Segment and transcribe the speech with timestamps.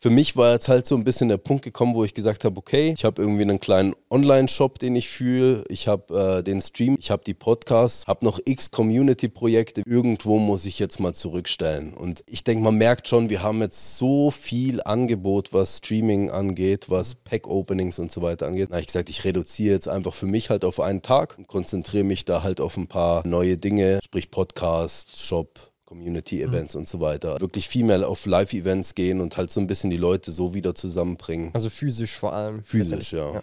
[0.00, 2.56] für mich war jetzt halt so ein bisschen der Punkt gekommen, wo ich gesagt habe,
[2.56, 6.96] okay, ich habe irgendwie einen kleinen Online-Shop, den ich fühle, ich habe äh, den Stream,
[6.98, 9.82] ich habe die Podcasts, habe noch x Community-Projekte.
[9.86, 11.94] Irgendwo muss ich jetzt mal zurückstellen.
[11.94, 16.90] Und ich denke, man merkt schon, wir haben jetzt so viel Angebot, was Streaming angeht,
[16.90, 18.70] was Pack-Openings und so weiter angeht.
[18.70, 21.48] Da habe ich gesagt, ich reduziere jetzt einfach für mich halt auf einen Tag und
[21.48, 26.80] konzentriere mich da halt auf ein paar neue Dinge, sprich Podcast, Shop, Community-Events mhm.
[26.80, 27.38] und so weiter.
[27.38, 30.74] Wirklich viel mehr auf Live-Events gehen und halt so ein bisschen die Leute so wieder
[30.74, 31.50] zusammenbringen.
[31.52, 32.64] Also physisch vor allem.
[32.64, 33.34] Physisch, ja.
[33.34, 33.42] ja.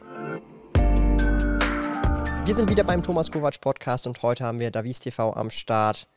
[2.46, 6.08] Wir sind wieder beim Thomas Kovac Podcast und heute haben wir Davis TV am Start.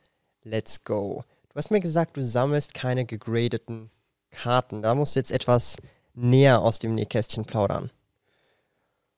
[0.43, 1.23] Let's go.
[1.49, 3.91] Du hast mir gesagt, du sammelst keine gegradeten
[4.31, 4.81] Karten.
[4.81, 5.77] Da musst du jetzt etwas
[6.15, 7.91] näher aus dem Nähkästchen plaudern.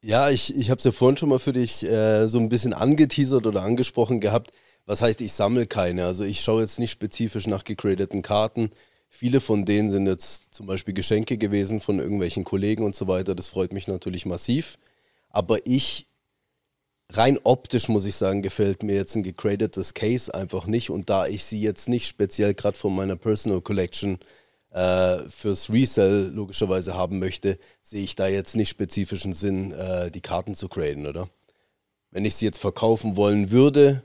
[0.01, 2.73] Ja, ich, ich habe es ja vorhin schon mal für dich äh, so ein bisschen
[2.73, 4.51] angeteasert oder angesprochen gehabt.
[4.85, 6.05] Was heißt, ich sammle keine?
[6.05, 8.69] Also ich schaue jetzt nicht spezifisch nach gecredeten Karten.
[9.09, 13.33] Viele von denen sind jetzt zum Beispiel Geschenke gewesen von irgendwelchen Kollegen und so weiter.
[13.33, 14.77] Das freut mich natürlich massiv.
[15.29, 16.07] Aber ich,
[17.11, 20.91] rein optisch muss ich sagen, gefällt mir jetzt ein gecredetes Case einfach nicht.
[20.91, 24.19] Und da ich sie jetzt nicht speziell gerade von meiner Personal Collection
[24.71, 30.21] äh, fürs Resell logischerweise haben möchte, sehe ich da jetzt nicht spezifischen Sinn, äh, die
[30.21, 31.29] Karten zu graden, oder?
[32.11, 34.03] Wenn ich sie jetzt verkaufen wollen würde,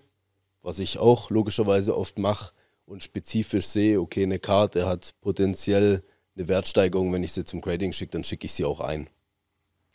[0.63, 2.53] was ich auch logischerweise oft mache
[2.87, 6.03] und spezifisch sehe, okay, eine Karte hat potenziell
[6.37, 9.09] eine Wertsteigerung, wenn ich sie zum Grading schicke, dann schicke ich sie auch ein.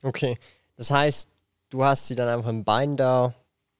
[0.03, 0.38] Okay,
[0.77, 1.30] das heißt,
[1.69, 3.33] du hast sie dann einfach im Binder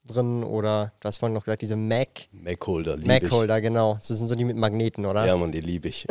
[0.08, 2.28] drin oder du hast vorhin noch gesagt, diese Mac.
[2.32, 3.96] Mac-Holder, Mac-Holder, genau.
[3.96, 5.26] Das sind so die mit Magneten, oder?
[5.26, 6.06] Ja, man, die liebe ich.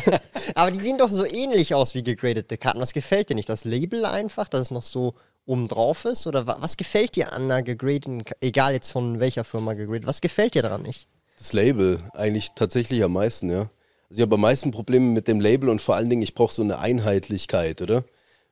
[0.54, 2.80] Aber die sehen doch so ähnlich aus wie gegradete Karten.
[2.80, 3.48] Was gefällt dir nicht?
[3.48, 5.14] Das Label einfach, dass es noch so
[5.46, 6.26] oben drauf ist?
[6.26, 10.54] Oder was gefällt dir an einer gegradeten, egal jetzt von welcher Firma gegradet, was gefällt
[10.54, 11.08] dir daran nicht?
[11.38, 13.70] Das Label, eigentlich tatsächlich am meisten, ja.
[14.08, 16.54] Also ich habe am meisten Probleme mit dem Label und vor allen Dingen, ich brauche
[16.54, 18.04] so eine Einheitlichkeit, oder?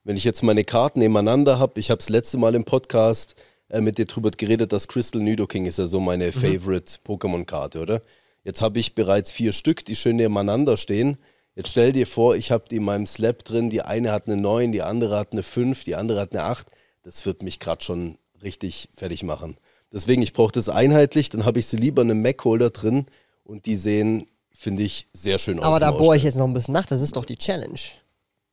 [0.04, 3.36] Wenn ich jetzt meine Karten nebeneinander habe, ich habe das letzte Mal im Podcast
[3.68, 6.32] äh, mit dir drüber geredet, dass Crystal Nidoking ist ja so meine mhm.
[6.32, 8.02] Favorite Pokémon-Karte, oder?
[8.44, 11.18] Jetzt habe ich bereits vier Stück, die schön nebeneinander stehen.
[11.54, 14.36] Jetzt stell dir vor, ich habe die in meinem Slab drin, die eine hat eine
[14.36, 16.66] 9, die andere hat eine 5, die andere hat eine 8
[17.02, 19.56] das wird mich gerade schon richtig fertig machen.
[19.92, 23.06] Deswegen, ich brauche das einheitlich, dann habe ich sie lieber in einem Mac-Holder drin
[23.44, 25.66] und die sehen, finde ich, sehr schön aus.
[25.66, 27.78] Aber da bohre ich jetzt noch ein bisschen nach, das ist doch die Challenge.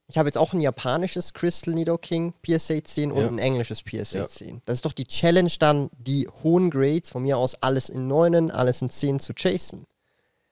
[0.08, 3.28] Ich habe jetzt auch ein japanisches Crystal Nido King PSA 10 und ja.
[3.28, 4.28] ein englisches PSA ja.
[4.28, 4.64] 10.
[4.66, 8.50] Das ist doch die Challenge dann, die hohen Grades von mir aus alles in 9,
[8.50, 9.86] alles in 10 zu chasen.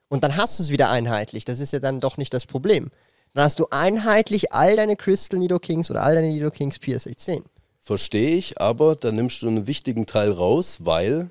[0.09, 1.43] Und dann hast du es wieder einheitlich.
[1.43, 2.91] Das ist ja dann doch nicht das Problem.
[3.33, 7.17] Dann hast du einheitlich all deine Crystal Nido Kings oder all deine Nido Kings PSA
[7.17, 7.43] 10.
[7.87, 11.29] Verstehe ich, aber da nimmst du einen wichtigen Teil raus, weil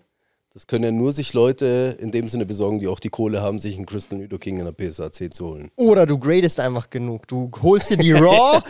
[0.55, 3.59] das können ja nur sich Leute in dem Sinne besorgen, die auch die Kohle haben,
[3.59, 5.71] sich einen Crystal Nido King in der PSA 10 zu holen.
[5.77, 7.29] Oder du gradest einfach genug.
[7.29, 8.63] Du holst dir die Raw,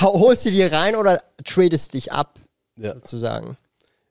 [0.00, 2.40] holst dir die rein oder tradest dich ab,
[2.76, 2.94] ja.
[2.94, 3.56] sozusagen.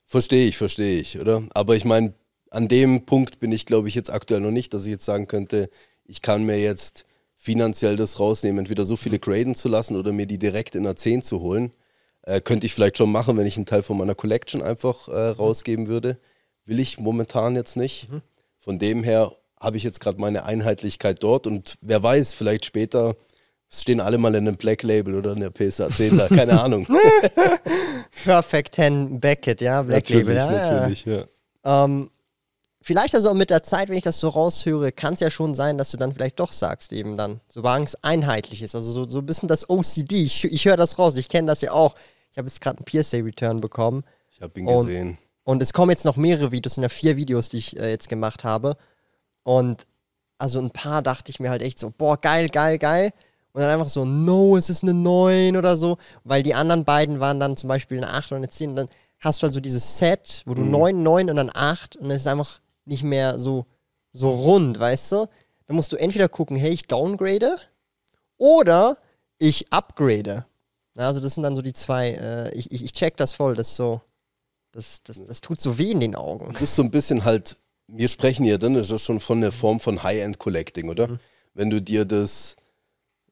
[0.05, 1.43] Verstehe ich, verstehe ich, oder?
[1.53, 2.13] Aber ich meine,
[2.49, 5.27] an dem Punkt bin ich, glaube ich, jetzt aktuell noch nicht, dass ich jetzt sagen
[5.27, 5.69] könnte,
[6.05, 7.03] ich kann mir jetzt
[7.35, 10.95] finanziell das rausnehmen, entweder so viele graden zu lassen oder mir die direkt in der
[10.95, 11.73] 10 zu holen.
[12.27, 15.29] Äh, könnte ich vielleicht schon machen, wenn ich einen Teil von meiner Collection einfach äh,
[15.29, 16.17] rausgeben würde.
[16.65, 18.11] Will ich momentan jetzt nicht.
[18.11, 18.21] Mhm.
[18.59, 23.15] Von dem her habe ich jetzt gerade meine Einheitlichkeit dort und wer weiß, vielleicht später
[23.69, 26.85] stehen alle mal in einem Black Label oder in der PSA 10 da, keine Ahnung.
[28.25, 30.35] Perfect 10 Beckett, ja, Black natürlich, Label.
[30.35, 31.23] Ja, natürlich, ja.
[31.63, 31.85] ja.
[31.85, 32.11] Ähm,
[32.81, 35.55] vielleicht also auch mit der Zeit, wenn ich das so raushöre, kann es ja schon
[35.55, 38.75] sein, dass du dann vielleicht doch sagst, eben dann, solange es einheitlich ist.
[38.75, 40.25] Also so, so ein bisschen das OCD.
[40.25, 41.95] Ich, ich höre das raus, ich kenne das ja auch.
[42.37, 44.03] Ich habe jetzt gerade einen PSA-Return bekommen.
[44.29, 45.17] Ich habe ihn und, gesehen.
[45.43, 48.09] Und es kommen jetzt noch mehrere Videos, sind ja vier Videos, die ich äh, jetzt
[48.09, 48.77] gemacht habe.
[49.41, 49.87] Und
[50.37, 53.11] also ein paar dachte ich mir halt echt so, boah, geil, geil, geil.
[53.53, 55.97] Und dann einfach so, no, es ist eine 9 oder so.
[56.25, 58.69] Weil die anderen beiden waren dann zum Beispiel eine 8 oder eine 10.
[58.69, 60.69] Und dann hast du halt so dieses Set, wo du mhm.
[60.69, 63.65] 9, 9 und dann 8 und es ist einfach nicht mehr so,
[64.13, 65.27] so rund, weißt du?
[65.65, 67.57] Dann musst du entweder gucken, hey, ich downgrade
[68.37, 68.99] oder
[69.39, 70.45] ich upgrade.
[71.05, 73.75] Also das sind dann so die zwei, äh, ich, ich, ich check das voll, das
[73.75, 74.01] so,
[74.71, 76.51] das, das, das tut so weh in den Augen.
[76.53, 77.57] Das ist so ein bisschen halt,
[77.87, 81.07] wir sprechen hier dann ist das schon von der Form von High-End-Collecting, oder?
[81.07, 81.19] Mhm.
[81.53, 82.55] Wenn du dir das,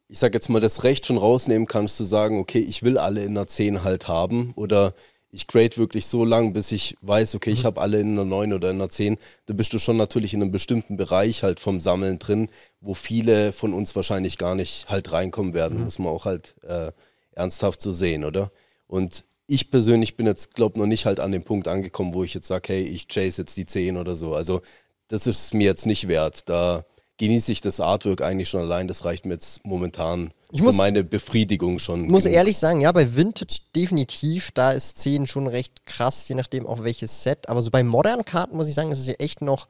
[0.08, 3.24] ich sag jetzt mal, das Recht schon rausnehmen kannst, zu sagen, okay, ich will alle
[3.24, 4.94] in einer 10 halt haben oder
[5.32, 7.68] ich grade wirklich so lang, bis ich weiß, okay, ich mhm.
[7.68, 9.18] habe alle in einer 9 oder in einer 10,
[9.48, 13.52] da bist du schon natürlich in einem bestimmten Bereich halt vom Sammeln drin, wo viele
[13.52, 15.84] von uns wahrscheinlich gar nicht halt reinkommen werden, mhm.
[15.86, 16.92] muss man auch halt äh,
[17.36, 18.52] ernsthaft zu sehen, oder?
[18.88, 22.34] Und ich persönlich bin jetzt, glaube noch nicht halt an dem Punkt angekommen, wo ich
[22.34, 24.34] jetzt sage, hey, ich chase jetzt die 10 oder so.
[24.34, 24.62] Also
[25.08, 26.50] das ist mir jetzt nicht wert.
[26.50, 26.84] Da
[27.18, 28.88] genieße ich das Artwork eigentlich schon allein.
[28.88, 32.06] Das reicht mir jetzt momentan Ich für muss- meine Befriedigung schon.
[32.06, 32.36] Ich muss genug.
[32.36, 36.84] ehrlich sagen, ja, bei Vintage definitiv, da ist 10 schon recht krass, je nachdem auch
[36.84, 37.48] welches Set.
[37.48, 39.68] Aber so bei modernen Karten muss ich sagen, ist es ja echt noch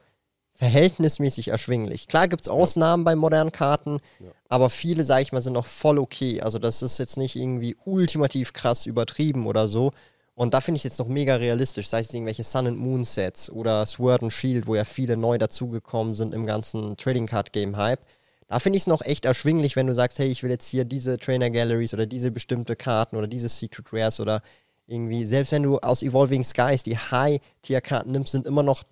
[0.56, 2.08] verhältnismäßig erschwinglich.
[2.08, 4.00] Klar gibt es Ausnahmen bei modernen Karten,
[4.48, 6.40] aber viele, sage ich mal, sind noch voll okay.
[6.40, 9.92] Also das ist jetzt nicht irgendwie ultimativ krass übertrieben oder so.
[10.34, 13.04] Und da finde ich es jetzt noch mega realistisch, sei es irgendwelche Sun and Moon
[13.04, 17.52] Sets oder Sword and Shield, wo ja viele neu dazugekommen sind im ganzen Trading Card
[17.52, 18.00] Game Hype.
[18.46, 20.84] Da finde ich es noch echt erschwinglich, wenn du sagst, hey, ich will jetzt hier
[20.84, 24.42] diese Trainer Galleries oder diese bestimmte Karten oder diese Secret Rares oder
[24.86, 28.84] irgendwie, selbst wenn du aus Evolving Skies die High-Tier-Karten nimmst, sind immer noch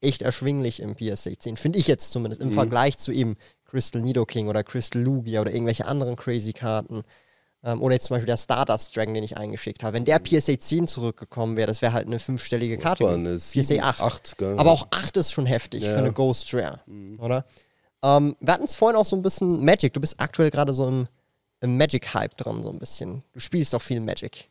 [0.00, 1.56] echt erschwinglich im PSA 10.
[1.56, 3.36] Finde ich jetzt zumindest im Vergleich zu eben
[3.66, 7.02] Crystal Nidoking oder Crystal Lugia oder irgendwelche anderen crazy Karten.
[7.64, 9.94] Ähm, oder jetzt zum Beispiel der Stardust Dragon, den ich eingeschickt habe.
[9.94, 13.04] Wenn der PSA 10 zurückgekommen wäre, das wäre halt eine fünfstellige Das Karte.
[13.04, 13.26] war gewesen.
[13.26, 14.00] eine PSA 7, 8.
[14.02, 14.58] 8 gell?
[14.58, 15.92] Aber auch 8 ist schon heftig Ja.
[15.92, 16.80] für eine Ghost Rare,
[17.18, 17.44] oder?
[18.04, 19.92] Ähm, wir hatten es vorhin auch so ein bisschen Magic.
[19.92, 21.08] Du bist aktuell gerade so im,
[21.60, 23.24] im Magic-Hype dran, so ein bisschen.
[23.32, 24.48] Du spielst auch viel Magic.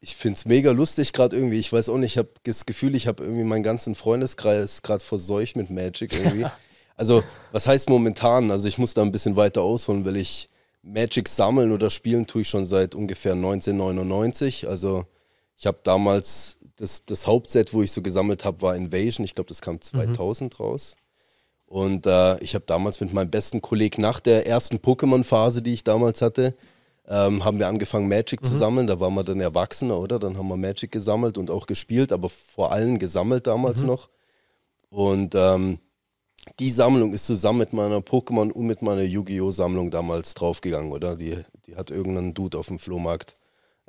[0.00, 1.58] Ich finde es mega lustig gerade irgendwie.
[1.58, 5.04] Ich weiß auch nicht, ich habe das Gefühl, ich habe irgendwie meinen ganzen Freundeskreis gerade
[5.04, 6.46] verseucht mit Magic irgendwie.
[6.96, 7.22] also,
[7.52, 8.50] was heißt momentan?
[8.50, 10.48] Also, ich muss da ein bisschen weiter ausholen, weil ich
[10.82, 14.68] Magic sammeln oder spielen tue ich schon seit ungefähr 1999.
[14.68, 15.06] Also,
[15.56, 19.24] ich habe damals das, das Hauptset, wo ich so gesammelt habe, war Invasion.
[19.24, 20.94] Ich glaube, das kam 2000 raus.
[21.66, 25.84] Und äh, ich habe damals mit meinem besten Kollegen nach der ersten Pokémon-Phase, die ich
[25.84, 26.54] damals hatte,
[27.08, 28.86] ähm, haben wir angefangen, Magic zu sammeln.
[28.86, 30.18] Da waren wir dann Erwachsener, oder?
[30.18, 34.08] Dann haben wir Magic gesammelt und auch gespielt, aber vor allem gesammelt damals noch.
[34.90, 35.78] Und ähm,
[36.60, 39.50] die Sammlung ist zusammen mit meiner Pokémon und mit meiner Yu-Gi-Oh!
[39.50, 41.16] Sammlung damals draufgegangen, oder?
[41.16, 43.36] Die, die hat irgendein Dude auf dem Flohmarkt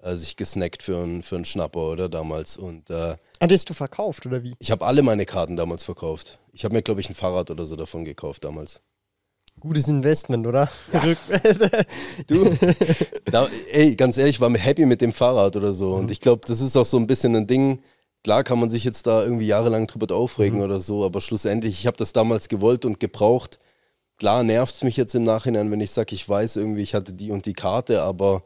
[0.02, 2.10] äh, sich gesnackt für einen für einen Schnapper, oder?
[2.10, 2.58] Damals.
[2.58, 4.54] Und äh, Ah, hast du verkauft, oder wie?
[4.58, 6.40] ich habe alle meine Karten damals verkauft.
[6.52, 8.82] Ich habe mir, glaube ich, ein Fahrrad oder so davon gekauft damals.
[9.60, 10.70] Gutes Investment, oder?
[12.28, 12.46] Du,
[13.26, 15.94] da, ey, ganz ehrlich, ich war mir happy mit dem Fahrrad oder so.
[15.96, 17.82] Und ich glaube, das ist auch so ein bisschen ein Ding.
[18.24, 21.88] Klar kann man sich jetzt da irgendwie jahrelang drüber aufregen oder so, aber schlussendlich, ich
[21.88, 23.58] habe das damals gewollt und gebraucht.
[24.18, 27.14] Klar nervt es mich jetzt im Nachhinein, wenn ich sage, ich weiß irgendwie, ich hatte
[27.14, 28.44] die und die Karte, aber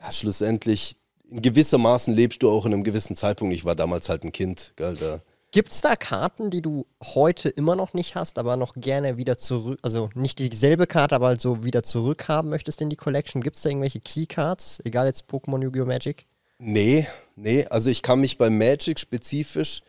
[0.00, 0.96] ja, schlussendlich,
[1.28, 3.54] in gewissermaßen lebst du auch in einem gewissen Zeitpunkt.
[3.54, 5.20] Ich war damals halt ein Kind, gell, da.
[5.54, 9.38] Gibt es da Karten, die du heute immer noch nicht hast, aber noch gerne wieder
[9.38, 13.40] zurück, also nicht dieselbe Karte, aber halt so wieder zurückhaben möchtest in die Collection?
[13.40, 15.86] Gibt es da irgendwelche Keycards, egal jetzt Pokémon, Yu-Gi-Oh!
[15.86, 16.26] Magic?
[16.58, 17.06] Nee,
[17.36, 17.64] nee.
[17.66, 19.82] Also ich kann mich bei Magic spezifisch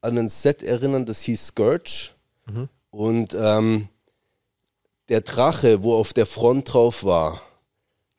[0.00, 2.10] an ein Set erinnern, das hieß Scourge.
[2.90, 3.88] Und ähm,
[5.08, 7.40] der Drache, wo auf der Front drauf war,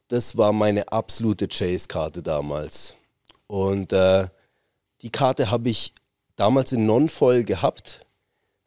[0.07, 2.95] das war meine absolute Chase-Karte damals.
[3.47, 4.29] Und äh,
[5.01, 5.93] die Karte habe ich
[6.35, 8.05] damals in Non-Foil gehabt.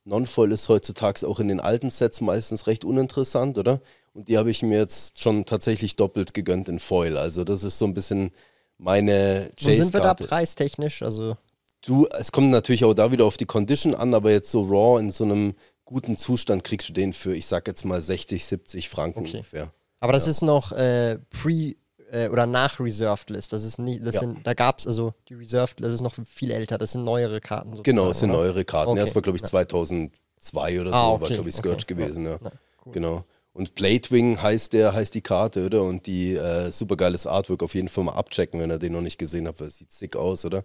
[0.04, 3.80] Non-Foil ist heutzutage auch in den alten Sets meistens recht uninteressant, oder?
[4.14, 7.16] Und die habe ich mir jetzt schon tatsächlich doppelt gegönnt in Foil.
[7.16, 8.30] Also das ist so ein bisschen
[8.78, 11.02] meine Wo sind wir da preistechnisch?
[11.02, 11.36] Also,
[11.82, 14.98] Du, es kommt natürlich auch da wieder auf die Condition an, aber jetzt so raw
[15.00, 15.54] in so einem
[15.84, 19.36] guten Zustand kriegst du den für, ich sag jetzt mal 60, 70 Franken Okay.
[19.36, 19.72] ungefähr.
[20.00, 21.76] aber das ist noch äh, pre-
[22.10, 23.52] äh, oder nach Reserved List.
[23.52, 24.20] Das ist nie, das Ja.
[24.20, 27.40] sind, da gab es, also die Reserved, das ist noch viel älter, das sind neuere
[27.40, 27.82] Karten.
[27.82, 28.40] Genau, es sind oder?
[28.40, 28.90] neuere Karten.
[28.90, 28.98] Okay.
[29.00, 31.94] Ja, das war, glaube ich, 2002 oder so, Ah, war, okay, glaube ich, Scourge okay.
[31.94, 32.24] gewesen.
[32.24, 32.38] Ja.
[32.40, 32.50] Na,
[32.84, 32.92] cool.
[32.92, 33.24] Genau.
[33.52, 35.82] Und Bladewing heißt der, heißt die Karte, oder?
[35.82, 39.16] Und die äh, supergeiles Artwork auf jeden Fall mal abchecken, wenn ihr den noch nicht
[39.18, 40.62] gesehen habt, weil es sieht sick aus, oder?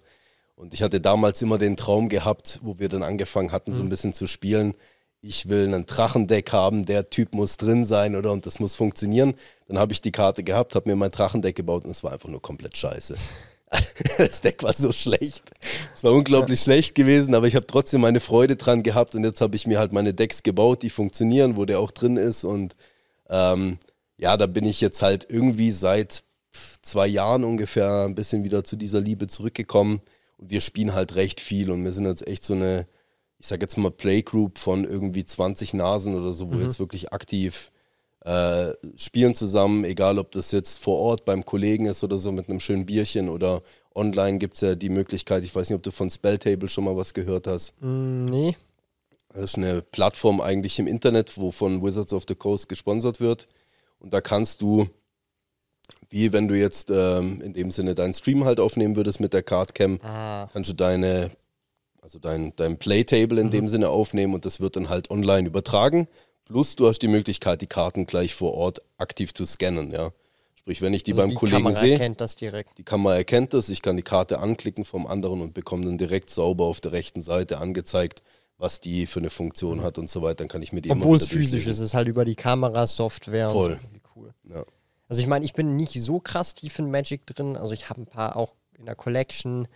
[0.57, 3.75] Und ich hatte damals immer den Traum gehabt, wo wir dann angefangen hatten, Mhm.
[3.75, 4.75] so ein bisschen zu spielen.
[5.21, 8.31] Ich will einen Drachendeck haben, der Typ muss drin sein, oder?
[8.31, 9.35] Und das muss funktionieren.
[9.67, 12.29] Dann habe ich die Karte gehabt, habe mir mein Drachendeck gebaut und es war einfach
[12.29, 13.15] nur komplett scheiße.
[14.17, 15.49] Das Deck war so schlecht.
[15.95, 19.39] Es war unglaublich schlecht gewesen, aber ich habe trotzdem meine Freude dran gehabt und jetzt
[19.39, 22.75] habe ich mir halt meine Decks gebaut, die funktionieren, wo der auch drin ist und
[23.29, 23.77] ähm,
[24.17, 26.23] ja, da bin ich jetzt halt irgendwie seit
[26.81, 30.01] zwei Jahren ungefähr ein bisschen wieder zu dieser Liebe zurückgekommen
[30.37, 32.87] und wir spielen halt recht viel und wir sind jetzt echt so eine,
[33.41, 37.11] ich sag jetzt mal Playgroup von irgendwie 20 Nasen oder so, wo wir jetzt wirklich
[37.11, 37.71] aktiv
[38.23, 42.49] äh, spielen zusammen, egal ob das jetzt vor Ort beim Kollegen ist oder so mit
[42.49, 43.63] einem schönen Bierchen oder
[43.95, 46.95] online gibt es ja die Möglichkeit, ich weiß nicht, ob du von Spelltable schon mal
[46.95, 47.73] was gehört hast.
[47.81, 48.55] Mm, nee.
[49.33, 53.47] Das ist eine Plattform eigentlich im Internet, wo von Wizards of the Coast gesponsert wird.
[53.97, 54.87] Und da kannst du,
[56.09, 59.41] wie wenn du jetzt ähm, in dem Sinne deinen Stream halt aufnehmen würdest mit der
[59.41, 61.31] Cardcam, Ah, kannst du deine,
[62.01, 66.07] also dein, dein Playtable in dem Sinne aufnehmen und das wird dann halt online übertragen.
[66.45, 70.11] Plus du hast die Möglichkeit, die Karten gleich vor Ort aktiv zu scannen, ja.
[70.55, 72.77] Sprich, wenn ich die also beim die Kollegen Kamera sehe, erkennt das direkt.
[72.77, 76.29] die Kamera erkennt das, ich kann die Karte anklicken vom anderen und bekomme dann direkt
[76.29, 78.21] sauber auf der rechten Seite angezeigt,
[78.57, 81.17] was die für eine Funktion hat und so weiter, dann kann ich die immer Obwohl
[81.17, 83.71] es physisch ist, es ist halt über die Kamera, Software Voll.
[83.71, 83.93] und so.
[83.93, 84.33] Wie cool.
[84.49, 84.65] Ja.
[85.07, 87.57] Also ich meine, ich bin nicht so krass tief in Magic drin.
[87.57, 89.67] Also ich habe ein paar auch in der Collection.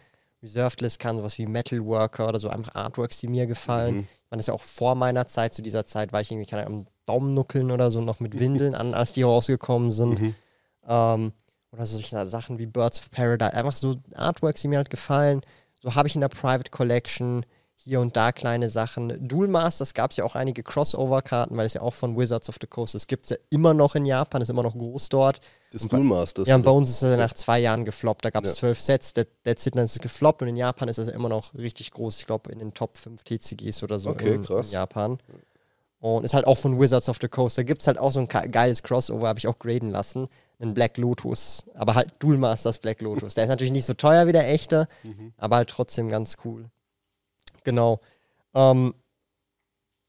[0.46, 3.96] Reserved List kann sowas wie Metalworker oder so einfach Artworks, die mir gefallen.
[3.96, 4.02] Mhm.
[4.02, 5.54] Ich meine, das ist ja auch vor meiner Zeit.
[5.54, 8.76] Zu dieser Zeit war ich irgendwie keine Ahnung, am Daumennuckeln oder so noch mit Windeln
[8.76, 10.22] an, als die rausgekommen sind.
[10.22, 10.36] Mhm.
[10.88, 11.34] Ähm,
[11.72, 13.54] oder so solche Sachen wie Birds of Paradise.
[13.54, 15.42] Einfach so Artworks, die mir halt gefallen.
[15.82, 17.46] So habe ich in der Private Collection
[17.88, 19.28] hier und da kleine Sachen.
[19.28, 22.56] Duel Masters gab es ja auch einige Crossover-Karten, weil es ja auch von Wizards of
[22.60, 25.40] the Coast, das gibt es ja immer noch in Japan, ist immer noch groß dort.
[25.72, 26.48] Das Und Duel Masters.
[26.48, 28.26] Ja, und bei uns ist er nach zwei Jahren gefloppt.
[28.26, 28.56] Da gab es Ja.
[28.56, 31.30] zwölf Sets, that, that's it, dann ist es gefloppt und in Japan ist es immer
[31.30, 32.18] noch richtig groß.
[32.20, 34.68] Ich glaube, in den Top 5 TCGs oder so Okay, in, krass.
[34.68, 35.20] in Japan.
[36.00, 37.58] Und ist halt auch von Wizards of the Coast.
[37.58, 40.28] Da gibt es halt auch so ein geiles Crossover, habe ich auch graden lassen.
[40.60, 41.64] Ein Black Lotus.
[41.76, 43.34] Aber halt Duel Masters Black Lotus.
[43.36, 45.34] Der ist natürlich nicht so teuer wie der echte, Mhm.
[45.38, 46.66] aber halt trotzdem ganz cool.
[47.66, 48.00] Genau.
[48.54, 48.94] Ähm,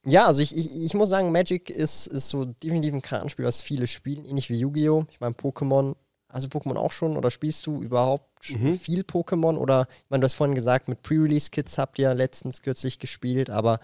[0.05, 3.61] ja, also ich, ich, ich muss sagen, Magic ist, ist so definitiv ein Kartenspiel, was
[3.63, 5.05] viele spielen, ähnlich wie Yu-Gi-Oh!
[5.11, 5.97] Ich meine, Pokémon,
[6.29, 8.79] also Pokémon auch schon oder spielst du überhaupt Mhm.
[8.79, 9.57] viel Pokémon?
[9.57, 13.81] Oder, ich meine, du hast vorhin gesagt, mit Pre-Release-Kits habt ihr letztens kürzlich gespielt, aber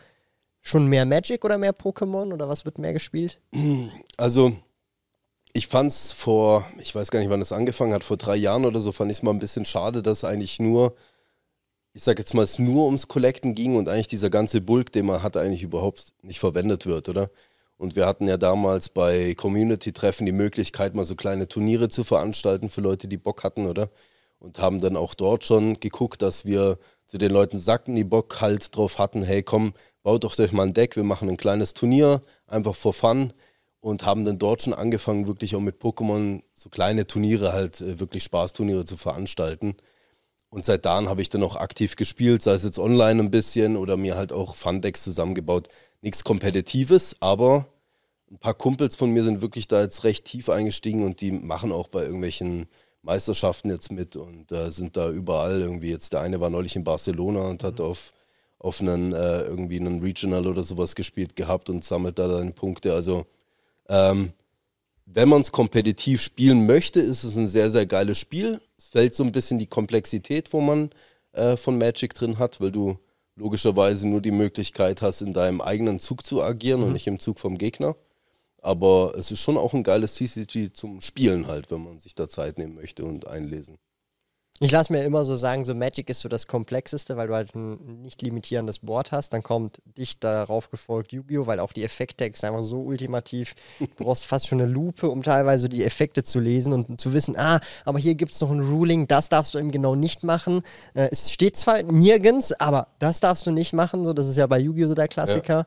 [0.60, 3.40] schon mehr Magic oder mehr Pokémon oder was wird mehr gespielt?
[4.16, 4.52] Also,
[5.52, 8.78] ich fand's vor, ich weiß gar nicht, wann es angefangen hat, vor drei Jahren oder
[8.78, 10.94] so, fand ich es mal ein bisschen schade, dass eigentlich nur,
[11.94, 15.06] ich sag jetzt mal, es nur ums Collecten ging und eigentlich dieser ganze Bulk, den
[15.06, 17.30] man hat, eigentlich überhaupt nicht verwendet wird, oder?
[17.76, 22.70] Und wir hatten ja damals bei Community-Treffen die Möglichkeit, mal so kleine Turniere zu veranstalten
[22.70, 23.90] für Leute, die Bock hatten, oder?
[24.38, 28.40] Und haben dann auch dort schon geguckt, dass wir zu den Leuten sagten, die Bock
[28.40, 31.74] halt drauf hatten, hey komm, baut doch euch mal ein Deck, wir machen ein kleines
[31.74, 33.32] Turnier, einfach for fun
[33.80, 38.00] und haben dann dort schon angefangen, wirklich auch mit Pokémon so kleine Turniere halt, äh,
[38.00, 39.76] wirklich Spaßturniere zu veranstalten.
[40.52, 43.74] Und seit dann habe ich dann auch aktiv gespielt, sei es jetzt online ein bisschen
[43.74, 45.68] oder mir halt auch Fun-Decks zusammengebaut.
[46.02, 47.68] Nichts Kompetitives, aber
[48.30, 51.72] ein paar Kumpels von mir sind wirklich da jetzt recht tief eingestiegen und die machen
[51.72, 52.66] auch bei irgendwelchen
[53.00, 56.12] Meisterschaften jetzt mit und äh, sind da überall irgendwie jetzt.
[56.12, 58.12] Der eine war neulich in Barcelona und hat auf,
[58.58, 62.92] auf einen äh, irgendwie einen Regional oder sowas gespielt gehabt und sammelt da dann Punkte.
[62.92, 63.24] Also
[63.88, 64.34] ähm,
[65.06, 68.60] wenn man es kompetitiv spielen möchte, ist es ein sehr, sehr geiles Spiel.
[68.82, 70.90] Es fällt so ein bisschen die Komplexität, wo man
[71.32, 72.98] äh, von Magic drin hat, weil du
[73.36, 77.38] logischerweise nur die Möglichkeit hast, in deinem eigenen Zug zu agieren und nicht im Zug
[77.38, 77.96] vom Gegner.
[78.58, 82.28] Aber es ist schon auch ein geiles CCG zum Spielen halt, wenn man sich da
[82.28, 83.78] Zeit nehmen möchte und einlesen.
[84.62, 87.52] Ich lasse mir immer so sagen, so Magic ist so das Komplexeste, weil du halt
[87.56, 89.32] ein nicht limitierendes Board hast.
[89.32, 93.56] Dann kommt dicht darauf gefolgt Yu-Gi-Oh!, weil auch die Effekttexte einfach so ultimativ.
[93.80, 97.36] Du brauchst fast schon eine Lupe, um teilweise die Effekte zu lesen und zu wissen,
[97.36, 100.62] ah, aber hier gibt es noch ein Ruling, das darfst du eben genau nicht machen.
[100.94, 104.04] Äh, es steht zwar nirgends, aber das darfst du nicht machen.
[104.04, 104.86] So, das ist ja bei Yu-Gi-Oh!
[104.86, 105.66] so der Klassiker.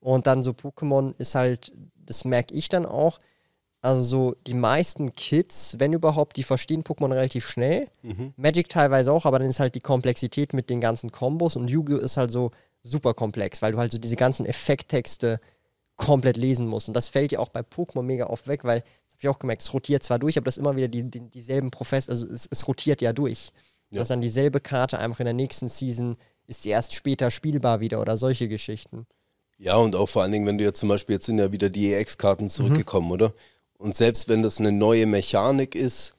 [0.00, 3.20] Und dann so Pokémon ist halt, das merke ich dann auch.
[3.82, 7.88] Also so die meisten Kids, wenn überhaupt, die verstehen Pokémon relativ schnell.
[8.36, 11.96] Magic teilweise auch, aber dann ist halt die Komplexität mit den ganzen Kombos und Yu-Gi-Oh!
[11.96, 12.52] ist halt so
[12.84, 15.40] super komplex, weil du halt so diese ganzen Effekttexte
[15.96, 16.86] komplett lesen musst.
[16.86, 19.38] Und das fällt ja auch bei Pokémon mega oft weg, weil, das habe ich auch
[19.40, 22.26] gemerkt, es rotiert zwar durch, aber das ist immer wieder die, die, dieselben Professor, also
[22.26, 23.50] es, es rotiert ja durch.
[23.90, 23.98] Ja.
[23.98, 28.00] Dass dann dieselbe Karte einfach in der nächsten Season ist sie erst später spielbar wieder
[28.00, 29.06] oder solche Geschichten.
[29.58, 31.70] Ja, und auch vor allen Dingen, wenn du jetzt zum Beispiel, jetzt sind ja wieder
[31.70, 33.32] die EX-Karten zurückgekommen, oder?
[33.82, 36.14] Und selbst wenn das eine neue Mechanik ist,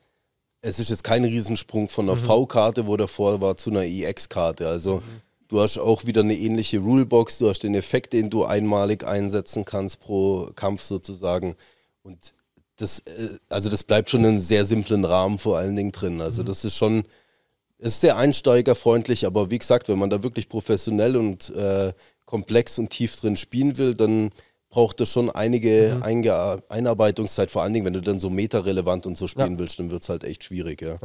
[0.59, 4.67] es ist jetzt kein Riesensprung von einer V-Karte, wo davor war, zu einer EX-Karte.
[4.67, 5.01] Also
[5.47, 9.63] du hast auch wieder eine ähnliche Rulebox, du hast den Effekt, den du einmalig einsetzen
[9.63, 11.55] kannst pro Kampf sozusagen.
[12.03, 12.33] Und
[12.75, 16.19] das, äh, also das bleibt schon in einem sehr simplen Rahmen vor allen Dingen drin.
[16.19, 17.05] Also das ist schon,
[17.77, 21.93] ist sehr einsteigerfreundlich, aber wie gesagt, wenn man da wirklich professionell und äh,
[22.25, 24.31] komplex und tief drin spielen will, dann
[24.73, 29.15] braucht das schon einige Einge Einarbeitungszeit, vor allen Dingen, wenn du dann so meta-relevant und
[29.15, 30.97] so spielen willst, dann wird es halt echt schwierig, ja.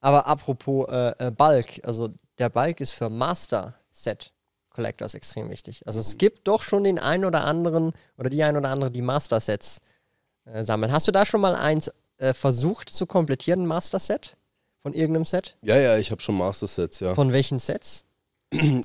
[0.00, 4.32] Aber apropos äh, äh, Bulk, also der Bulk ist für Master Set
[4.70, 5.82] Collectors extrem wichtig.
[5.86, 9.02] Also es gibt doch schon den einen oder anderen oder die ein oder andere, die
[9.02, 9.78] Master Sets
[10.46, 10.90] äh, sammeln.
[10.90, 14.36] Hast du da schon mal eins äh, versucht zu komplettieren, ein Master Set?
[14.82, 15.56] Von irgendeinem Set?
[15.62, 17.14] Ja, ja, ich habe schon Master-Sets, ja.
[17.14, 18.04] Von welchen Sets?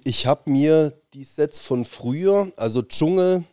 [0.03, 3.45] Ich habe mir die Sets von früher, also Dschungel,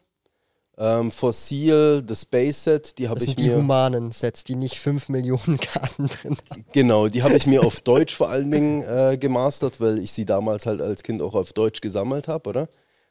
[0.83, 3.57] ähm, Fossil, das Space Set, die habe Das ich sind die mir.
[3.59, 6.65] humanen Sets, die nicht 5 Millionen Karten drin haben.
[6.73, 10.25] Genau, die habe ich mir auf Deutsch vor allen Dingen äh, gemastert, weil ich sie
[10.25, 12.69] damals halt als Kind auch auf Deutsch gesammelt habe, oder?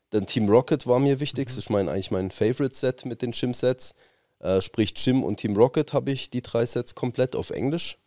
[0.09, 3.93] Dann Team Rocket war mir wichtig, das ist mein, eigentlich mein Favorite-Set mit den Jim-Sets.
[4.39, 7.97] Äh, sprich, Jim und Team Rocket habe ich die drei Sets komplett auf Englisch.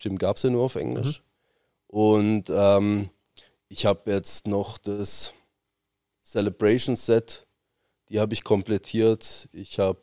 [0.00, 1.22] Jim gab es ja nur auf Englisch.
[1.86, 3.10] Und ähm,
[3.68, 5.32] ich habe jetzt noch das
[6.24, 7.45] Celebration Set,
[8.08, 9.48] die habe ich komplettiert.
[9.52, 9.98] Ich habe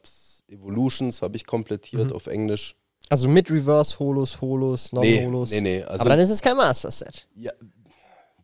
[0.47, 2.15] Evolutions, habe ich komplettiert Mhm.
[2.15, 2.75] auf Englisch.
[3.09, 5.51] Also mit Reverse Holos, Holos, Nee, Non-Holos.
[5.51, 5.83] nee, nee.
[5.83, 7.27] Also, Aber dann ist es kein Master Set.
[7.35, 7.51] ja,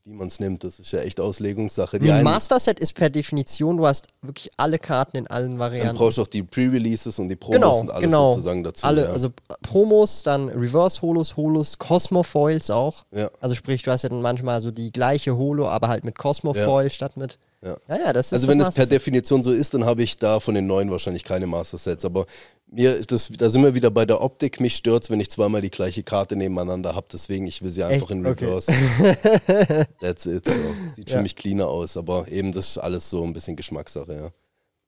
[0.06, 2.00] wie man es nimmt, das ist ja echt Auslegungssache.
[2.00, 5.52] Die Ein einen, Master Set ist per Definition, du hast wirklich alle Karten in allen
[5.52, 5.98] dann Varianten.
[5.98, 8.32] brauchst du auch die Pre-Releases und die Promos Genau, und alles genau.
[8.32, 8.86] sozusagen dazu.
[8.88, 9.10] alle, ja.
[9.10, 9.30] also
[9.62, 13.06] Promos, dann Reverse Holos, Holos, Cosmofoils auch.
[13.12, 13.30] ja.
[13.40, 16.90] Also sprich, du hast ja dann manchmal so die gleiche Holo, aber halt mit Cosmofoil
[16.90, 17.38] statt mit.
[17.62, 17.78] Ja.
[17.90, 18.90] ja, ja, das ist Also das wenn es Master per.
[18.90, 22.06] Definition so ist, dann habe ich da von den neuen wahrscheinlich keine Master Sets.
[22.06, 22.26] Aber
[22.72, 24.62] mir ist das, da sind wir wieder bei der Optik.
[24.62, 27.08] Mich stört wenn ich zweimal die gleiche Karte nebeneinander habe.
[27.12, 28.20] Deswegen, ich will sie einfach Echt?
[28.20, 28.46] in Okay.
[28.46, 29.88] Reverse.
[30.00, 30.46] That's it.
[30.46, 30.54] So.
[30.96, 31.98] Sieht für mich cleaner aus.
[31.98, 34.30] Aber eben, das ist alles so ein bisschen Geschmackssache, ja.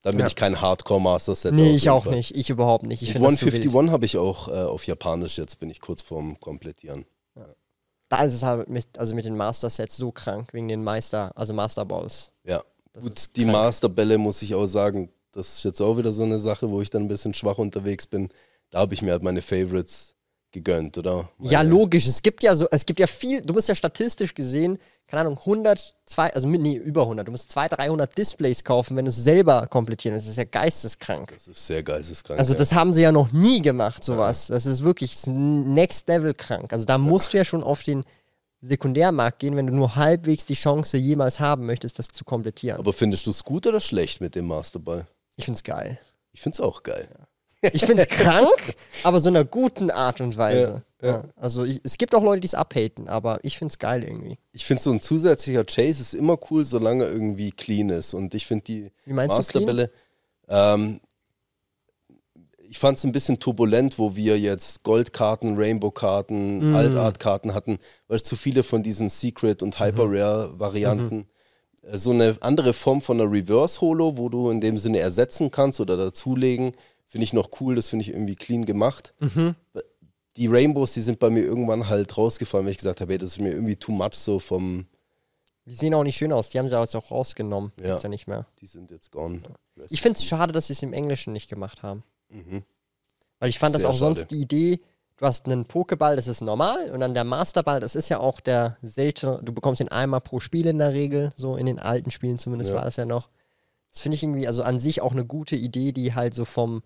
[0.04, 0.28] Dann bin Ja.
[0.28, 1.54] ich kein Hardcore Master Set.
[1.54, 2.36] Nee, ich auch nicht.
[2.36, 3.04] Ich überhaupt nicht.
[3.04, 3.54] Ich finde das zu wild.
[3.66, 5.38] 151 habe ich auch äh, auf Japanisch.
[5.38, 7.06] Jetzt bin ich kurz vorm Komplettieren.
[8.12, 11.32] Da ist es halt mit, also mit den Master Sets so krank, wegen den Meister,
[11.36, 12.34] also Master Balls.
[12.44, 12.62] Ja.
[12.94, 13.46] Das Gut, die.
[13.46, 16.90] Masterbälle muss ich auch sagen, das ist jetzt auch wieder so eine Sache, wo ich
[16.90, 18.28] dann ein bisschen schwach unterwegs bin.
[18.70, 20.14] Da habe ich mir halt meine Favorites
[20.52, 21.30] gegönnt, oder?
[21.40, 22.06] Ja, Meine- logisch.
[22.06, 24.78] Es gibt ja so, es gibt ja viel, du musst ja statistisch gesehen,
[25.12, 27.28] keine Ahnung, 100, zwei, also mit- nee, über 100.
[27.28, 30.28] Du musst 200, 300 Displays kaufen, wenn du es selber komplettieren willst.
[30.28, 31.34] Das ist ja geisteskrank.
[31.34, 32.40] Das ist sehr geisteskrank.
[32.40, 32.60] Also ja.
[32.60, 34.48] das haben sie ja noch nie gemacht, sowas.
[34.48, 36.72] Das ist wirklich next level krank.
[36.72, 38.06] Also da musst du ja schon auf den
[38.62, 42.80] Sekundärmarkt gehen, wenn du nur halbwegs die Chance jemals haben möchtest, das zu komplettieren.
[42.80, 45.08] Aber findest du es gut oder schlecht mit dem Masterball?
[45.36, 46.00] Ich find's geil.
[46.32, 47.10] Ich finde es auch geil.
[47.74, 50.84] Ich find's krank, aber so in einer guten Art und Weise.
[51.02, 51.24] Ja.
[51.36, 54.38] Also ich, es gibt auch Leute, die es abhaten, aber ich find's geil irgendwie.
[54.52, 58.14] Ich finde so ein zusätzlicher Chase ist immer cool, solange er irgendwie clean ist.
[58.14, 59.36] Und ich finde die Wie meinst?
[59.36, 59.92] Masterbälle,
[60.48, 61.00] ähm,
[62.70, 66.76] ich fand es ein bisschen turbulent, wo wir jetzt Goldkarten, Rainbow-Karten, Mm.
[66.76, 71.28] Altart-Karten hatten, weil es zu viele von diesen Secret- und Hyper-Rare-Varianten.
[71.84, 75.80] Äh, So eine andere Form von einer Reverse-Holo, wo du in dem Sinne ersetzen kannst
[75.82, 76.74] oder dazulegen,
[77.08, 79.14] finde ich noch cool, das finde ich irgendwie clean gemacht.
[79.20, 79.56] Mhm.
[80.38, 83.32] Die Rainbows, die sind bei mir irgendwann halt rausgefallen, weil ich gesagt habe, hey, das
[83.32, 84.86] ist mir irgendwie too much so vom,
[85.66, 86.50] Die sehen auch nicht schön aus.
[86.50, 87.72] Die haben sie jetzt auch rausgenommen.
[87.80, 87.88] Ja.
[87.90, 88.46] Gibt's ja nicht mehr.
[88.62, 89.42] die sind jetzt gone.
[89.78, 92.04] Rest Ich finde es schade, dass sie es im Englischen nicht gemacht haben.
[92.30, 92.64] Mhm.
[93.40, 94.36] Weil ich fand das Sehr auch sonst schade.
[94.36, 94.80] die Idee,
[95.18, 98.40] du hast einen Pokéball, das ist normal, und dann der Masterball, das ist ja auch
[98.40, 102.12] der seltene, du bekommst ihn einmal pro Spiel in der Regel, so in den alten
[102.12, 102.78] Spielen zumindest Ja.
[102.78, 103.30] war das ja noch.
[103.92, 106.82] Das finde ich irgendwie, also an sich auch eine gute Idee, die halt so vom,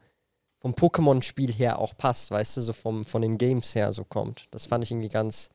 [0.59, 4.47] vom Pokémon-Spiel her auch passt, weißt du, so vom, von den Games her so kommt.
[4.51, 5.49] Das fand ich irgendwie ganz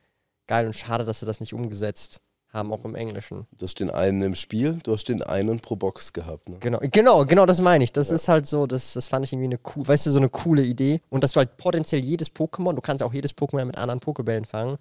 [0.47, 2.21] geil und schade, dass sie das nicht umgesetzt
[2.53, 3.47] haben, auch im Englischen.
[3.57, 6.49] Du hast den einen im Spiel, du hast den einen pro Box gehabt.
[6.49, 6.57] Ne?
[6.59, 7.93] Genau, genau, genau das meine ich.
[7.93, 10.29] Das ist halt so, das, das fand ich irgendwie eine cool, weißt du, so eine
[10.29, 11.01] coole Idee.
[11.09, 14.01] Und dass du halt potenziell jedes Pokémon, du kannst ja auch jedes Pokémon mit anderen
[14.01, 14.77] Pokébällen fangen.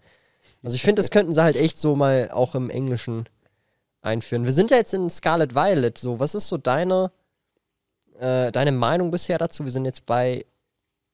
[0.62, 3.28] Also ich finde, das könnten sie halt echt so mal auch im Englischen
[4.02, 4.44] einführen.
[4.44, 7.10] Wir sind ja jetzt in Scarlet Violet, so, was ist so deine,
[8.20, 9.64] äh, deine Meinung bisher dazu?
[9.64, 10.44] Wir sind jetzt bei,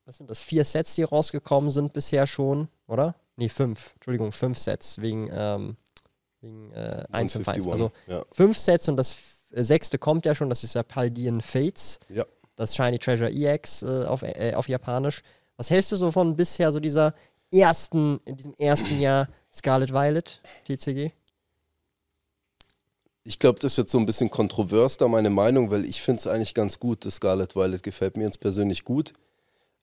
[0.05, 3.15] was sind das, vier Sets, die rausgekommen sind bisher schon, oder?
[3.37, 5.77] Nee, fünf, Entschuldigung, fünf Sets, wegen, ähm,
[6.41, 7.67] wegen äh, 1 und 1.
[7.67, 8.25] 151, Also ja.
[8.33, 9.19] fünf Sets und das
[9.53, 12.25] äh, sechste kommt ja schon, das ist ja Paldean Fates, ja.
[12.57, 15.23] das Shiny Treasure EX äh, auf, äh, auf Japanisch.
[15.57, 17.15] Was hältst du so von bisher so dieser
[17.53, 21.13] ersten, in diesem ersten Jahr Scarlet Violet, TCG?
[23.27, 26.21] Ich glaube, das ist jetzt so ein bisschen kontrovers da meine Meinung, weil ich finde
[26.21, 27.05] es eigentlich ganz gut.
[27.05, 29.15] Das Scarlet Violet gefällt mir jetzt persönlich gut.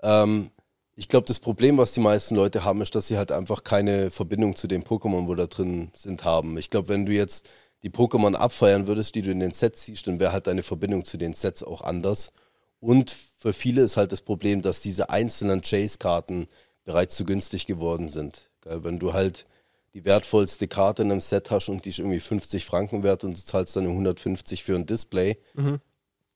[0.01, 0.49] Ähm,
[0.95, 4.11] ich glaube, das Problem, was die meisten Leute haben, ist, dass sie halt einfach keine
[4.11, 6.57] Verbindung zu den Pokémon, wo da drin sind, haben.
[6.57, 7.49] Ich glaube, wenn du jetzt
[7.83, 11.03] die Pokémon abfeiern würdest, die du in den Sets siehst, dann wäre halt deine Verbindung
[11.03, 12.31] zu den Sets auch anders.
[12.79, 16.47] Und für viele ist halt das Problem, dass diese einzelnen Chase-Karten
[16.85, 18.47] bereits zu günstig geworden sind.
[18.63, 19.45] Wenn du halt
[19.93, 23.37] die wertvollste Karte in einem Set hast und die ist irgendwie 50 Franken wert und
[23.37, 25.37] du zahlst dann 150 für ein Display,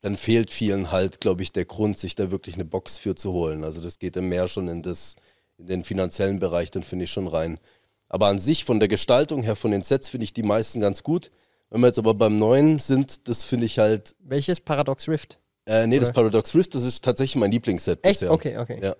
[0.01, 3.31] dann fehlt vielen halt, glaube ich, der Grund, sich da wirklich eine Box für zu
[3.33, 3.63] holen.
[3.63, 5.15] Also das geht dann mehr schon in, das,
[5.57, 7.59] in den finanziellen Bereich, dann finde ich schon rein.
[8.09, 11.03] Aber an sich, von der Gestaltung her, von den Sets, finde ich die meisten ganz
[11.03, 11.31] gut.
[11.69, 15.39] Wenn wir jetzt aber beim neuen sind, das finde ich halt, Welches Paradox Rift?
[15.65, 16.13] äh, nee, das Oder?
[16.13, 18.19] Paradox Rift, das ist tatsächlich mein Lieblingsset Echt?
[18.21, 18.31] bisher.
[18.31, 18.79] Okay, okay.
[18.81, 18.91] Ja.
[18.91, 18.99] Das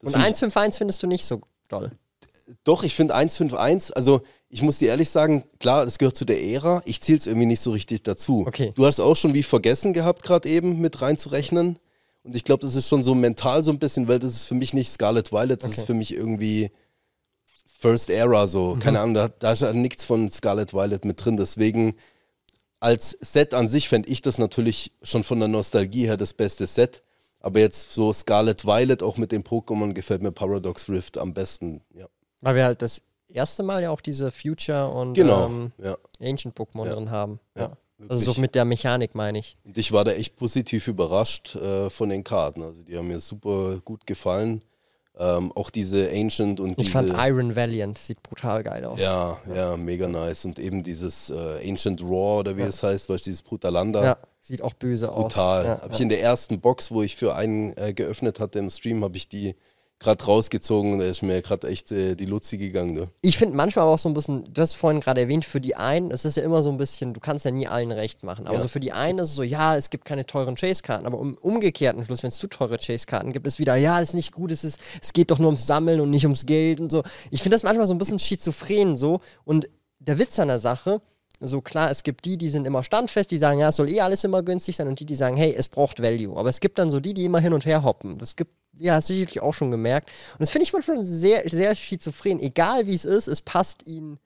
[0.00, 1.90] Und find ich- 151 findest du nicht so doll.
[2.64, 6.42] Doch, ich finde 151, also ich muss dir ehrlich sagen, klar, das gehört zu der
[6.42, 6.82] Ära.
[6.86, 8.44] Ich zähle es irgendwie nicht so richtig dazu.
[8.46, 8.72] Okay.
[8.74, 11.78] Du hast auch schon wie vergessen gehabt, gerade eben mit reinzurechnen.
[12.22, 14.54] Und ich glaube, das ist schon so mental so ein bisschen, weil das ist für
[14.54, 15.80] mich nicht Scarlet Violet, das Okay.
[15.80, 16.70] ist für mich irgendwie
[17.78, 18.74] First Era so.
[18.74, 18.78] Mhm.
[18.80, 21.36] Keine Ahnung, da, da ist ja nichts von Scarlet Violet mit drin.
[21.36, 21.94] Deswegen
[22.80, 26.66] als Set an sich fände ich das natürlich schon von der Nostalgie her das beste
[26.66, 27.02] Set.
[27.40, 31.82] Aber jetzt so Scarlet Violet, auch mit dem Pokémon, gefällt mir Paradox Rift am besten.
[31.94, 32.06] Ja.
[32.40, 35.46] Weil wir halt das erste Mal ja auch diese Future und Genau.
[35.46, 35.96] ähm, ja.
[36.22, 36.94] Ancient Pokémon Ja.
[36.94, 37.40] drin haben.
[37.56, 37.72] Ja.
[38.08, 39.56] Also so mit der Mechanik meine ich.
[39.64, 42.62] Und ich war da echt positiv überrascht äh, von den Karten.
[42.62, 44.62] Also die haben mir super gut gefallen.
[45.20, 46.90] Ähm, auch diese Ancient und Ich diese.
[46.92, 49.00] fand Iron Valiant, sieht brutal geil aus.
[49.00, 50.44] ja, ja, mega nice.
[50.44, 52.68] Und eben dieses äh, Ancient Raw oder wie Ja.
[52.68, 54.04] es heißt, weißt du, dieses Brutalanda.
[54.04, 55.34] Ja, sieht auch böse aus.
[55.34, 55.64] Brutal.
[55.64, 58.70] Ja, Habe ich in der ersten Box, wo ich für einen äh, geöffnet hatte im
[58.70, 59.56] Stream, habe ich die
[60.00, 62.94] gerade rausgezogen und da ist mir gerade echt äh, die Luzi gegangen.
[62.94, 63.08] Du.
[63.20, 65.74] Ich finde manchmal aber auch so ein bisschen, du hast vorhin gerade erwähnt, für die
[65.74, 68.46] einen, es ist ja immer so ein bisschen, du kannst ja nie allen recht machen.
[68.46, 68.62] Aber Ja.
[68.62, 71.34] so für die einen ist es so, ja, es gibt keine teuren Chase-Karten, aber um
[71.34, 74.62] umgekehrten Schluss, wenn es zu teure Chase-Karten gibt, ist wieder, ja, ist nicht gut, es,
[74.62, 77.02] ist, es geht doch nur ums Sammeln und nicht ums Geld und so.
[77.30, 79.20] Ich finde das manchmal so ein bisschen schizophren so.
[79.44, 81.02] Und der Witz an der Sache,
[81.40, 84.00] so klar, es gibt die, die sind immer standfest, die sagen, ja, es soll eh
[84.00, 86.36] alles immer günstig sein und die, die sagen, hey, es braucht Value.
[86.36, 88.18] Aber es gibt dann so die, die immer hin und her hoppen.
[88.18, 90.08] Das gibt, ja, hast du sicherlich auch schon gemerkt.
[90.34, 92.40] Und das finde ich manchmal sehr, sehr schizophren.
[92.40, 94.18] Egal wie es ist, es passt ihnen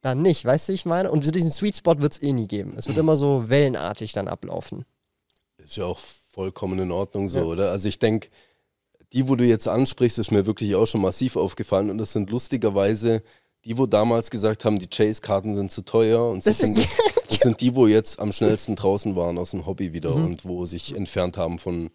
[0.00, 0.44] dann nicht.
[0.44, 1.10] Weißt du, wie ich meine?
[1.10, 2.74] Und so diesen Sweet Spot wird es eh nie geben.
[2.76, 4.84] Es wird immer so wellenartig dann ablaufen.
[5.58, 6.00] Ist ja auch
[6.32, 7.44] vollkommen in Ordnung so, Ja.
[7.44, 7.70] oder?
[7.70, 8.28] Also ich denke,
[9.12, 12.30] die, wo du jetzt ansprichst, ist mir wirklich auch schon massiv aufgefallen und das sind
[12.30, 13.22] lustigerweise
[13.64, 16.88] die, wo damals gesagt haben, die Chase-Karten sind zu teuer und Das das, sind, sind-
[17.14, 20.24] das, das sind die, wo jetzt am schnellsten draußen waren aus dem Hobby wieder Mhm.
[20.24, 21.90] und wo sich entfernt haben von,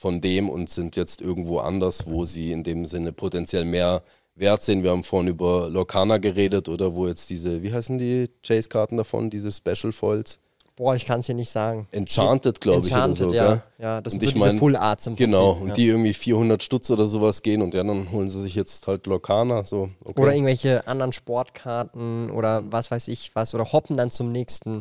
[0.00, 4.02] von dem und sind jetzt irgendwo anders, wo sie in dem Sinne potenziell mehr
[4.34, 4.82] wert sehen.
[4.82, 9.28] Wir haben vorhin über Lorcana geredet oder wo jetzt diese, wie heißen die Chase-Karten davon,
[9.28, 10.38] diese Special Foils?
[10.74, 11.86] Boah, ich kann es dir nicht sagen.
[11.92, 13.36] Enchanted, glaube ich, oder Enchanted, so.
[13.36, 13.46] ja.
[13.48, 13.62] gell?
[13.76, 15.26] Ja, das Und sind so ich diese mein, Full Arts im Prinzip.
[15.32, 15.74] Genau, und ja.
[15.74, 19.06] die irgendwie 400 Stutz oder sowas gehen und ja, dann holen sie sich jetzt halt
[19.06, 19.90] Lorcana, so.
[20.02, 20.22] Okay.
[20.22, 23.54] Oder irgendwelche anderen Sportkarten oder was weiß ich was.
[23.54, 24.80] Oder hoppen dann zum nächsten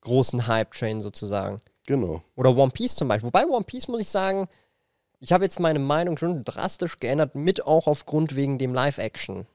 [0.00, 1.58] großen Hype-Train sozusagen.
[1.86, 2.22] Genau.
[2.34, 3.28] Oder One Piece zum Beispiel.
[3.28, 4.48] Wobei One Piece muss ich sagen,
[5.20, 9.46] ich habe jetzt meine Meinung schon drastisch geändert, mit auch aufgrund wegen dem Live-Action.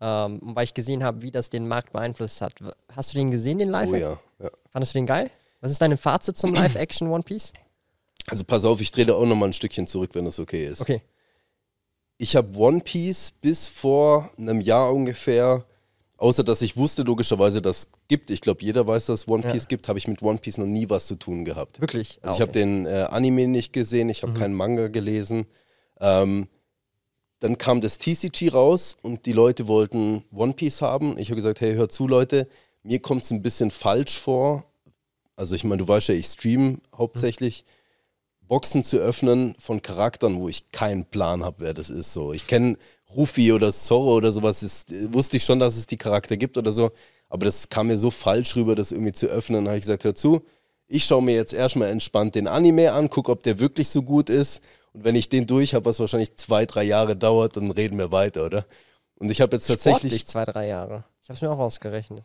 [0.00, 2.54] Ähm, weil ich gesehen habe, wie das den Markt beeinflusst hat.
[2.94, 4.00] Hast du den gesehen, den Oh Live-Action?
[4.00, 4.50] ja, ja.
[4.70, 5.30] Fandest du den geil?
[5.60, 7.52] Was ist dein Fazit zum Live-Action One Piece?
[8.28, 10.80] Also pass auf, ich drehe da auch nochmal ein Stückchen zurück, wenn das okay ist.
[10.80, 11.02] Okay.
[12.18, 15.64] Ich habe One Piece bis vor einem Jahr ungefähr,
[16.22, 19.42] außer dass ich wusste logischerweise, dass es gibt, ich glaube, jeder weiß, dass es One
[19.44, 19.52] Ja.
[19.52, 21.80] Piece gibt, habe ich mit One Piece noch nie was zu tun gehabt.
[21.80, 22.18] Wirklich?
[22.22, 22.60] Also Ah, ich habe okay.
[22.60, 24.36] den äh, Anime nicht gesehen, ich habe Mhm.
[24.36, 25.46] keinen Manga gelesen.
[26.00, 26.48] Ähm,
[27.40, 31.18] dann kam das TCG raus und die Leute wollten One Piece haben.
[31.18, 32.48] Ich habe gesagt, hey, hör zu, Leute,
[32.84, 34.64] mir kommt es ein bisschen falsch vor.
[35.34, 37.64] Also ich meine, du weißt ja, ich stream hauptsächlich.
[38.42, 42.12] Boxen zu öffnen von Charakteren, wo ich keinen Plan habe, wer das ist.
[42.12, 42.76] So, ich kenne
[43.14, 44.62] Ruffy oder Zorro oder sowas.
[44.62, 46.90] Ist, wusste ich schon, dass es die Charakter gibt oder so.
[47.28, 49.64] Aber das kam mir so falsch rüber, das irgendwie zu öffnen.
[49.64, 50.42] Dann habe ich gesagt, hör zu,
[50.86, 54.28] ich schaue mir jetzt erstmal entspannt den Anime an, gucke, ob der wirklich so gut
[54.28, 54.60] ist.
[54.92, 58.12] Und wenn ich den durch habe, was wahrscheinlich zwei, drei Jahre dauert, dann reden wir
[58.12, 58.66] weiter, oder?
[59.16, 60.12] Und ich habe jetzt tatsächlich.
[60.12, 61.04] Sportlich zwei, drei Jahre.
[61.22, 62.24] Ich habe es mir auch ausgerechnet.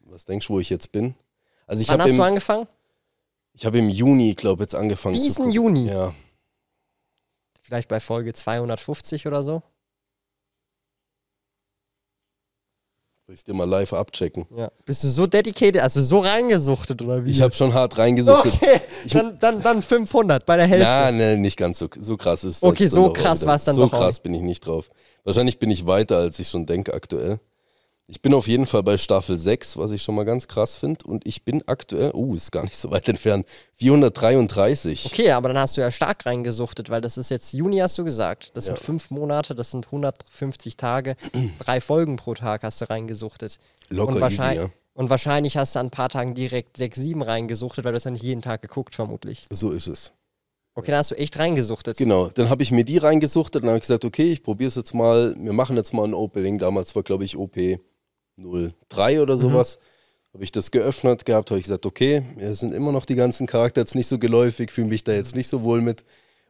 [0.00, 1.14] Was denkst du, wo ich jetzt bin?
[1.66, 2.66] Also ich Wann habe hast du im, angefangen?
[3.52, 5.50] ich hab im Juni, glaube ich, jetzt angefangen Diesen.
[5.50, 5.86] Juni?
[5.88, 6.14] Ja.
[7.60, 9.62] Vielleicht bei Folge 250 oder so?
[13.28, 14.46] Soll ich dir mal live abchecken?
[14.56, 14.70] Ja.
[14.86, 17.32] Bist du so dedicated, also so reingesuchtet oder wie?
[17.32, 18.46] Ich habe schon hart reingesucht.
[18.46, 20.86] Okay, dann, dann, dann 500 bei der Hälfte.
[20.88, 23.50] Na, ne, nicht ganz so, so krass ist Okay, so krass wieder.
[23.50, 24.88] war's dann So doch auch krass bin ich nicht drauf.
[25.24, 27.38] Wahrscheinlich bin ich weiter, als ich schon denke aktuell.
[28.10, 31.04] Ich bin auf jeden Fall bei Staffel 6, was ich schon mal ganz krass finde.
[31.04, 35.04] Und ich bin aktuell, oh, ist gar nicht so weit entfernt, 433.
[35.04, 38.04] Okay, aber dann hast du ja stark reingesuchtet, weil das ist jetzt Juni, hast du
[38.04, 38.50] gesagt.
[38.54, 38.82] Das sind Ja.
[38.82, 41.16] fünf Monate, das sind 150 Tage.
[41.58, 43.58] Drei Folgen pro Tag hast du reingesuchtet.
[43.90, 44.70] Locker und, easy, wahrscheinlich, ja.
[44.94, 48.04] und wahrscheinlich hast du an ein paar Tagen direkt sechs, sieben reingesuchtet, weil du das
[48.04, 49.44] ja nicht jeden Tag geguckt, vermutlich.
[49.52, 50.12] So ist es.
[50.74, 51.98] Okay, dann hast du echt reingesuchtet.
[51.98, 54.94] Genau, dann habe ich mir die reingesuchtet und habe gesagt, okay, ich probiere es jetzt
[54.94, 55.34] mal.
[55.36, 56.56] Wir machen jetzt mal ein Opening.
[56.58, 57.56] Damals war, glaube ich, OP
[58.38, 59.78] 03 oder sowas.
[60.34, 63.46] Habe ich das geöffnet gehabt, habe ich gesagt, okay, mir sind immer noch die ganzen
[63.46, 66.04] Charakter jetzt nicht so geläufig, fühle mich da jetzt nicht so wohl mit.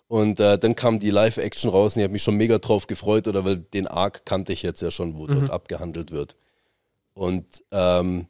[0.08, 3.28] Und äh, dann kam die Live-Action raus und ich habe mich schon mega drauf gefreut,
[3.28, 6.36] oder weil den Arc kannte ich jetzt ja schon, wo dort abgehandelt wird.
[7.12, 8.26] Und ähm,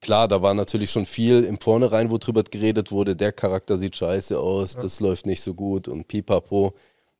[0.00, 3.96] klar, da war natürlich schon viel im Vornherein, wo drüber geredet wurde, der Charakter sieht
[3.96, 6.74] scheiße aus, das läuft nicht so gut und pipapo.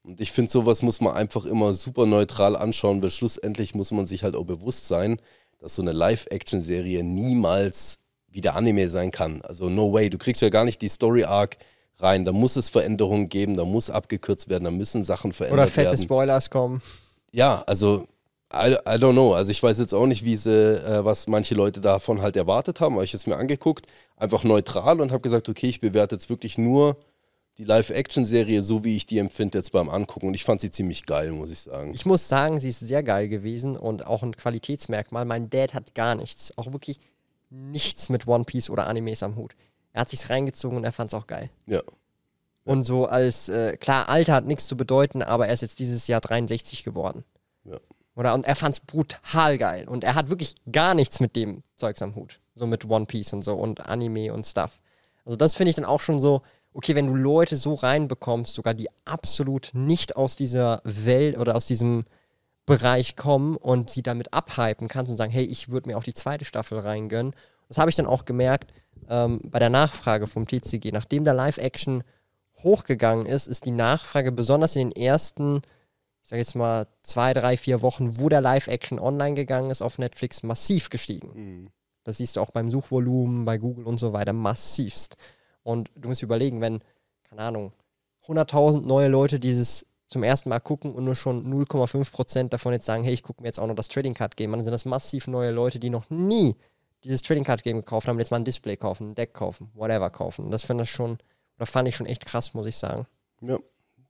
[0.05, 4.07] Und ich finde, sowas muss man einfach immer super neutral anschauen, weil schlussendlich muss man
[4.07, 5.19] sich halt auch bewusst sein,
[5.61, 9.41] dass so eine Live-Action-Serie niemals wie der Anime sein kann.
[9.43, 11.57] Also no way, du kriegst ja gar nicht die Story-Arc
[11.97, 12.25] rein.
[12.27, 15.91] Da muss es Veränderungen geben, da muss abgekürzt werden, da müssen Sachen verändert Oder fette
[15.93, 16.03] werden.
[16.03, 16.83] Spoilers kommen.
[17.33, 18.07] Ja, also
[18.53, 19.33] I, I don't know.
[19.33, 22.81] Also ich weiß jetzt auch nicht, wie sie, äh, was manche Leute davon halt erwartet
[22.81, 23.87] haben, aber ich habe es mir angeguckt,
[24.17, 26.97] einfach neutral und habe gesagt, okay, ich bewerte jetzt wirklich nur
[27.59, 30.27] die Live-Action-Serie so, wie ich die empfinde jetzt beim Angucken.
[30.27, 31.95] Und ich fand sie ziemlich geil, muss ich sagen.
[31.95, 35.25] Ich muss sagen, sie ist sehr geil gewesen und auch ein Qualitätsmerkmal.
[35.25, 36.57] Mein Dad hat gar nichts.
[36.59, 36.99] Auch wirklich
[37.51, 39.55] nichts mit One Piece oder Animes am Hut.
[39.93, 41.51] Er hat sich's reingezogen und er fand's auch geil.
[41.67, 41.81] Ja.
[42.65, 46.07] Und so als, äh, klar, Alter hat nichts zu bedeuten, aber er ist jetzt dieses
[46.09, 47.25] Jahr 63 geworden.
[47.65, 47.77] Ja.
[48.17, 48.35] Oder?
[48.35, 49.87] Und er fand's brutal geil.
[49.87, 52.41] Und er hat wirklich gar nichts mit dem Zeugs am Hut.
[52.57, 54.81] So mit One Piece und so und Anime und Stuff.
[55.25, 56.43] Also das finde ich dann auch schon so,
[56.75, 61.67] okay, wenn du Leute so reinbekommst, sogar die absolut nicht aus dieser Welt oder aus
[61.67, 62.03] diesem
[62.67, 66.15] Bereich kommen und sie damit abhypen kannst und sagen, hey, ich würde mir auch die
[66.15, 67.35] zweite Staffel reingönnen.
[67.69, 68.73] Das habe ich dann auch gemerkt
[69.09, 70.91] ähm, bei der Nachfrage vom TCG.
[70.93, 72.03] Nachdem der Live-Action
[72.63, 75.59] hochgegangen ist, ist die Nachfrage besonders in den ersten,
[76.23, 79.99] ich sage jetzt mal, zwei, drei, vier Wochen, wo der Live-Action online gegangen ist auf
[79.99, 81.31] Netflix, massiv gestiegen.
[81.35, 81.69] Mhm.
[82.03, 85.17] Das siehst du auch beim Suchvolumen, bei Google und so weiter, massivst.
[85.65, 86.81] Und du musst überlegen, wenn,
[87.29, 87.73] keine Ahnung,
[88.29, 93.03] 100.000 neue Leute dieses zum ersten Mal gucken und nur schon 0,5% davon jetzt sagen,
[93.03, 94.85] hey, ich gucke mir jetzt auch noch das Trading Card Game an, dann sind das
[94.85, 96.55] massiv neue Leute, die noch nie
[97.03, 100.11] dieses Trading Card Game gekauft haben, jetzt mal ein Display kaufen, ein Deck kaufen, whatever
[100.11, 100.45] kaufen.
[100.47, 101.19] Und das finde ich schon,
[101.57, 103.07] oder fand ich schon echt krass, muss ich sagen.
[103.41, 103.59] Ja.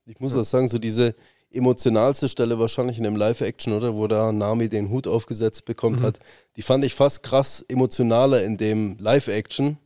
[0.05, 1.15] Ich muss auch sagen, so diese
[1.51, 3.95] emotionalste Stelle wahrscheinlich in dem Live-Action, oder?
[3.95, 6.03] Wo da Nami den Hut aufgesetzt bekommt Mhm.
[6.05, 6.19] hat,
[6.57, 9.77] die fand ich fast krass emotionaler in dem Live-Action,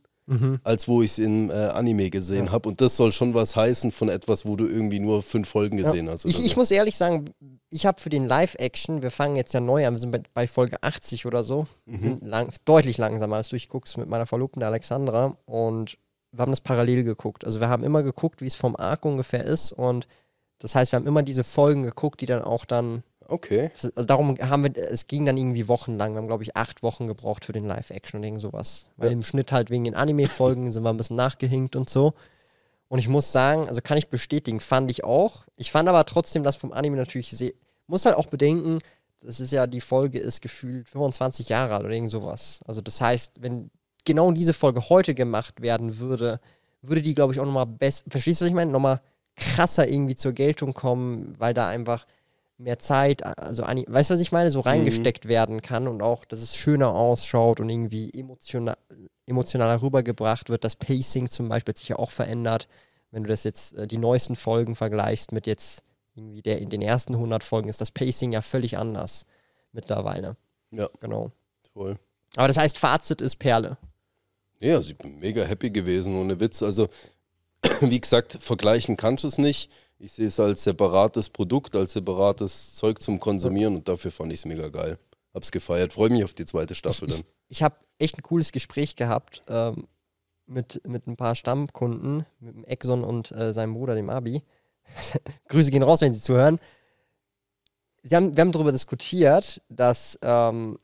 [0.62, 2.52] als wo ich es im äh, Anime gesehen Ja.
[2.52, 2.68] habe.
[2.68, 6.08] Und das soll schon was heißen von etwas, wo du irgendwie nur fünf Folgen gesehen
[6.08, 6.24] hast.
[6.24, 6.60] Ich, oder ich so.
[6.60, 7.24] muss ehrlich sagen,
[7.70, 10.46] ich habe für den Live-Action, wir fangen jetzt ja neu an, wir sind bei, bei
[10.48, 12.00] Folge 80 oder so, Mhm.
[12.02, 13.56] sind lang, deutlich langsamer als du.
[13.56, 15.96] Ich guck's mit meiner Verlobten, der Alexandra, und
[16.32, 17.44] wir haben das parallel geguckt.
[17.44, 20.06] Also wir haben immer geguckt, wie es vom Arc ungefähr ist und
[20.60, 23.70] das heißt, wir haben immer diese Folgen geguckt, die dann auch dann, Okay.
[23.74, 27.06] also darum haben wir, es ging dann irgendwie wochenlang, wir haben glaube ich acht Wochen
[27.06, 28.90] gebraucht für den Live-Action und irgend sowas.
[28.96, 29.12] Weil Ja.
[29.12, 32.14] im Schnitt halt wegen den Anime-Folgen sind wir ein bisschen nachgehinkt und so.
[32.88, 35.44] Und ich muss sagen, also kann ich bestätigen, fand ich auch.
[35.56, 37.52] Ich fand aber trotzdem das vom Anime natürlich sehr.
[37.86, 38.78] Muss halt auch bedenken,
[39.20, 42.60] das ist ja, die Folge ist gefühlt 25 Jahre alt oder irgend sowas.
[42.66, 43.70] Also das heißt, wenn
[44.04, 46.40] genau diese Folge heute gemacht werden würde,
[46.82, 48.70] würde die, glaube ich, auch nochmal besser, verstehst du, was ich meine?
[48.72, 49.00] Nochmal
[49.36, 52.06] krasser irgendwie zur Geltung kommen, weil da einfach
[52.60, 56.42] mehr Zeit, also, weißt du, was ich meine, so reingesteckt werden kann und auch, dass
[56.42, 58.76] es schöner ausschaut und irgendwie emotional,
[59.26, 60.64] emotionaler rübergebracht wird.
[60.64, 62.68] Das Pacing zum Beispiel hat sich ja auch verändert,
[63.10, 65.82] wenn du das jetzt, äh, die neuesten Folgen vergleichst mit jetzt
[66.14, 69.26] irgendwie der, in den ersten 100 Folgen, ist das Pacing ja völlig anders
[69.72, 70.36] mittlerweile.
[70.70, 70.88] Ja.
[71.00, 71.32] Genau.
[71.72, 71.98] Toll.
[72.36, 73.78] Aber das heißt, Fazit ist Perle.
[74.58, 76.62] Ja, ich bin mega happy gewesen, ohne Witz.
[76.62, 76.88] Also,
[77.80, 79.70] wie gesagt, vergleichen kannst du es nicht.
[80.00, 84.40] Ich sehe es als separates Produkt, als separates Zeug zum Konsumieren und dafür fand ich
[84.40, 84.98] es mega geil.
[85.34, 85.92] Hab's gefeiert.
[85.92, 87.24] Freue mich auf die zweite Staffel ich, dann.
[87.48, 89.86] ich habe echt ein cooles Gespräch gehabt ähm,
[90.46, 94.42] mit, mit ein paar Stammkunden, mit dem Exxon und äh, seinem Bruder, dem Abi.
[95.48, 96.58] Grüße gehen raus, wenn Sie zuhören.
[98.02, 100.78] Sie haben, wir haben darüber diskutiert, dass ähm,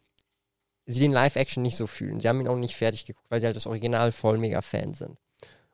[0.84, 2.20] sie den Live-Action nicht so fühlen.
[2.20, 4.92] Sie haben ihn auch nicht fertig geguckt, weil sie halt das Original voll mega Fan
[4.92, 5.16] sind.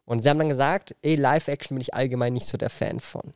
[0.04, 3.34] Und sie haben dann gesagt, ey, Live-Action bin ich allgemein nicht so der Fan von.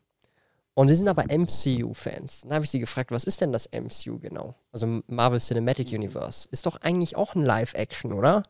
[0.74, 2.42] Und sie sind aber MCU-Fans.
[2.42, 4.54] Dann habe ich sie gefragt, was ist denn das MCU genau?
[4.72, 6.48] Also Marvel Cinematic Universe.
[6.50, 8.42] Ist doch eigentlich auch ein Live-Action, oder?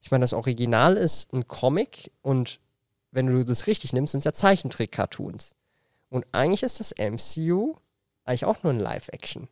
[0.00, 2.58] Ich meine, das Original ist ein Comic und
[3.12, 5.54] wenn du das richtig nimmst, sind es ja Zeichentrick-Cartoons.
[6.08, 7.76] Und eigentlich ist das MCU
[8.24, 9.48] eigentlich auch nur ein Live-Action.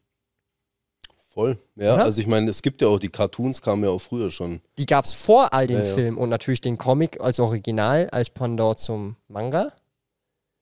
[1.40, 1.58] Voll.
[1.76, 2.04] Ja, Oder?
[2.04, 4.60] also ich meine, es gibt ja auch, die Cartoons kamen ja auch früher schon.
[4.76, 5.94] Die gab es vor all den Ja, ja.
[5.94, 9.72] Filmen und natürlich den Comic als Original, als Pendant zum Manga.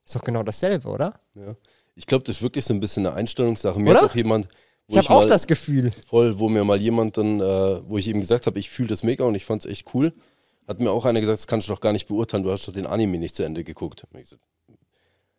[0.04, 1.14] Ist doch genau dasselbe, oder?
[1.34, 1.54] Ja.
[1.96, 3.78] Ich glaube, das ist wirklich so ein bisschen eine Einstellungssache.
[3.80, 4.02] Mir Oder?
[4.02, 4.46] hat auch jemand,
[4.86, 5.92] wo Ich habe auch mal das Gefühl.
[6.06, 9.02] voll, wo mir mal jemand dann, äh, wo ich ihm gesagt habe, ich fühle das
[9.02, 10.12] mega und ich fand es echt cool,
[10.68, 12.72] hat mir auch einer gesagt, das kannst du doch gar nicht beurteilen, du hast doch
[12.72, 14.04] den Anime nicht zu Ende geguckt.
[14.04, 14.42] Hab ich gesagt,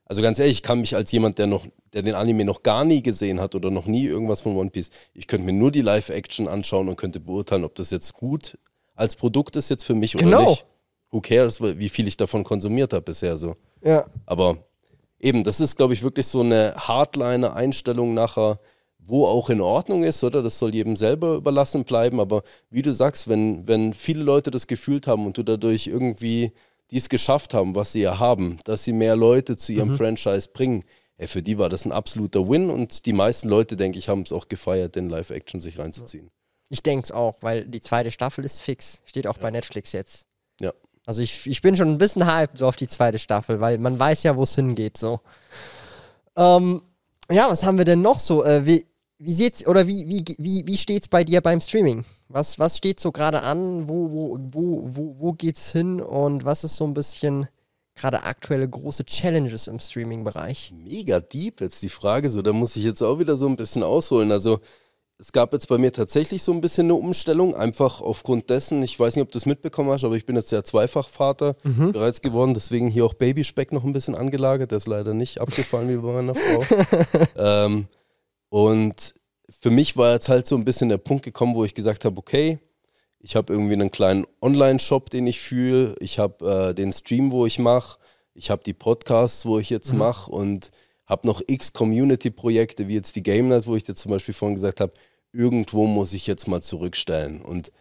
[0.10, 2.84] Also ganz ehrlich, ich kann mich als jemand, der noch, der den Anime noch gar
[2.84, 5.82] nie gesehen hat oder noch nie irgendwas von One Piece, ich könnte mir nur die
[5.82, 8.58] Live-Action anschauen und könnte beurteilen, ob das jetzt gut
[8.96, 10.50] als Produkt ist jetzt für mich oder Genau.
[10.50, 10.66] nicht.
[11.12, 13.56] Who cares, wie viel ich davon konsumiert habe bisher so.
[13.84, 14.06] Ja.
[14.26, 14.58] Aber
[15.20, 18.60] eben, das ist, glaube ich, wirklich so eine Hardliner-Einstellung nachher,
[18.98, 20.42] wo auch in Ordnung ist, oder?
[20.44, 22.20] Das soll jedem selber überlassen bleiben.
[22.20, 26.52] Aber wie du sagst, wenn, wenn viele Leute das gefühlt haben und du dadurch irgendwie
[26.92, 30.84] dies geschafft haben, was sie ja haben, dass sie mehr Leute zu ihrem Franchise bringen,
[31.18, 34.22] ey, für die war das ein absoluter Win und die meisten Leute, denke ich, haben
[34.22, 36.32] es auch gefeiert, den Live-Action sich reinzuziehen.
[36.70, 39.02] Ich denke es auch, weil die zweite Staffel ist fix.
[39.06, 40.28] Steht auch bei Netflix jetzt.
[40.62, 40.72] Ja.
[41.06, 43.98] Also ich, ich bin schon ein bisschen hyped so auf die zweite Staffel, weil man
[43.98, 44.98] weiß ja, wo es hingeht.
[44.98, 45.20] So.
[46.36, 46.84] Ähm,
[47.32, 48.44] ja, was haben wir denn noch so?
[48.44, 48.86] Äh, wie,
[49.20, 52.06] wie sieht's oder wie, wie, wie, wie steht's bei dir beim Streaming?
[52.30, 53.90] Was, was steht so gerade an?
[53.90, 56.00] Wo, wo, wo, wo, wo geht's hin?
[56.02, 57.48] Und was ist so ein bisschen
[57.96, 60.74] gerade aktuelle große Challenges im Streaming-Bereich?
[60.86, 63.84] Mega deep jetzt die Frage, so da muss ich jetzt auch wieder so ein bisschen
[63.84, 64.32] ausholen.
[64.32, 64.60] Also
[65.18, 68.98] es gab jetzt bei mir tatsächlich so ein bisschen eine Umstellung, einfach aufgrund dessen, ich
[68.98, 71.92] weiß nicht, ob du es mitbekommen hast, aber ich bin jetzt ja Zweifachvater Mhm.
[71.92, 75.90] bereits geworden, deswegen hier auch Babyspeck noch ein bisschen angelagert, der ist leider nicht abgefallen
[75.90, 76.64] wie bei meiner Frau.
[77.36, 77.88] ähm,
[78.50, 79.14] und
[79.50, 82.18] für mich war jetzt halt so ein bisschen der Punkt gekommen, wo ich gesagt habe,
[82.18, 82.60] okay,
[83.20, 87.46] ich habe irgendwie einen kleinen Online-Shop, den ich fühle, ich habe äh, den Stream, wo
[87.46, 88.00] ich mache,
[88.34, 90.72] ich habe die Podcasts, wo ich jetzt mache und
[91.06, 94.56] habe noch x Community-Projekte, wie jetzt die Game Night, wo ich dir zum Beispiel vorhin
[94.56, 94.94] gesagt habe,
[95.34, 97.42] irgendwo muss ich jetzt mal zurückstellen.
[97.42, 97.72] Und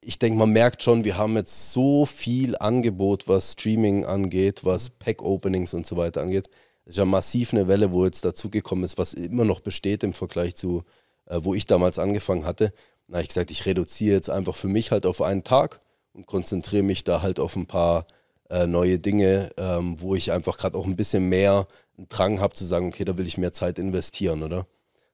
[0.00, 4.90] ich denke, man merkt schon, wir haben jetzt so viel Angebot, was Streaming angeht, was
[4.90, 6.48] Pack-Openings und so weiter angeht.
[6.86, 10.12] Es ist ja massiv eine Welle, wo jetzt dazugekommen ist, was immer noch besteht im
[10.12, 10.84] Vergleich zu,
[11.26, 12.72] äh, wo ich damals angefangen hatte.
[13.08, 15.80] Da habe ich gesagt, ich reduziere jetzt einfach für mich halt auf einen Tag
[16.12, 18.06] und konzentriere mich da halt auf ein paar
[18.50, 21.66] äh, neue Dinge, ähm, wo ich einfach gerade auch ein bisschen mehr
[21.98, 24.68] einen Drang habe zu sagen, okay, da will ich mehr Zeit investieren, oder?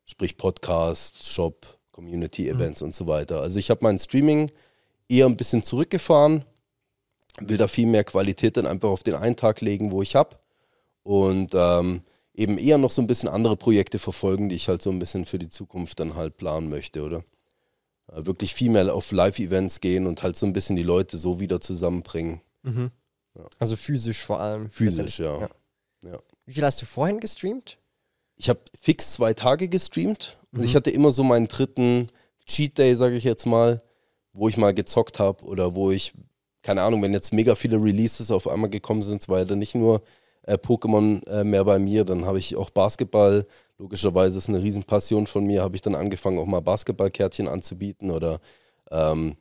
[0.04, 3.40] Sprich Podcast, Shop, Community Events und so weiter.
[3.40, 4.50] Also ich habe mein Streaming
[5.08, 6.44] eher ein bisschen zurückgefahren,
[7.40, 10.36] will da viel mehr Qualität dann einfach auf den einen Tag legen, wo ich habe
[11.02, 12.02] und ähm,
[12.34, 15.24] eben eher noch so ein bisschen andere Projekte verfolgen, die ich halt so ein bisschen
[15.24, 17.24] für die Zukunft dann halt planen möchte, oder?
[18.10, 21.40] Äh, wirklich viel mehr auf Live-Events gehen und halt so ein bisschen die Leute so
[21.40, 22.40] wieder zusammenbringen.
[23.58, 24.70] Also physisch vor allem.
[24.70, 25.40] Physisch, ja.
[25.40, 25.48] Ja.
[26.02, 26.18] ja.
[26.46, 27.78] Wie viel hast du vorhin gestreamt?
[28.36, 30.64] Ich habe fix zwei Tage gestreamt und Mhm.
[30.64, 32.08] ich hatte immer so meinen dritten
[32.46, 33.82] Cheat Day, sage ich jetzt mal,
[34.32, 36.12] wo ich mal gezockt habe oder wo ich,
[36.62, 39.58] keine Ahnung, wenn jetzt mega viele Releases auf einmal gekommen sind, es war ja dann
[39.60, 40.02] nicht nur
[40.42, 43.46] äh, Pokémon äh, mehr bei mir, dann habe ich auch Basketball,
[43.78, 48.40] logischerweise ist eine Riesenpassion von mir, habe ich dann angefangen auch mal Basketballkärtchen anzubieten oder
[48.90, 49.36] ähm,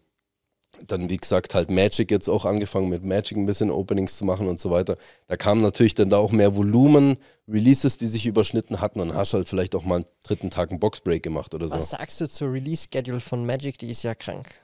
[0.88, 4.48] dann, wie gesagt, halt Magic jetzt auch angefangen mit Magic ein bisschen Openings zu machen
[4.48, 4.96] und so weiter.
[5.28, 9.00] Da kam natürlich dann da auch mehr Volumen, Releases, die sich überschnitten hatten.
[9.00, 11.76] Dann hast halt vielleicht auch mal einen dritten Tag einen Boxbreak gemacht oder so.
[11.76, 13.78] Was sagst du zur Release-Schedule von Magic?
[13.80, 14.56] Die ist ja krank.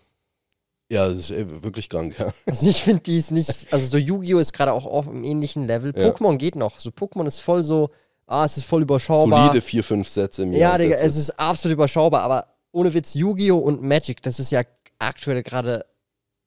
[0.89, 2.32] Ja, das ist ey, wirklich krank, ja.
[2.45, 3.50] Also ich finde, die ist nicht.
[3.71, 4.39] Also so Yu-Gi-Oh!
[4.39, 5.93] ist gerade auch auf einem ähnlichen Level.
[5.95, 6.08] Ja.
[6.08, 6.80] Pokémon geht noch.
[6.80, 7.89] So Pokémon ist voll so,
[8.26, 9.47] ah, es ist voll überschaubar.
[9.47, 10.71] Solide vier, fünf Sätze im Jahr.
[10.71, 13.58] ja, Digga, es ist absolut überschaubar, aber ohne Witz, Yu-Gi-Oh!
[13.58, 14.62] und Magic, das ist ja
[15.00, 15.86] aktuell gerade.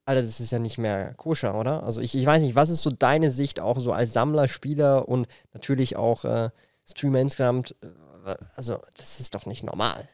[0.06, 1.82] Alter, das ist ja nicht mehr koscher, oder?
[1.84, 5.08] Also ich, ich weiß nicht, was ist so deine Sicht auch so als Sammler, Spieler
[5.08, 6.48] und natürlich auch äh,
[6.88, 7.76] Streamer insgesamt?
[7.82, 10.08] äh, Also, das ist doch nicht normal.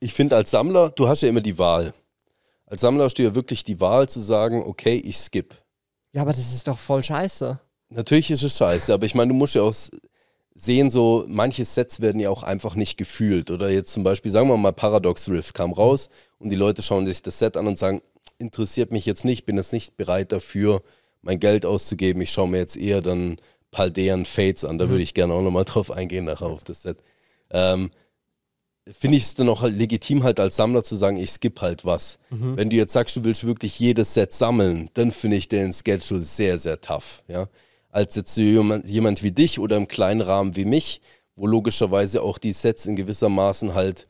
[0.00, 1.94] ich finde als Sammler, du hast ja immer die Wahl.
[2.66, 5.54] Als Sammler hast du ja wirklich die Wahl zu sagen, okay, ich skip.
[6.12, 7.60] Ja, aber das ist doch voll scheiße.
[7.90, 9.74] Natürlich ist es scheiße, aber ich meine, du musst ja auch
[10.54, 13.50] sehen, so manche Sets werden ja auch einfach nicht gefühlt.
[13.50, 17.06] Oder jetzt zum Beispiel, sagen wir mal, Paradox Rift kam raus und die Leute schauen
[17.06, 18.02] sich das Set an und sagen,
[18.38, 20.82] interessiert mich jetzt nicht, bin jetzt nicht bereit dafür,
[21.22, 22.22] mein Geld auszugeben.
[22.22, 23.36] Ich schaue mir jetzt eher dann
[23.70, 24.78] Paldean Fates an.
[24.78, 26.98] Da würde ich gerne auch nochmal drauf eingehen nachher auf das Set.
[27.50, 27.90] Ähm,
[28.88, 31.84] Finde ich es dann auch halt legitim, halt als Sammler zu sagen, ich skip halt
[31.84, 32.18] was.
[32.30, 36.22] Wenn du jetzt sagst, du willst wirklich jedes Set sammeln, dann finde ich den Schedule
[36.22, 37.24] sehr, sehr tough.
[37.26, 37.48] Ja?
[37.90, 41.00] Als jetzt jemand, jemand wie dich oder im kleinen Rahmen wie mich,
[41.34, 44.06] wo logischerweise auch die Sets in gewissermaßen halt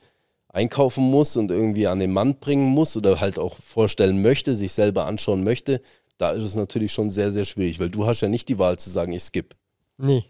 [0.48, 4.72] einkaufen muss und irgendwie an den Mann bringen muss oder halt auch vorstellen möchte, sich
[4.72, 5.80] selber anschauen möchte,
[6.18, 8.78] da ist es natürlich schon sehr, sehr schwierig, weil du hast ja nicht die Wahl
[8.78, 9.54] zu sagen, ich skip.
[9.98, 10.24] Nee.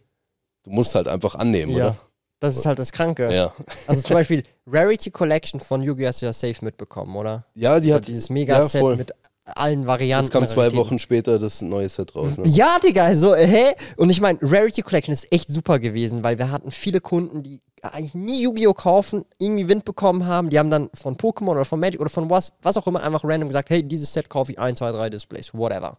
[0.65, 1.97] Du musst halt einfach annehmen, Ja.
[2.41, 3.33] Das ist halt das Kranke.
[3.35, 3.53] Ja.
[3.87, 6.09] Also zum Beispiel Rarity Collection von Yu-Gi-Oh!
[6.09, 7.47] hast du ja safe mitbekommen, oder?
[7.55, 8.97] Ja, die hat dieses ja, Mega-Set voll.
[8.97, 9.13] mit
[9.47, 10.25] allen Varianten.
[10.25, 10.75] Jetzt kam zwei.
[10.75, 12.37] Wochen später das neue Set raus.
[12.37, 12.49] Ne?
[12.49, 13.75] Ja, Digga, also, hä?
[13.97, 17.61] Und ich meine, Rarity Collection ist echt super gewesen, weil wir hatten viele Kunden, die
[17.83, 18.75] eigentlich nie Yu-Gi-Oh!
[18.75, 20.51] kaufen, irgendwie Wind bekommen haben.
[20.51, 23.23] Die haben dann von Pokémon oder von Magic oder von was, was auch immer einfach
[23.25, 25.99] random gesagt, hey, dieses Set kaufe ich 1, 2, 3 Displays, whatever.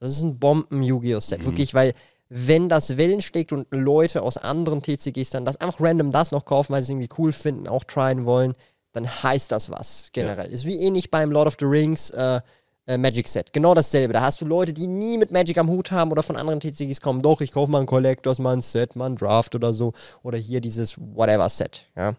[0.00, 1.16] Das ist ein Bomben-Yu-Gi-Oh!
[1.16, 1.20] Mhm.
[1.20, 1.94] Set, wirklich, weil
[2.30, 6.44] wenn das Wellen schlägt und Leute aus anderen TCGs dann das einfach random das noch
[6.44, 8.54] kaufen, weil sie es irgendwie cool finden, auch tryen wollen,
[8.92, 10.50] dann heißt das was generell.
[10.50, 12.40] Ist wie ähnlich beim Lord of the Rings äh,
[12.86, 13.52] äh, Magic Set.
[13.52, 14.12] Genau dasselbe.
[14.12, 17.00] Da hast du Leute, die nie mit Magic am Hut haben oder von anderen TCGs
[17.00, 17.20] kommen.
[17.22, 19.92] Doch, ich kaufe mal ein Collectors, mal ein Set, mal ein Draft oder so.
[20.22, 21.86] Oder hier dieses Whatever Set.
[21.96, 22.14] Ja.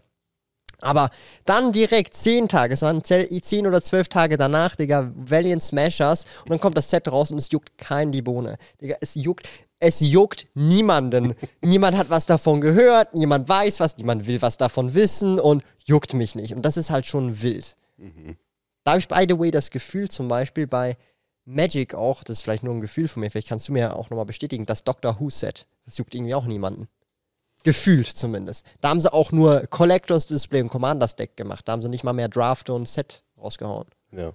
[0.82, 1.10] Aber
[1.46, 6.26] dann direkt zehn Tage, es waren zell- zehn oder zwölf Tage danach, Digga, Valiant Smashers
[6.44, 8.58] und dann kommt das Set raus und es juckt kein die Bohne.
[8.82, 9.48] Digga, es juckt,
[9.82, 11.36] es juckt niemanden.
[11.62, 16.14] niemand hat was davon gehört, niemand weiß was, niemand will was davon wissen und juckt
[16.14, 16.56] mich nicht.
[16.56, 17.76] Und das ist halt schon wild.
[18.84, 20.98] Da habe ich, by the way, das Gefühl zum Beispiel bei
[21.46, 23.94] Magic auch, das ist vielleicht nur ein Gefühl von mir, vielleicht kannst du mir ja
[23.94, 26.88] auch nochmal bestätigen, das Doctor Who-Set, das juckt irgendwie auch niemanden.
[27.64, 28.66] Gefühlt zumindest.
[28.80, 31.68] Da haben sie auch nur Collectors Display und Commanders Deck gemacht.
[31.68, 33.88] Da haben sie nicht mal mehr Draft und Set rausgehauen.
[34.12, 34.34] Ja.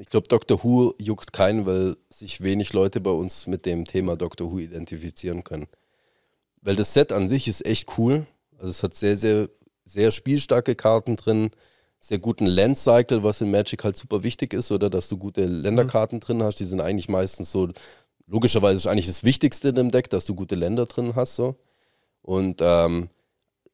[0.00, 4.16] Ich glaube, Doctor Who juckt keinen, weil sich wenig Leute bei uns mit dem Thema
[4.16, 5.66] Doctor Who identifizieren können.
[6.62, 8.26] Weil das Set an sich ist echt cool.
[8.58, 9.48] Also es hat sehr, sehr,
[9.84, 11.50] sehr spielstarke Karten drin.
[12.00, 15.44] sehr guten Land Cycle, was in Magic halt super wichtig ist, oder dass du gute
[15.44, 16.60] Länderkarten drin hast.
[16.60, 17.68] Die sind eigentlich meistens so,
[18.28, 21.34] logischerweise ist eigentlich das Wichtigste in dem Deck, dass du gute Länder drin hast.
[21.34, 21.56] So.
[22.22, 23.08] Und ähm,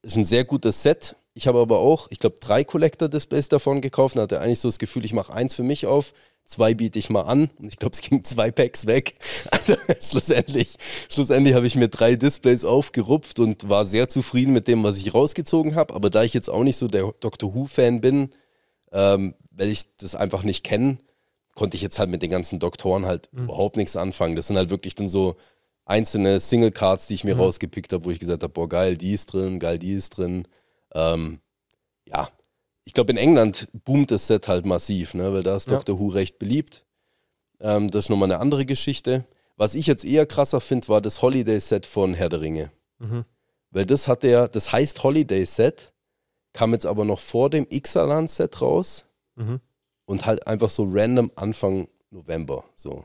[0.00, 1.16] ist ein sehr gutes Set.
[1.34, 4.78] Ich habe aber auch, ich glaube, drei Collector-Displays davon gekauft und hatte eigentlich so das
[4.78, 6.12] Gefühl, ich mache eins für mich auf,
[6.44, 9.14] zwei biete ich mal an und ich glaube, es ging zwei Packs weg.
[9.50, 10.74] Also schlussendlich,
[11.08, 15.14] schlussendlich habe ich mir drei Displays aufgerupft und war sehr zufrieden mit dem, was ich
[15.14, 15.94] rausgezogen habe.
[15.94, 18.30] Aber da ich jetzt auch nicht so der Doctor Who-Fan bin,
[18.92, 20.98] ähm, weil ich das einfach nicht kenne,
[21.54, 23.44] konnte ich jetzt halt mit den ganzen Doktoren halt mhm.
[23.44, 24.36] überhaupt nichts anfangen.
[24.36, 25.36] Das sind halt wirklich dann so
[25.84, 27.42] einzelne Single-Cards, die ich mir mhm.
[27.42, 30.46] rausgepickt habe, wo ich gesagt habe, boah, geil, die ist drin, geil, die ist drin.
[30.94, 31.40] Ähm,
[32.06, 32.28] ja,
[32.84, 35.32] ich glaube, in England boomt das Set halt massiv, ne?
[35.32, 35.74] weil da ist ja.
[35.74, 36.84] Doctor Who recht beliebt.
[37.60, 39.24] Ähm, das ist nochmal eine andere Geschichte.
[39.56, 42.70] Was ich jetzt eher krasser finde, war das Holiday-Set von Herr der Ringe.
[42.98, 43.24] Mhm.
[43.70, 45.92] Weil das hat ja, das heißt Holiday-Set,
[46.52, 49.60] kam jetzt aber noch vor dem Ixalan-Set raus mhm.
[50.04, 52.64] und halt einfach so random Anfang November.
[52.76, 53.04] So.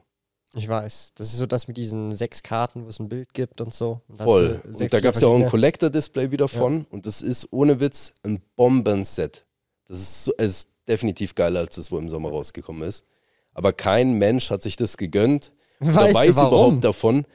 [0.56, 1.14] Ich weiß.
[1.16, 4.02] Das ist so das mit diesen sechs Karten, wo es ein Bild gibt und so.
[4.08, 4.62] Und Voll.
[4.66, 6.80] Und da gab es ja auch ein Collector-Display wieder von.
[6.80, 6.86] Ja.
[6.90, 9.46] Und das ist ohne Witz ein Bombenset.
[9.88, 13.06] Das ist, so, es ist definitiv geiler als das, wo im Sommer rausgekommen ist.
[13.54, 15.52] Aber kein Mensch hat sich das gegönnt.
[15.80, 16.48] Weißt weiß warum?
[16.50, 17.26] überhaupt davon.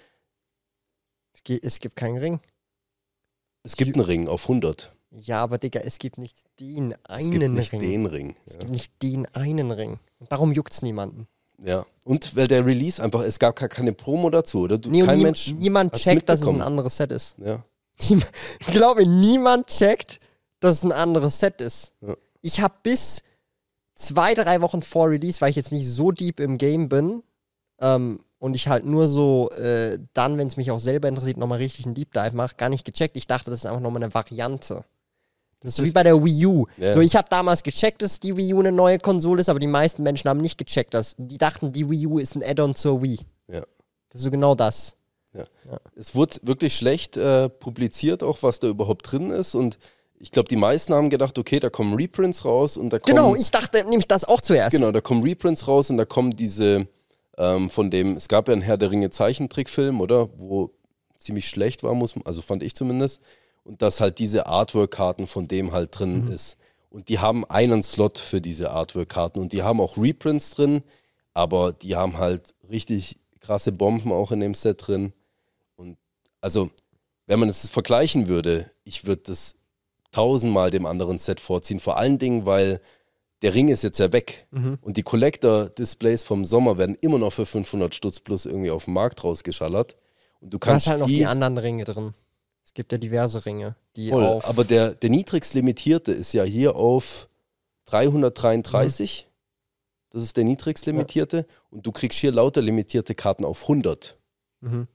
[1.62, 2.40] Es gibt keinen Ring.
[3.62, 4.92] Es gibt einen Ring auf 100.
[5.10, 7.80] Ja, aber Digga, es gibt nicht den einen es gibt nicht Ring.
[7.80, 8.36] den Ring.
[8.46, 10.00] Es gibt nicht den einen Ring.
[10.18, 11.28] Und darum juckt es niemanden.
[11.58, 14.78] Ja, und weil der Release einfach, es gab gar keine Promo dazu, oder?
[14.78, 17.36] Du, nee, kein nie, Mensch niemand checkt, dass es ein anderes Set ist.
[17.38, 17.64] Ja.
[17.96, 20.20] Ich glaube, niemand checkt,
[20.60, 21.92] dass es ein anderes Set ist.
[22.00, 22.16] Ja.
[22.40, 23.22] Ich habe bis
[23.94, 27.22] zwei, drei Wochen vor Release, weil ich jetzt nicht so deep im Game bin
[27.80, 31.58] ähm, und ich halt nur so äh, dann, wenn es mich auch selber interessiert, nochmal
[31.58, 33.16] richtig einen Deep Dive mache, gar nicht gecheckt.
[33.16, 34.84] Ich dachte, das ist einfach nochmal eine Variante.
[35.64, 36.66] Das ist so wie bei der Wii U.
[36.78, 36.92] Yeah.
[36.92, 39.66] So, ich habe damals gecheckt, dass die Wii U eine neue Konsole ist, aber die
[39.66, 43.02] meisten Menschen haben nicht gecheckt, dass die dachten, die Wii U ist ein Add-on zur
[43.02, 43.18] Wii.
[43.48, 43.62] Ja.
[44.10, 44.98] Das ist so genau das.
[45.32, 45.44] Ja.
[45.64, 45.78] ja.
[45.96, 49.54] Es wurde wirklich schlecht äh, publiziert, auch was da überhaupt drin ist.
[49.54, 49.78] Und
[50.20, 53.16] ich glaube, die meisten haben gedacht, okay, da kommen Reprints raus und da kommen.
[53.16, 54.76] Genau, ich dachte nämlich das auch zuerst.
[54.76, 56.86] Genau, da kommen Reprints raus und da kommen diese
[57.38, 60.28] ähm, von dem, es gab ja einen Herr der Ringe Zeichentrickfilm, oder?
[60.36, 60.72] Wo
[61.16, 63.22] ziemlich schlecht war, muss also fand ich zumindest
[63.64, 66.32] und dass halt diese Artwork-Karten von dem halt drin mhm.
[66.32, 66.56] ist.
[66.90, 70.84] Und die haben einen Slot für diese Artwork-Karten und die haben auch Reprints drin,
[71.32, 75.12] aber die haben halt richtig krasse Bomben auch in dem Set drin.
[75.76, 75.98] Und
[76.40, 76.70] also,
[77.26, 79.56] wenn man es vergleichen würde, ich würde das
[80.12, 81.80] tausendmal dem anderen Set vorziehen.
[81.80, 82.80] Vor allen Dingen, weil
[83.42, 84.78] der Ring ist jetzt ja weg mhm.
[84.80, 88.94] und die Collector-Displays vom Sommer werden immer noch für 500 Stutz plus irgendwie auf dem
[88.94, 89.96] Markt rausgeschallert.
[90.40, 92.14] Und du kannst du hast halt noch die anderen Ringe drin.
[92.74, 96.42] Es gibt ja diverse Ringe, die Voll, auf aber der, der niedrigst limitierte ist ja
[96.42, 97.28] hier auf
[97.84, 99.28] 333.
[99.28, 99.32] Mhm.
[100.10, 101.36] Das ist der niedrigst limitierte.
[101.36, 101.44] Ja.
[101.70, 104.18] Und du kriegst hier lauter limitierte Karten auf 100.
[104.60, 104.88] Mhm.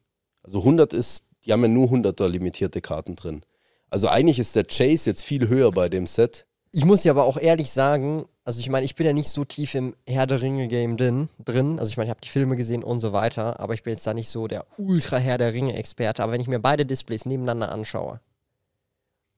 [0.43, 3.45] Also 100 ist, die haben ja nur 100er limitierte Karten drin.
[3.89, 6.47] Also eigentlich ist der Chase jetzt viel höher bei dem Set.
[6.71, 9.45] Ich muss dir aber auch ehrlich sagen, also ich meine, ich bin ja nicht so
[9.45, 11.78] tief im Herr der Ringe-Game drin, drin.
[11.78, 14.08] Also ich meine, ich habe die Filme gesehen und so weiter, aber ich bin jetzt
[14.08, 16.24] da nicht so der Ultra-Herr der Ringe-Experte.
[16.24, 18.22] Aber wenn ich mir beide Displays nebeneinander anschaue,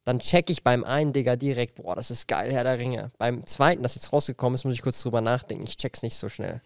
[0.05, 3.11] dann check ich beim einen, Digga, direkt, boah, das ist geil, Herr der Ringe.
[3.17, 5.65] Beim zweiten, das jetzt rausgekommen ist, muss ich kurz drüber nachdenken.
[5.67, 6.61] Ich check's nicht so schnell.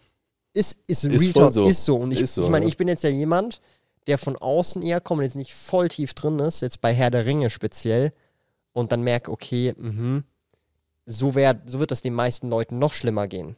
[0.52, 1.66] Ist, ist, ist Real Talk, so.
[1.66, 1.96] ist so.
[1.96, 2.68] Und ich, so, ich meine, ja.
[2.68, 3.60] ich bin jetzt ja jemand,
[4.06, 7.10] der von außen eher kommt und jetzt nicht voll tief drin ist, jetzt bei Herr
[7.10, 8.12] der Ringe speziell,
[8.72, 10.22] und dann merke, okay, mhm,
[11.06, 13.56] so, wär, so wird das den meisten Leuten noch schlimmer gehen.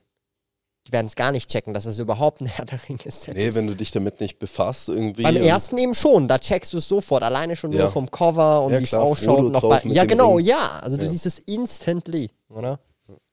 [0.86, 2.46] Die werden es gar nicht checken, dass es überhaupt ein
[2.78, 3.28] Set nee, ist.
[3.28, 5.22] Nee, wenn du dich damit nicht befasst irgendwie.
[5.22, 7.80] Beim ersten eben schon, da checkst du es sofort, alleine schon ja.
[7.80, 9.53] nur vom Cover und ja, wie es ausschaut.
[9.53, 10.46] Noch bei, ja, genau, Ring.
[10.46, 10.78] ja.
[10.80, 12.80] Also du siehst es instantly, oder?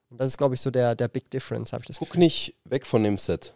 [0.09, 2.19] Und das ist, glaube ich, so der, der Big Difference, habe ich das Guck Gefühl.
[2.19, 3.53] nicht weg von dem Set.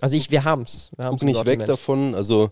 [0.00, 0.90] Also ich, wir haben's.
[0.96, 2.14] Wir haben's Guck nicht weg davon.
[2.14, 2.50] Also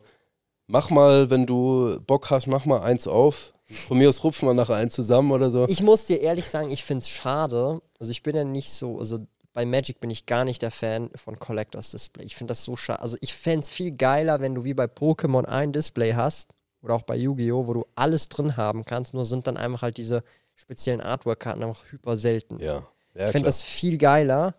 [0.66, 3.53] mach mal, wenn du Bock hast, mach mal eins auf.
[3.71, 5.66] Von mir aus rupfen wir nachher eins zusammen oder so.
[5.69, 7.83] Ich muss dir ehrlich sagen, ich finde es schade.
[7.99, 9.19] Also ich bin ja nicht so, also
[9.53, 12.25] bei Magic bin ich gar nicht der Fan von Collectors Display.
[12.25, 13.03] Ich finde das so schade.
[13.03, 16.51] Also ich fände es viel geiler, wenn du wie bei Pokémon ein Display hast
[16.81, 19.97] oder auch bei Yu-Gi-Oh!, wo du alles drin haben kannst, nur sind dann einfach halt
[19.97, 20.23] diese
[20.55, 22.59] speziellen Artwork-Karten einfach hyper selten.
[22.61, 22.87] Ja.
[23.14, 24.55] ja ich finde das viel geiler,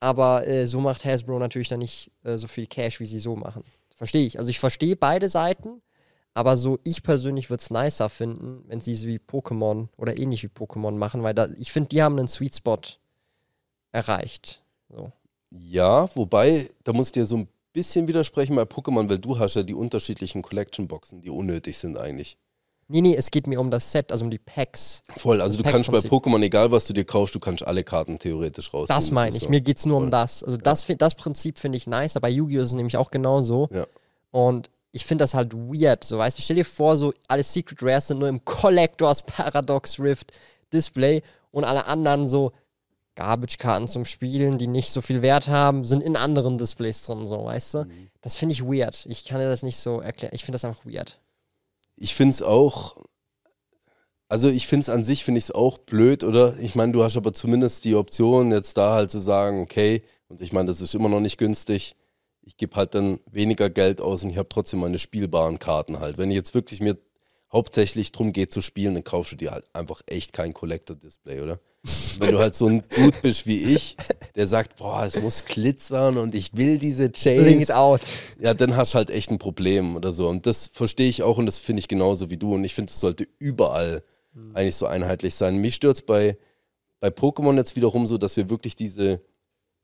[0.00, 3.36] aber äh, so macht Hasbro natürlich dann nicht äh, so viel Cash, wie sie so
[3.36, 3.64] machen.
[3.96, 4.38] Verstehe ich.
[4.38, 5.82] Also ich verstehe beide Seiten,
[6.38, 10.44] aber so ich persönlich würde es nicer finden, wenn sie es wie Pokémon oder ähnlich
[10.44, 12.78] wie Pokémon machen, weil da, ich finde, die haben einen Sweet Spot
[13.90, 14.62] erreicht.
[14.88, 15.10] So.
[15.50, 19.56] Ja, wobei, da muss ich dir so ein bisschen widersprechen bei Pokémon, weil du hast
[19.56, 22.38] ja die unterschiedlichen Collection-Boxen, die unnötig sind eigentlich.
[22.86, 25.02] Nee, nee, es geht mir um das Set, also um die Packs.
[25.16, 28.16] Voll, also du kannst bei Pokémon, egal was du dir kaufst, du kannst alle Karten
[28.16, 28.96] theoretisch rausziehen.
[28.96, 29.48] Das meine ich, so.
[29.48, 30.04] mir geht es nur Voll.
[30.04, 30.44] um das.
[30.44, 32.60] Also das, das Prinzip finde ich nice, aber bei Yu-Gi-Oh!
[32.60, 33.68] ist es nämlich auch genauso.
[33.72, 33.86] Ja.
[34.30, 37.82] Und ich finde das halt weird, so weißt du, stell dir vor, so alle Secret
[37.82, 40.32] Rares sind nur im Collectors Paradox Rift
[40.72, 42.52] Display und alle anderen so
[43.18, 47.44] Garbage-Karten zum Spielen, die nicht so viel Wert haben, sind in anderen Displays drin, so,
[47.44, 47.78] weißt du?
[47.84, 48.10] Mhm.
[48.20, 49.06] Das finde ich weird.
[49.06, 50.32] Ich kann dir das nicht so erklären.
[50.34, 51.18] Ich finde das einfach weird.
[51.96, 52.96] Ich finde es auch,
[54.28, 56.56] also ich finde es an sich, finde ich es auch blöd, oder?
[56.58, 60.40] Ich meine, du hast aber zumindest die Option, jetzt da halt zu sagen, okay, und
[60.40, 61.96] ich meine, das ist immer noch nicht günstig,
[62.48, 66.16] ich gebe halt dann weniger Geld aus und ich habe trotzdem meine spielbaren Karten halt.
[66.16, 66.96] Wenn ich jetzt wirklich mir
[67.52, 71.60] hauptsächlich darum geht zu spielen, dann kaufst du dir halt einfach echt kein Collector-Display, oder?
[72.18, 73.96] Wenn du halt so ein Dude bist wie ich,
[74.34, 77.42] der sagt, boah, es muss glitzern und ich will diese Chase.
[77.42, 78.00] Bring out.
[78.40, 80.26] Ja, dann hast du halt echt ein Problem oder so.
[80.28, 82.54] Und das verstehe ich auch und das finde ich genauso wie du.
[82.54, 84.56] Und ich finde, es sollte überall mhm.
[84.56, 85.58] eigentlich so einheitlich sein.
[85.58, 86.38] Mich stört es bei,
[86.98, 89.20] bei Pokémon jetzt wiederum so, dass wir wirklich diese,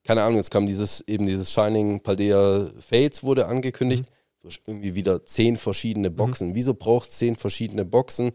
[0.04, 4.04] keine Ahnung, jetzt kam dieses, eben dieses Shining Paldea Fates wurde angekündigt.
[4.04, 6.16] Mhm Du hast irgendwie wieder zehn verschiedene mhm.
[6.16, 6.48] Boxen.
[6.50, 6.54] Mhm.
[6.54, 8.32] Wieso brauchst du zehn verschiedene Boxen?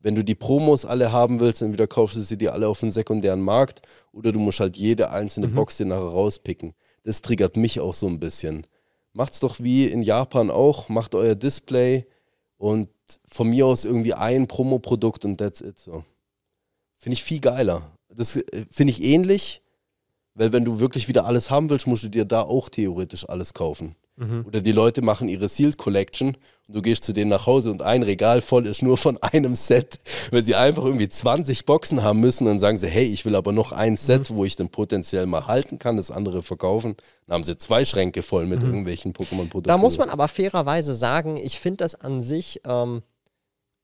[0.00, 2.80] Wenn du die Promos alle haben willst, dann wieder kaufst du sie dir alle auf
[2.80, 5.54] dem sekundären Markt oder du musst halt jede einzelne mhm.
[5.54, 6.74] Box dir nachher rauspicken.
[7.04, 8.66] Das triggert mich auch so ein bisschen.
[9.12, 12.06] Macht's doch wie in Japan auch, macht euer Display
[12.56, 12.88] und
[13.30, 16.04] von mir aus irgendwie ein Promo-Produkt und that's it so.
[16.98, 17.92] Finde ich viel geiler.
[18.08, 19.61] Das äh, finde ich ähnlich,
[20.34, 23.54] weil wenn du wirklich wieder alles haben willst, musst du dir da auch theoretisch alles
[23.54, 23.96] kaufen.
[24.16, 24.44] Mhm.
[24.46, 26.36] Oder die Leute machen ihre Sealed Collection
[26.68, 29.56] und du gehst zu denen nach Hause und ein Regal voll ist nur von einem
[29.56, 29.98] Set,
[30.30, 32.46] weil sie einfach irgendwie 20 Boxen haben müssen.
[32.46, 34.36] Dann sagen sie, hey, ich will aber noch ein Set, mhm.
[34.36, 36.96] wo ich dann potenziell mal halten kann, das andere verkaufen.
[37.26, 38.68] Dann haben sie zwei Schränke voll mit mhm.
[38.68, 39.68] irgendwelchen Pokémon-Produkten.
[39.68, 43.02] Da muss man aber fairerweise sagen, ich finde das an sich, ähm,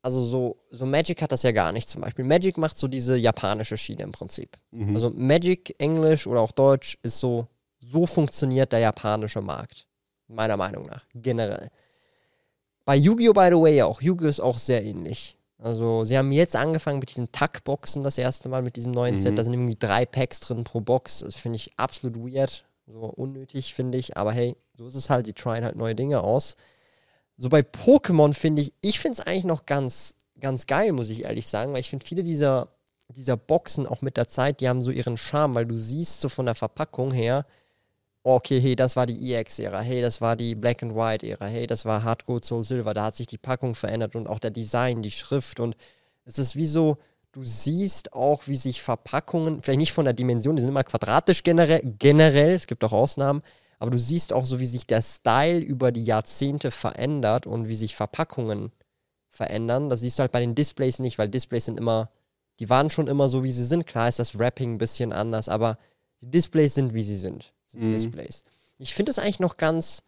[0.03, 2.25] also so, so Magic hat das ja gar nicht zum Beispiel.
[2.25, 4.57] Magic macht so diese japanische Schiene im Prinzip.
[4.71, 4.95] Mhm.
[4.95, 7.47] Also Magic, Englisch oder auch Deutsch ist so,
[7.81, 9.87] so funktioniert der japanische Markt
[10.29, 11.71] meiner Meinung nach, generell.
[12.85, 13.33] Bei Yu-Gi-Oh!
[13.33, 14.01] by the way auch.
[14.01, 14.29] Yu-Gi-Oh!
[14.29, 15.37] ist auch sehr ähnlich.
[15.59, 19.19] Also, sie haben jetzt angefangen mit diesen Tack-Boxen das erste Mal, mit diesem neuen mhm.
[19.19, 19.37] Set.
[19.37, 21.19] Da sind irgendwie drei Packs drin pro Box.
[21.19, 22.65] Das finde ich absolut weird.
[22.87, 24.17] So unnötig, finde ich.
[24.17, 25.27] Aber hey, so ist es halt.
[25.27, 26.57] Die tryen halt neue Dinge aus.
[27.39, 31.22] So bei Pokémon finde ich, ich finde es eigentlich noch ganz, ganz geil, muss ich
[31.22, 32.68] ehrlich sagen, weil ich finde viele dieser,
[33.09, 36.28] dieser Boxen auch mit der Zeit, die haben so ihren Charme, weil du siehst so
[36.28, 37.47] von der Verpackung her,
[38.24, 41.84] okay, hey, das war die EX-Ära, hey, das war die Black and White-Ära, hey, das
[41.84, 45.03] war Hard Gold Soul Silver, da hat sich die Packung verändert und auch der Design,
[45.03, 45.76] die Schrift und
[46.24, 46.99] es ist wie so,
[47.32, 51.43] du siehst auch, wie sich Verpackungen, vielleicht nicht von der Dimension, die sind immer quadratisch
[51.45, 53.43] generell, generell, es gibt auch Ausnahmen,
[53.79, 57.76] aber du siehst auch so, wie sich der Style über die Jahrzehnte verändert und wie
[57.76, 58.72] sich Verpackungen
[59.29, 59.89] verändern.
[59.89, 62.11] Das siehst du halt bei den Displays nicht, weil Displays sind immer,
[62.59, 63.87] die waren schon immer so, wie sie sind.
[63.87, 65.79] Klar ist das Wrapping ein bisschen anders, aber
[66.20, 67.91] die Displays sind, wie sie sind mhm.
[67.91, 68.45] Displays.
[68.79, 70.03] Ich finde das eigentlich noch ganz,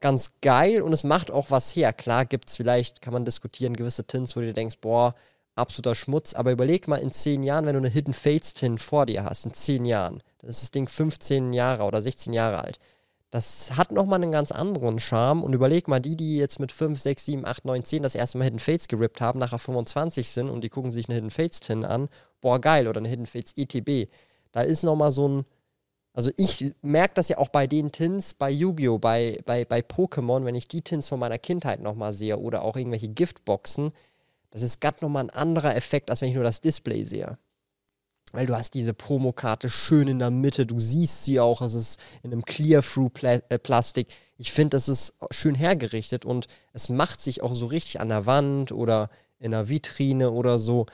[0.00, 1.92] ganz geil und es macht auch was her.
[1.92, 5.14] Klar gibt es vielleicht, kann man diskutieren, gewisse Tints, wo du denkst, boah,
[5.54, 6.34] absoluter Schmutz.
[6.34, 9.46] Aber überleg mal in zehn Jahren, wenn du eine Hidden Fates Tin vor dir hast,
[9.46, 12.78] in zehn Jahren, dann ist das Ding 15 Jahre oder 16 Jahre alt.
[13.30, 15.42] Das hat nochmal einen ganz anderen Charme.
[15.42, 18.38] Und überleg mal, die, die jetzt mit 5, 6, 7, 8, 9, 10 das erste
[18.38, 21.60] Mal Hidden Fates gerippt haben, nachher 25 sind und die gucken sich eine Hidden Fates
[21.60, 22.08] Tin an,
[22.40, 24.10] boah, geil, oder eine Hidden Fates ETB.
[24.50, 25.44] Da ist nochmal so ein,
[26.12, 30.44] also ich merke das ja auch bei den Tins bei Yu-Gi-Oh!, bei, bei, bei Pokémon,
[30.44, 33.92] wenn ich die Tins von meiner Kindheit nochmal sehe oder auch irgendwelche Giftboxen,
[34.50, 37.38] das ist gerade nochmal ein anderer Effekt, als wenn ich nur das Display sehe.
[38.32, 42.00] Weil du hast diese Promokarte schön in der Mitte, du siehst sie auch, es ist
[42.22, 44.08] in einem Clear-Through-Plastik.
[44.08, 48.08] Äh, ich finde, das ist schön hergerichtet und es macht sich auch so richtig an
[48.08, 50.86] der Wand oder in einer Vitrine oder so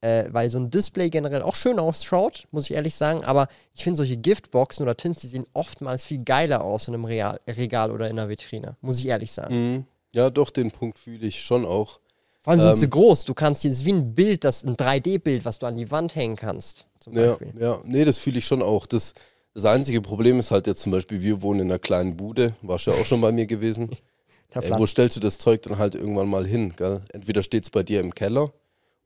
[0.00, 3.82] äh, weil so ein Display generell auch schön ausschaut, muss ich ehrlich sagen, aber ich
[3.82, 7.90] finde solche Giftboxen oder Tints, die sehen oftmals viel geiler aus in einem Real Regal
[7.90, 9.54] oder in einer Vitrine, muss ich ehrlich sagen.
[9.54, 9.84] Mhm.
[10.12, 12.00] Ja, doch, den Punkt fühle ich schon auch.
[12.48, 15.44] Vor allem ähm, sind sie groß, du kannst jetzt wie ein Bild, das ein 3D-Bild,
[15.44, 16.88] was du an die Wand hängen kannst.
[17.12, 18.86] ja, ja, nee, das fühle ich schon auch.
[18.86, 19.12] Das,
[19.52, 22.86] das einzige Problem ist halt jetzt zum Beispiel, wir wohnen in einer kleinen Bude, warst
[22.86, 23.90] ja auch schon bei mir gewesen.
[24.54, 26.72] Ey, wo stellst du das Zeug dann halt irgendwann mal hin?
[26.74, 27.02] Gell?
[27.12, 28.50] Entweder steht es bei dir im Keller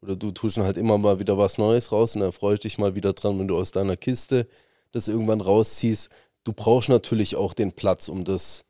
[0.03, 2.79] oder du tust dann halt immer mal wieder was Neues raus und dann freust dich
[2.79, 4.47] mal wieder dran, wenn du aus deiner Kiste
[4.93, 6.11] das irgendwann rausziehst.
[6.45, 8.65] Du brauchst natürlich auch den Platz, um das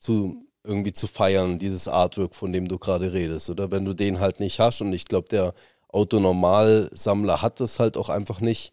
[0.00, 3.50] zu irgendwie zu feiern, dieses Artwork, von dem du gerade redest.
[3.50, 5.52] Oder wenn du den halt nicht hast, und ich glaube, der
[5.88, 8.72] Autonormalsammler hat das halt auch einfach nicht,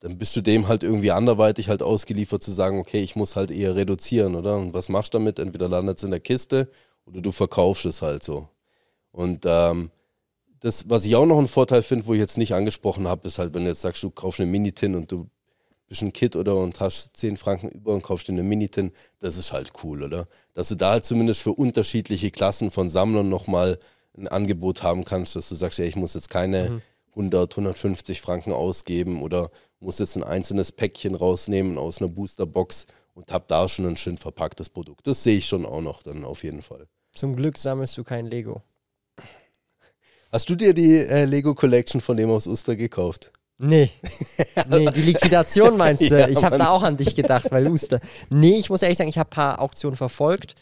[0.00, 3.50] dann bist du dem halt irgendwie anderweitig halt ausgeliefert zu sagen, okay, ich muss halt
[3.50, 4.58] eher reduzieren, oder?
[4.58, 5.38] Und was machst du damit?
[5.38, 6.68] Entweder landet es in der Kiste
[7.06, 8.48] oder du verkaufst es halt so.
[9.12, 9.90] Und ähm,
[10.60, 13.38] das, was ich auch noch einen Vorteil finde, wo ich jetzt nicht angesprochen habe, ist
[13.38, 15.28] halt, wenn du jetzt sagst, du kaufst eine Mini-Tin und du
[15.86, 19.36] bist ein Kid oder und hast 10 Franken über und kaufst dir eine Mini-Tin, das
[19.36, 20.28] ist halt cool, oder?
[20.54, 23.78] Dass du da halt zumindest für unterschiedliche Klassen von Sammlern nochmal
[24.16, 26.82] ein Angebot haben kannst, dass du sagst, ja, ich muss jetzt keine mhm.
[27.10, 33.32] 100, 150 Franken ausgeben oder muss jetzt ein einzelnes Päckchen rausnehmen aus einer Boosterbox und
[33.32, 35.06] hab da schon ein schön verpacktes Produkt.
[35.06, 36.86] Das sehe ich schon auch noch dann auf jeden Fall.
[37.12, 38.62] Zum Glück sammelst du kein Lego.
[40.32, 43.30] Hast du dir die äh, Lego Collection von dem aus Uster gekauft?
[43.58, 43.90] Nee.
[44.68, 46.18] nee, die Liquidation meinst du?
[46.18, 48.00] ja, ich habe da auch an dich gedacht, weil Uster.
[48.28, 50.54] Nee, ich muss ehrlich sagen, ich habe ein paar Auktionen verfolgt.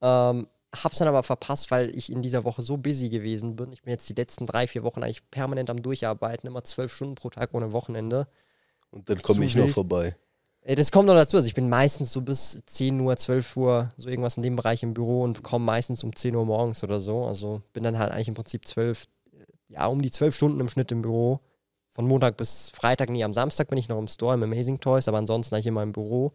[0.00, 3.72] Ähm, hab's dann aber verpasst, weil ich in dieser Woche so busy gewesen bin.
[3.72, 7.14] Ich bin jetzt die letzten drei, vier Wochen eigentlich permanent am Durcharbeiten, immer zwölf Stunden
[7.14, 8.28] pro Tag ohne Wochenende.
[8.90, 9.66] Und dann komme ich wild.
[9.66, 10.16] noch vorbei.
[10.66, 11.36] Das kommt noch dazu.
[11.36, 14.82] Also ich bin meistens so bis 10 Uhr, 12 Uhr, so irgendwas in dem Bereich
[14.82, 17.24] im Büro und komme meistens um 10 Uhr morgens oder so.
[17.24, 19.06] Also bin dann halt eigentlich im Prinzip 12,
[19.68, 21.40] ja, um die 12 Stunden im Schnitt im Büro.
[21.96, 25.08] Von Montag bis Freitag, nie am Samstag bin ich noch im Store im Amazing Toys,
[25.08, 26.34] aber ansonsten eigentlich immer im Büro.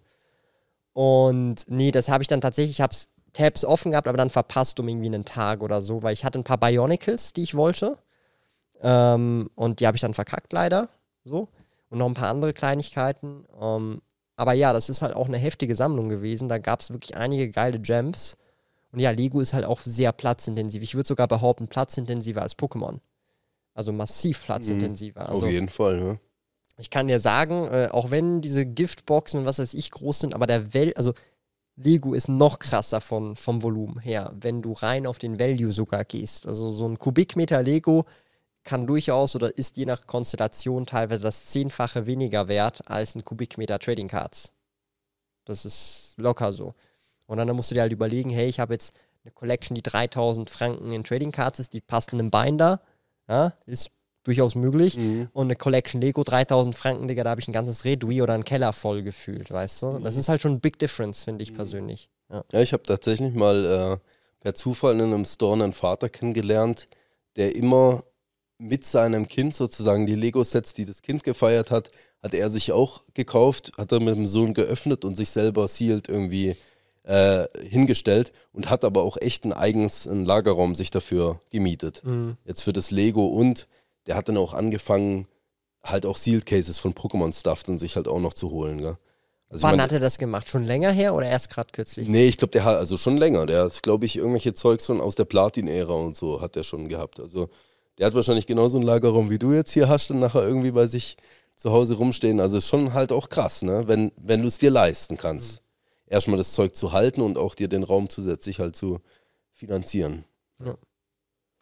[0.94, 2.96] Und nee, das habe ich dann tatsächlich, ich habe
[3.34, 6.40] Tabs offen gehabt, aber dann verpasst um irgendwie einen Tag oder so, weil ich hatte
[6.40, 8.00] ein paar Bionicles, die ich wollte.
[8.82, 10.90] Ähm, und die habe ich dann verkackt leider.
[11.24, 11.48] So.
[11.92, 13.46] Und noch ein paar andere Kleinigkeiten.
[13.62, 14.02] Ähm,
[14.38, 16.48] aber ja, das ist halt auch eine heftige Sammlung gewesen.
[16.48, 18.36] Da gab es wirklich einige geile Gems.
[18.92, 20.82] Und ja, Lego ist halt auch sehr platzintensiv.
[20.82, 22.98] Ich würde sogar behaupten, platzintensiver als Pokémon.
[23.74, 25.22] Also massiv platzintensiver.
[25.22, 26.20] Mhm, also, auf jeden Fall, ne?
[26.78, 30.34] Ich kann dir sagen, äh, auch wenn diese Giftboxen und was weiß ich groß sind,
[30.34, 31.14] aber der Welt, also
[31.76, 36.06] Lego ist noch krasser von, vom Volumen her, wenn du rein auf den Value sogar
[36.06, 36.48] gehst.
[36.48, 38.06] Also so ein Kubikmeter Lego
[38.64, 43.80] kann durchaus oder ist je nach Konstellation teilweise das Zehnfache weniger wert als ein Kubikmeter
[43.80, 44.54] Trading Cards.
[45.46, 46.76] Das ist locker so.
[47.26, 48.94] Und dann musst du dir halt überlegen, hey, ich habe jetzt
[49.24, 52.82] eine Collection, die 3000 Franken in Trading Cards ist, die passt in einem Binder.
[53.32, 53.92] Ja, ist
[54.24, 54.98] durchaus möglich.
[54.98, 55.30] Mhm.
[55.32, 58.44] Und eine Collection Lego 3000 Franken, Digga, da habe ich ein ganzes Redui oder einen
[58.44, 59.88] Keller voll gefühlt, weißt du?
[59.88, 60.04] Mhm.
[60.04, 61.56] Das ist halt schon ein Big Difference, finde ich mhm.
[61.56, 62.10] persönlich.
[62.30, 63.98] Ja, ja ich habe tatsächlich mal äh,
[64.42, 66.88] per Zufall in einem Store einen Vater kennengelernt,
[67.38, 68.04] der immer
[68.58, 71.90] mit seinem Kind sozusagen die Lego-Sets, die das Kind gefeiert hat,
[72.22, 76.10] hat er sich auch gekauft, hat er mit dem Sohn geöffnet und sich selber sealed
[76.10, 76.56] irgendwie
[77.04, 82.04] äh, hingestellt und hat aber auch echt einen eigens einen Lagerraum sich dafür gemietet.
[82.04, 82.38] Mhm.
[82.46, 83.68] Jetzt für das Lego und
[84.08, 85.28] der hat dann auch angefangen,
[85.84, 88.80] halt auch Sealed Cases von Pokémon Stuff dann sich halt auch noch zu holen.
[88.80, 88.98] Gell?
[89.50, 90.48] Also Wann mein, hat er das gemacht?
[90.48, 92.08] Schon länger her oder erst gerade kürzlich?
[92.08, 93.46] Nee, ich glaube, der hat also schon länger.
[93.46, 96.88] Der hat, glaube ich, irgendwelche Zeugs schon aus der Platin-Ära und so hat er schon
[96.88, 97.20] gehabt.
[97.20, 97.50] Also
[97.98, 100.88] der hat wahrscheinlich genauso einen Lagerraum wie du jetzt hier hast und nachher irgendwie bei
[100.88, 101.18] sich
[101.58, 102.40] zu Hause rumstehen.
[102.40, 103.84] Also schon halt auch krass, ne?
[103.88, 105.62] Wenn, wenn du es dir leisten kannst.
[105.62, 105.71] Mhm.
[106.12, 109.00] Erstmal das Zeug zu halten und auch dir den Raum zusätzlich halt zu
[109.54, 110.26] finanzieren.
[110.60, 110.78] Ja.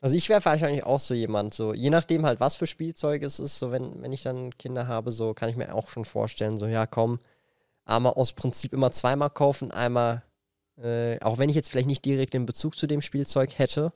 [0.02, 3.40] Also ich wäre wahrscheinlich auch so jemand, so je nachdem halt, was für Spielzeug es
[3.40, 6.58] ist, so wenn, wenn ich dann Kinder habe, so kann ich mir auch schon vorstellen,
[6.58, 7.20] so ja komm,
[7.86, 10.24] einmal aus Prinzip immer zweimal kaufen, einmal,
[10.78, 13.94] äh, auch wenn ich jetzt vielleicht nicht direkt den Bezug zu dem Spielzeug hätte,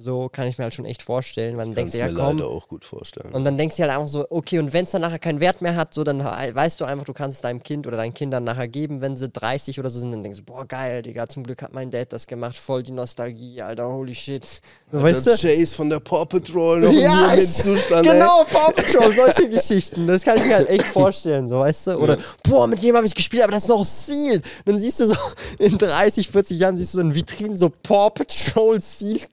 [0.00, 1.56] so kann ich mir halt schon echt vorstellen.
[1.56, 2.38] Man denkt ja, komm.
[2.38, 3.32] Leider auch gut vorstellen.
[3.32, 5.60] Und dann denkst du halt einfach so, okay, und wenn es dann nachher keinen Wert
[5.60, 8.44] mehr hat, so dann weißt du einfach, du kannst es deinem Kind oder deinen Kindern
[8.44, 11.42] nachher geben, wenn sie 30 oder so sind, dann denkst du, boah, geil, Digga, zum
[11.42, 14.46] Glück hat mein Dad das gemacht, voll die Nostalgie, Alter, holy shit.
[14.92, 15.30] So, weißt du?
[15.36, 18.44] Chase von der Paw Patrol noch ja, in Zustand, Genau.
[18.44, 21.96] Paw Patrol, solche Geschichten, das kann ich mir halt echt vorstellen, so, weißt du?
[21.96, 22.24] Oder, ja.
[22.44, 24.44] boah, mit dem habe ich gespielt, aber das ist noch Sealed.
[24.64, 25.16] Dann siehst du so,
[25.58, 29.32] in 30, 40 Jahren siehst du so in Vitrinen so Paw Patrol Sealed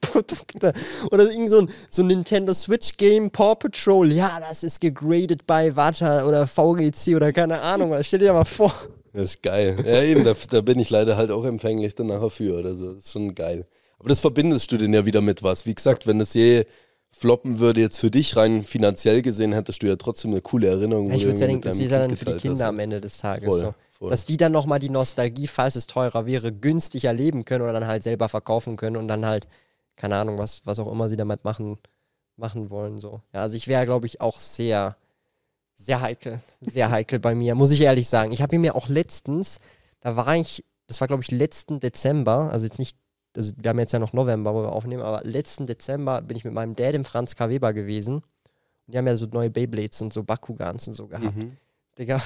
[0.56, 0.72] Produkte.
[1.10, 4.12] Oder irgend so ein, so ein Nintendo Switch Game Paw Patrol.
[4.12, 7.94] Ja, das ist gegradet bei Vata oder VGC oder keine Ahnung.
[8.02, 8.72] Stell dir mal vor.
[9.12, 9.76] Das ist geil.
[9.84, 12.92] Ja, eben, da, da bin ich leider halt auch empfänglich dann nachher für oder so.
[12.92, 13.66] Das ist schon geil.
[13.98, 15.64] Aber das verbindest du denn ja wieder mit was.
[15.64, 16.64] Wie gesagt, wenn es je
[17.12, 21.08] floppen würde jetzt für dich rein finanziell gesehen, hättest du ja trotzdem eine coole Erinnerung.
[21.08, 22.68] Ja, ich würde ja denken, das ist dann für die Kinder hast.
[22.68, 23.48] am Ende des Tages.
[23.48, 23.74] Voll, so.
[23.92, 24.10] voll.
[24.10, 27.86] Dass die dann nochmal die Nostalgie, falls es teurer wäre, günstig erleben können oder dann
[27.86, 29.46] halt selber verkaufen können und dann halt
[29.96, 31.78] keine Ahnung, was, was auch immer sie damit machen,
[32.36, 32.98] machen wollen.
[32.98, 33.22] So.
[33.32, 34.96] Ja, also ich wäre, glaube ich, auch sehr,
[35.76, 36.40] sehr heikel.
[36.60, 38.32] Sehr heikel bei mir, muss ich ehrlich sagen.
[38.32, 39.58] Ich habe mir auch letztens,
[40.00, 42.96] da war ich, das war, glaube ich, letzten Dezember, also jetzt nicht,
[43.36, 46.44] also wir haben jetzt ja noch November, wo wir aufnehmen, aber letzten Dezember bin ich
[46.44, 47.48] mit meinem Dad im Franz K.
[47.48, 48.16] Weber gewesen.
[48.16, 51.36] Und die haben ja so neue Beyblades und so Bakugans und so gehabt.
[51.36, 51.56] Mhm.
[51.98, 52.20] Digga.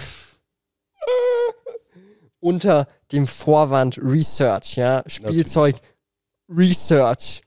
[2.40, 5.02] Unter dem Vorwand Research, ja.
[5.06, 5.90] Spielzeug Natürlich.
[6.48, 7.42] Research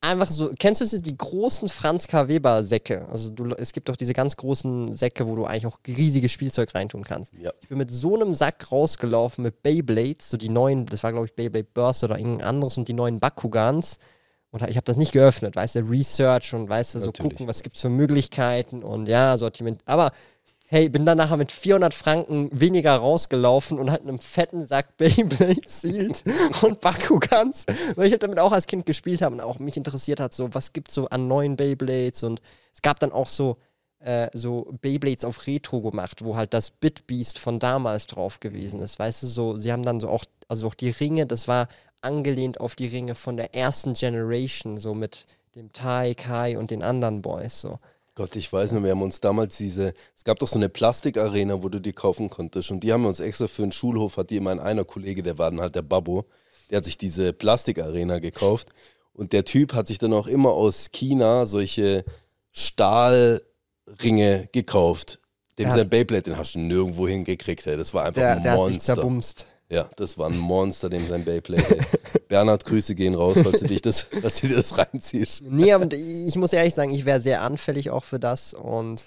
[0.00, 2.28] einfach so, kennst du die großen Franz K.
[2.28, 3.06] Weber Säcke?
[3.08, 6.74] Also du, es gibt doch diese ganz großen Säcke, wo du eigentlich auch riesiges Spielzeug
[6.74, 7.32] reintun kannst.
[7.34, 7.52] Ja.
[7.60, 11.26] Ich bin mit so einem Sack rausgelaufen mit Beyblades, so die neuen, das war glaube
[11.26, 13.98] ich Beyblade Burst oder irgendein anderes und die neuen Bakugans
[14.50, 17.32] Und ich habe das nicht geöffnet, weißt du, Research und weißt du, so Natürlich.
[17.32, 19.82] gucken, was gibt's für Möglichkeiten und ja, Sortiment.
[19.84, 20.12] Aber
[20.70, 25.62] hey, bin dann nachher mit 400 Franken weniger rausgelaufen und halt einem fetten Sack Beyblade
[25.66, 26.22] Sealed
[26.62, 27.64] und Bakugans,
[27.96, 30.52] weil ich halt damit auch als Kind gespielt habe und auch mich interessiert hat, so
[30.52, 32.42] was gibt's so an neuen Beyblades und
[32.72, 33.56] es gab dann auch so
[34.00, 38.98] äh, so Beyblades auf Retro gemacht, wo halt das Bitbeast von damals drauf gewesen ist,
[38.98, 41.68] weißt du, so sie haben dann so auch also auch die Ringe, das war
[42.02, 46.82] angelehnt auf die Ringe von der ersten Generation, so mit dem Tai Kai und den
[46.82, 47.78] anderen Boys so.
[48.18, 51.62] Gott, ich weiß noch, wir haben uns damals diese, es gab doch so eine Plastikarena,
[51.62, 52.72] wo du die kaufen konntest.
[52.72, 55.22] Und die haben wir uns extra für einen Schulhof, hat die immer ein einer Kollege,
[55.22, 56.24] der war dann halt der Babbo,
[56.68, 58.70] der hat sich diese Plastikarena gekauft.
[59.12, 62.04] Und der Typ hat sich dann auch immer aus China solche
[62.50, 65.20] Stahlringe gekauft.
[65.56, 67.76] Dem sein Beyblade, den hast du nirgendwo hingekriegt, ey.
[67.76, 68.94] Das war einfach Der, ein der hat dich Monster.
[68.94, 69.46] zerbumst.
[69.70, 71.98] Ja, das war ein Monster, dem sein Beyblade ist.
[72.28, 75.42] Bernhard, Grüße gehen raus, falls du dich das, dass du dir das reinziehst.
[75.42, 79.04] Nee, aber ich muss ehrlich sagen, ich wäre sehr anfällig auch für das und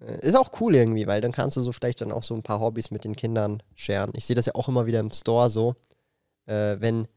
[0.00, 2.44] äh, ist auch cool irgendwie, weil dann kannst du so vielleicht dann auch so ein
[2.44, 4.12] paar Hobbys mit den Kindern scheren.
[4.14, 5.74] Ich sehe das ja auch immer wieder im Store so,
[6.46, 7.08] äh, wenn,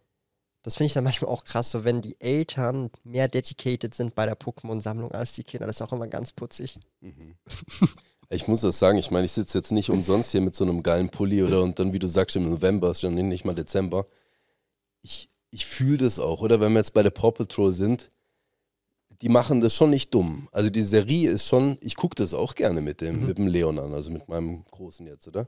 [0.63, 4.25] das finde ich dann manchmal auch krass, so wenn die Eltern mehr dedicated sind bei
[4.25, 5.67] der Pokémon-Sammlung als die Kinder.
[5.67, 6.79] Das ist auch immer ganz putzig.
[8.29, 10.83] Ich muss das sagen, ich meine, ich sitze jetzt nicht umsonst hier mit so einem
[10.83, 14.05] geilen Pulli oder und dann, wie du sagst, im November, ist schon nicht mal Dezember.
[15.01, 16.59] Ich, ich fühle das auch, oder?
[16.59, 18.11] Wenn wir jetzt bei der Paw Patrol sind,
[19.21, 20.49] die machen das schon nicht dumm.
[20.51, 23.79] Also die Serie ist schon, ich gucke das auch gerne mit dem, mit dem Leon
[23.79, 25.47] an, also mit meinem Großen jetzt, oder?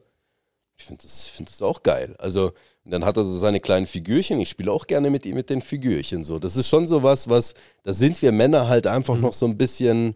[0.77, 2.15] Ich finde das, ich find das auch geil.
[2.19, 2.53] Also,
[2.85, 4.39] und dann hat er so seine kleinen Figürchen.
[4.39, 6.23] Ich spiele auch gerne mit ihm mit den Figürchen.
[6.23, 7.53] So, das ist schon so was, was,
[7.83, 10.15] da sind wir Männer halt einfach noch so ein bisschen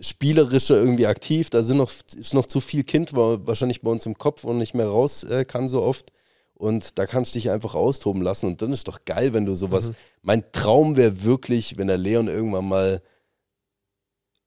[0.00, 1.50] spielerischer irgendwie aktiv.
[1.50, 4.58] Da sind noch, ist noch zu viel Kind wa- wahrscheinlich bei uns im Kopf und
[4.58, 6.10] nicht mehr raus äh, kann so oft.
[6.54, 8.46] Und da kannst du dich einfach austoben lassen.
[8.46, 9.92] Und dann ist doch geil, wenn du sowas.
[10.22, 13.02] Mein Traum wäre wirklich, wenn der Leon irgendwann mal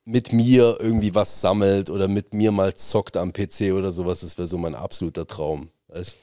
[0.05, 4.19] mit mir irgendwie was sammelt oder mit mir mal zockt am PC oder sowas.
[4.19, 5.69] Das wäre so mein absoluter Traum.
[5.87, 6.17] Weißt?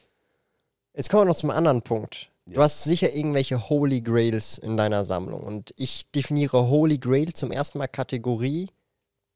[0.95, 2.31] Jetzt kommen wir noch zum anderen Punkt.
[2.47, 2.61] Du Yes.
[2.63, 5.41] hast sicher irgendwelche Holy Grails in deiner Sammlung.
[5.43, 8.69] Und ich definiere Holy Grail zum ersten Mal Kategorie.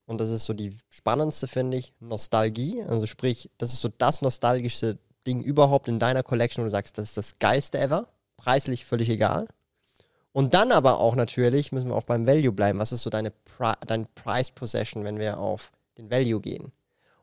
[0.06, 2.82] Und das ist so die spannendste, finde ich, Nostalgie.
[2.82, 6.98] Also sprich, das ist so das nostalgischste Ding überhaupt in deiner Collection, wo du sagst,
[6.98, 8.08] das ist das geilste ever.
[8.36, 9.48] Preislich völlig egal.
[10.32, 12.78] Und dann aber auch natürlich, müssen wir auch beim Value bleiben.
[12.78, 16.72] Was ist so deine, Pri dein Price Possession, wenn wir auf den Value gehen?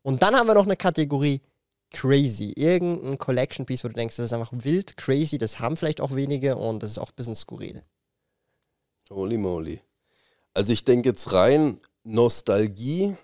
[0.01, 1.41] Und dann haben wir noch eine Kategorie
[1.91, 2.53] crazy.
[2.55, 6.15] Irgendein Collection Piece, wo du denkst, das ist einfach wild, crazy, das haben vielleicht auch
[6.15, 7.83] wenige und das ist auch ein bisschen skurril.
[9.09, 9.81] Holy moly.
[10.53, 13.15] Also ich denke jetzt rein Nostalgie.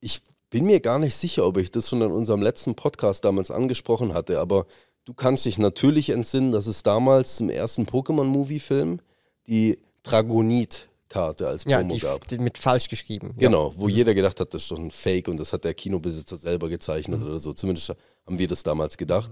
[0.00, 3.50] Ich bin mir gar nicht sicher, ob ich das schon in unserem letzten Podcast damals
[3.50, 4.66] angesprochen hatte, aber
[5.04, 9.00] du kannst dich natürlich entsinnen, dass es damals zum ersten Pokémon-Movie-Film
[9.46, 12.28] die Dragonit-Karte als Ja, Promo die, gab.
[12.28, 13.34] die mit falsch geschrieben.
[13.38, 13.48] Ja.
[13.48, 16.36] Genau, wo jeder gedacht hat, das ist doch ein Fake und das hat der Kinobesitzer
[16.36, 17.52] selber gezeichnet oder so.
[17.52, 17.90] Zumindest
[18.26, 19.30] haben wir das damals gedacht.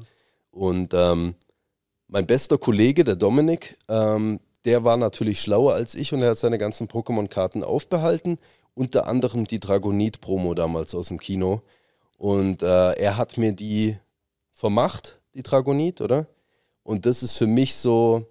[0.50, 1.34] Und ähm,
[2.08, 6.38] mein bester Kollege, der Dominik, ähm, der war natürlich schlauer als ich und er hat
[6.38, 8.38] seine ganzen Pokémon-Karten aufbehalten.
[8.74, 11.62] Unter anderem die Dragonit-Promo damals aus dem Kino.
[12.18, 13.96] Und äh, er hat mir die
[14.52, 16.26] vermacht, die Dragonit, oder?
[16.82, 18.26] Und das ist für mich so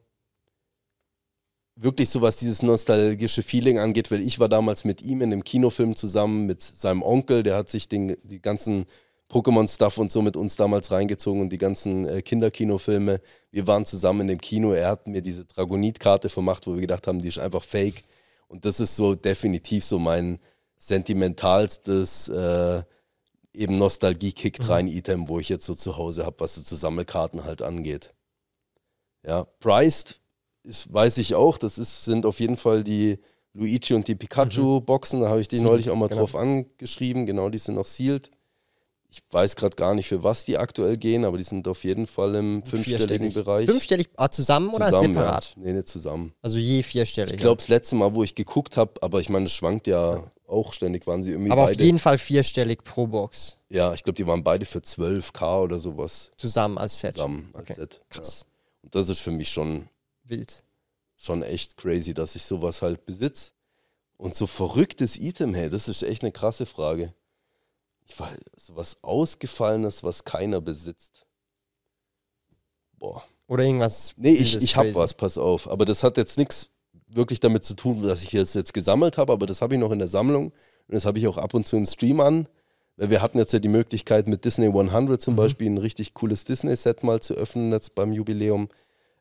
[1.75, 5.43] wirklich so, was dieses nostalgische Feeling angeht, weil ich war damals mit ihm in dem
[5.43, 8.85] Kinofilm zusammen mit seinem Onkel, der hat sich den, die ganzen
[9.29, 13.21] Pokémon-Stuff und so mit uns damals reingezogen und die ganzen äh, Kinderkinofilme.
[13.51, 17.07] Wir waren zusammen in dem Kino, er hat mir diese Dragonit-Karte vermacht, wo wir gedacht
[17.07, 18.03] haben, die ist einfach fake.
[18.47, 20.39] Und das ist so definitiv so mein
[20.77, 22.83] sentimentalstes äh,
[23.53, 27.43] eben Nostalgie-Kickt rein Item, wo ich jetzt so zu Hause habe, was so zu Sammelkarten
[27.43, 28.13] halt angeht.
[29.25, 30.19] Ja, Priced
[30.63, 33.17] ist, weiß ich auch, das ist, sind auf jeden Fall die
[33.53, 36.21] Luigi und die Pikachu-Boxen, da habe ich dich Sealed, neulich auch mal genau.
[36.21, 38.29] drauf angeschrieben, genau, die sind noch sealed.
[39.15, 42.05] Ich weiß gerade gar nicht, für was die aktuell gehen, aber die sind auf jeden
[42.05, 43.31] Fall im fünfstelligen.
[43.31, 43.65] Bereich.
[43.65, 45.53] Fünfstellig ah, zusammen, oder zusammen, separat?
[45.55, 45.61] Ja.
[45.63, 46.33] Nee, nicht zusammen.
[46.41, 47.31] Also je vierstellig.
[47.33, 50.29] Ich glaube, das letzte Mal, wo ich geguckt habe, aber ich meine, es schwankt ja
[50.47, 51.83] auch ständig, waren sie irgendwie Aber auf beide.
[51.85, 53.57] jeden Fall vierstellig pro Box.
[53.69, 57.13] ja, ich glaube, die waren beide für 12k oder sowas Zusammen als Set.
[57.13, 58.01] zusammen als Okay, Set.
[58.09, 58.41] Krass.
[58.45, 58.79] Ja.
[58.83, 59.87] Und das ist für mich schon,
[60.25, 60.63] Wild.
[61.15, 63.51] schon echt crazy, dass ich sowas halt besitze.
[64.17, 67.13] Und so verrücktes Item, hey, das ist echt eine krasse Frage.
[68.07, 71.25] Ich weiß, sowas Ausgefallenes, was keiner besitzt.
[72.93, 73.23] Boah.
[73.47, 74.13] Oder irgendwas.
[74.17, 75.69] Nee, ich, ich habe was, pass auf.
[75.69, 76.69] Aber das hat jetzt nichts
[77.07, 79.91] wirklich damit zu tun, dass ich es jetzt gesammelt habe, aber das habe ich noch
[79.91, 80.47] in der Sammlung.
[80.87, 82.47] Und das habe ich auch ab und zu im Stream an.
[82.97, 85.37] Weil wir hatten jetzt ja die Möglichkeit, mit Disney 100 zum Mhm.
[85.37, 88.69] Beispiel ein richtig cooles Disney-Set mal zu öffnen, jetzt beim Jubiläum.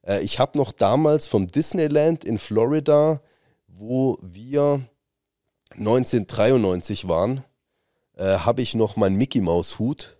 [0.02, 3.20] Äh, ich habe noch damals vom Disneyland in Florida,
[3.66, 4.86] wo wir
[5.76, 7.42] 1993 waren,
[8.16, 10.16] äh, habe ich noch meinen Mickey Maus Hut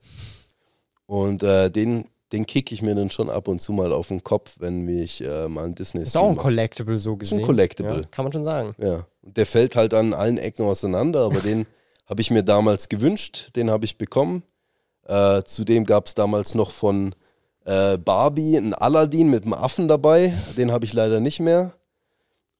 [1.07, 4.25] und äh, den den kicke ich mir dann schon ab und zu mal auf den
[4.25, 7.39] Kopf, wenn mich äh, mal ein Disney Ist auch ein Collectible so gesehen.
[7.39, 8.01] Ist ein Collectible.
[8.01, 8.75] Ja, kann man schon sagen.
[8.79, 9.07] Ja.
[9.23, 11.67] Und der fällt halt an allen Ecken auseinander, aber den
[12.07, 14.43] habe ich mir damals gewünscht, den habe ich bekommen.
[15.07, 17.15] Äh, zudem gab es damals noch von
[17.67, 20.35] äh, Barbie einen Aladdin mit einem Affen dabei.
[20.57, 21.75] Den habe ich leider nicht mehr.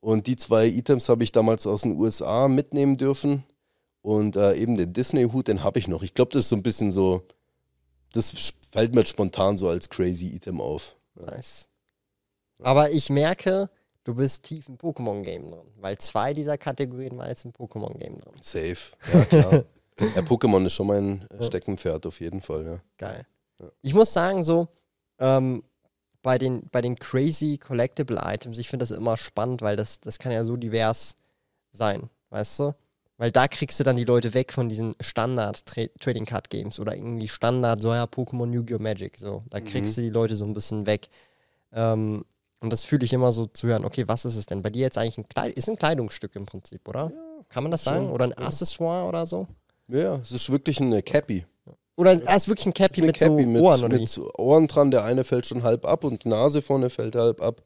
[0.01, 3.43] Und die zwei Items habe ich damals aus den USA mitnehmen dürfen.
[4.05, 6.03] Und äh, eben den Disney-Hut, den habe ich noch.
[6.03, 7.27] Ich glaube, das ist so ein bisschen so,
[8.13, 10.95] das fällt mir spontan so als crazy Item auf.
[11.15, 11.71] Nice.
[12.63, 13.71] Aber ich merke,
[14.05, 18.35] du bist tief im Pokémon-Game drin, weil zwei dieser Kategorien waren jetzt im Pokémon-Game drin.
[18.43, 18.77] Safe.
[19.11, 19.65] Ja, klar.
[19.99, 22.81] ja, Pokémon ist schon mein Steckenpferd auf jeden Fall, ja.
[22.99, 23.27] Geil.
[23.59, 23.71] Ja.
[23.81, 24.69] Ich muss sagen, so,
[25.19, 25.65] ähm,
[26.21, 30.19] bei den, bei den crazy Collectible Items, ich finde das immer spannend, weil das, das
[30.19, 31.15] kann ja so divers
[31.73, 32.75] sein, weißt du?
[33.17, 37.29] Weil da kriegst du dann die Leute weg von diesen Standard-Trading Card Games oder irgendwie
[37.29, 38.81] Standard, so ja, Pokémon Yu-Gi-Oh!
[38.81, 39.19] Magic.
[39.19, 40.03] So, da kriegst mhm.
[40.03, 41.09] du die Leute so ein bisschen weg.
[41.73, 42.25] Ähm,
[42.61, 44.63] und das fühle ich immer so zu hören, okay, was ist es denn?
[44.63, 47.13] Bei dir jetzt eigentlich ein Kleid ist ein Kleidungsstück im Prinzip, oder?
[47.15, 48.11] Ja, Kann man das sagen?
[48.11, 48.47] Oder ein ja.
[48.47, 49.47] Accessoire oder so?
[49.89, 51.45] Ja, es ist wirklich eine Cappy.
[51.97, 54.91] Oder er ist wirklich ein Cappy, mit, Cappy so mit Ohren, oder mit Ohren dran,
[54.91, 57.63] der eine fällt schon halb ab und die Nase vorne fällt halb ab.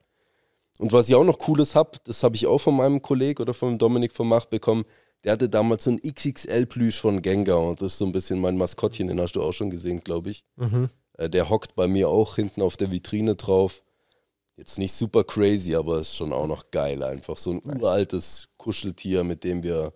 [0.79, 3.55] Und was ich auch noch Cooles habe, das habe ich auch von meinem Kollegen oder
[3.55, 4.85] von Dominik von Macht bekommen,
[5.25, 8.57] der hatte damals so ein XXL-Plüsch von Gengar und das ist so ein bisschen mein
[8.57, 10.45] Maskottchen, den hast du auch schon gesehen, glaube ich.
[10.57, 10.89] Mhm.
[11.15, 13.83] Äh, der hockt bei mir auch hinten auf der Vitrine drauf.
[14.57, 17.03] Jetzt nicht super crazy, aber ist schon auch noch geil.
[17.03, 17.77] Einfach so ein nice.
[17.77, 19.93] uraltes Kuscheltier, mit dem wir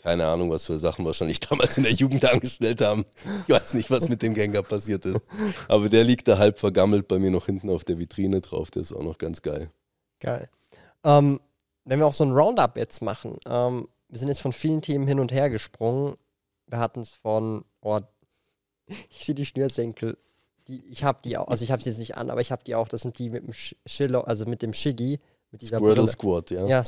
[0.00, 3.04] keine Ahnung, was für Sachen wahrscheinlich damals in der Jugend angestellt haben.
[3.46, 5.22] Ich weiß nicht, was mit dem Gengar passiert ist.
[5.68, 8.70] Aber der liegt da halb vergammelt bei mir noch hinten auf der Vitrine drauf.
[8.70, 9.70] Der ist auch noch ganz geil.
[10.18, 10.48] Geil.
[11.04, 11.40] Ähm,
[11.84, 15.06] wenn wir auch so ein Roundup jetzt machen, ähm, wir sind jetzt von vielen Themen
[15.06, 16.16] hin und her gesprungen.
[16.66, 18.00] Wir hatten es von, oh,
[18.86, 20.18] ich sehe die Schnürsenkel.
[20.68, 22.64] Die, ich habe die auch, also ich habe sie jetzt nicht an, aber ich habe
[22.64, 22.88] die auch.
[22.88, 23.52] Das sind die mit dem
[23.86, 25.20] Schiller, also mit dem Shiggy.
[25.52, 26.08] Mit dieser Squirtle Brille.
[26.08, 26.66] Squad, ja.
[26.66, 26.82] Ja,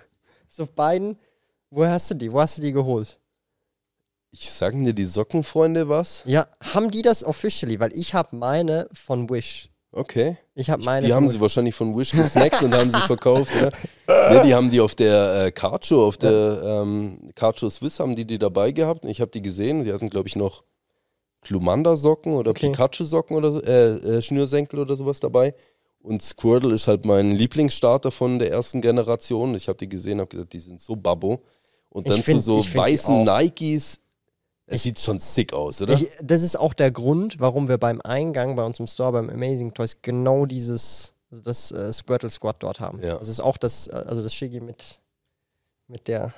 [0.48, 1.18] so beiden.
[1.70, 2.32] Woher hast du die?
[2.32, 3.18] Wo hast du die geholt?
[4.30, 6.22] Ich sagen dir die Sockenfreunde was?
[6.26, 7.80] Ja, haben die das officially?
[7.80, 9.70] Weil ich habe meine von Wish.
[9.96, 10.36] Okay.
[10.54, 11.06] Ich habe meine.
[11.06, 13.50] Die haben sie wahrscheinlich von Wish gesnackt und haben sie verkauft?
[14.06, 16.82] Ne, die haben die auf der äh, Carcho, auf der ja.
[16.82, 19.06] ähm, Carcho Swiss haben die die dabei gehabt.
[19.06, 19.84] Ich habe die gesehen.
[19.84, 20.64] Die hatten, glaube ich, noch
[21.42, 22.68] Klumanda-Socken oder okay.
[22.68, 25.54] Pikachu-Socken oder so, äh, äh, Schnürsenkel oder sowas dabei.
[26.00, 29.54] Und Squirtle ist halt mein Lieblingsstarter von der ersten Generation.
[29.54, 31.42] Ich habe die gesehen, habe gesagt, die sind so babbo.
[31.88, 34.02] Und dann find, zu so weißen Nikes
[34.66, 35.94] es sieht schon sick aus, oder?
[35.94, 39.30] Ich, das ist auch der Grund, warum wir beim Eingang bei uns im Store, beim
[39.30, 43.00] Amazing Toys, genau dieses, also das äh, Squirtle Squad dort haben.
[43.02, 43.18] Ja.
[43.18, 45.00] Das ist auch das, äh, also das Shiggy mit,
[45.86, 46.34] mit der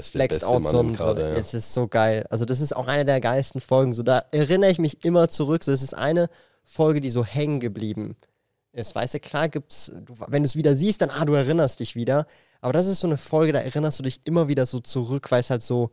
[0.00, 1.34] Flexed Out so ja.
[1.34, 2.26] Es ist so geil.
[2.30, 3.92] Also das ist auch eine der geilsten Folgen.
[3.92, 5.62] So, da erinnere ich mich immer zurück.
[5.62, 6.28] So, das ist eine
[6.64, 8.16] Folge, die so hängen geblieben
[8.72, 8.94] ist.
[8.94, 11.94] Weißt du, klar gibt's, du, wenn du es wieder siehst, dann, ah, du erinnerst dich
[11.94, 12.26] wieder.
[12.60, 15.40] Aber das ist so eine Folge, da erinnerst du dich immer wieder so zurück, weil
[15.40, 15.90] es halt so,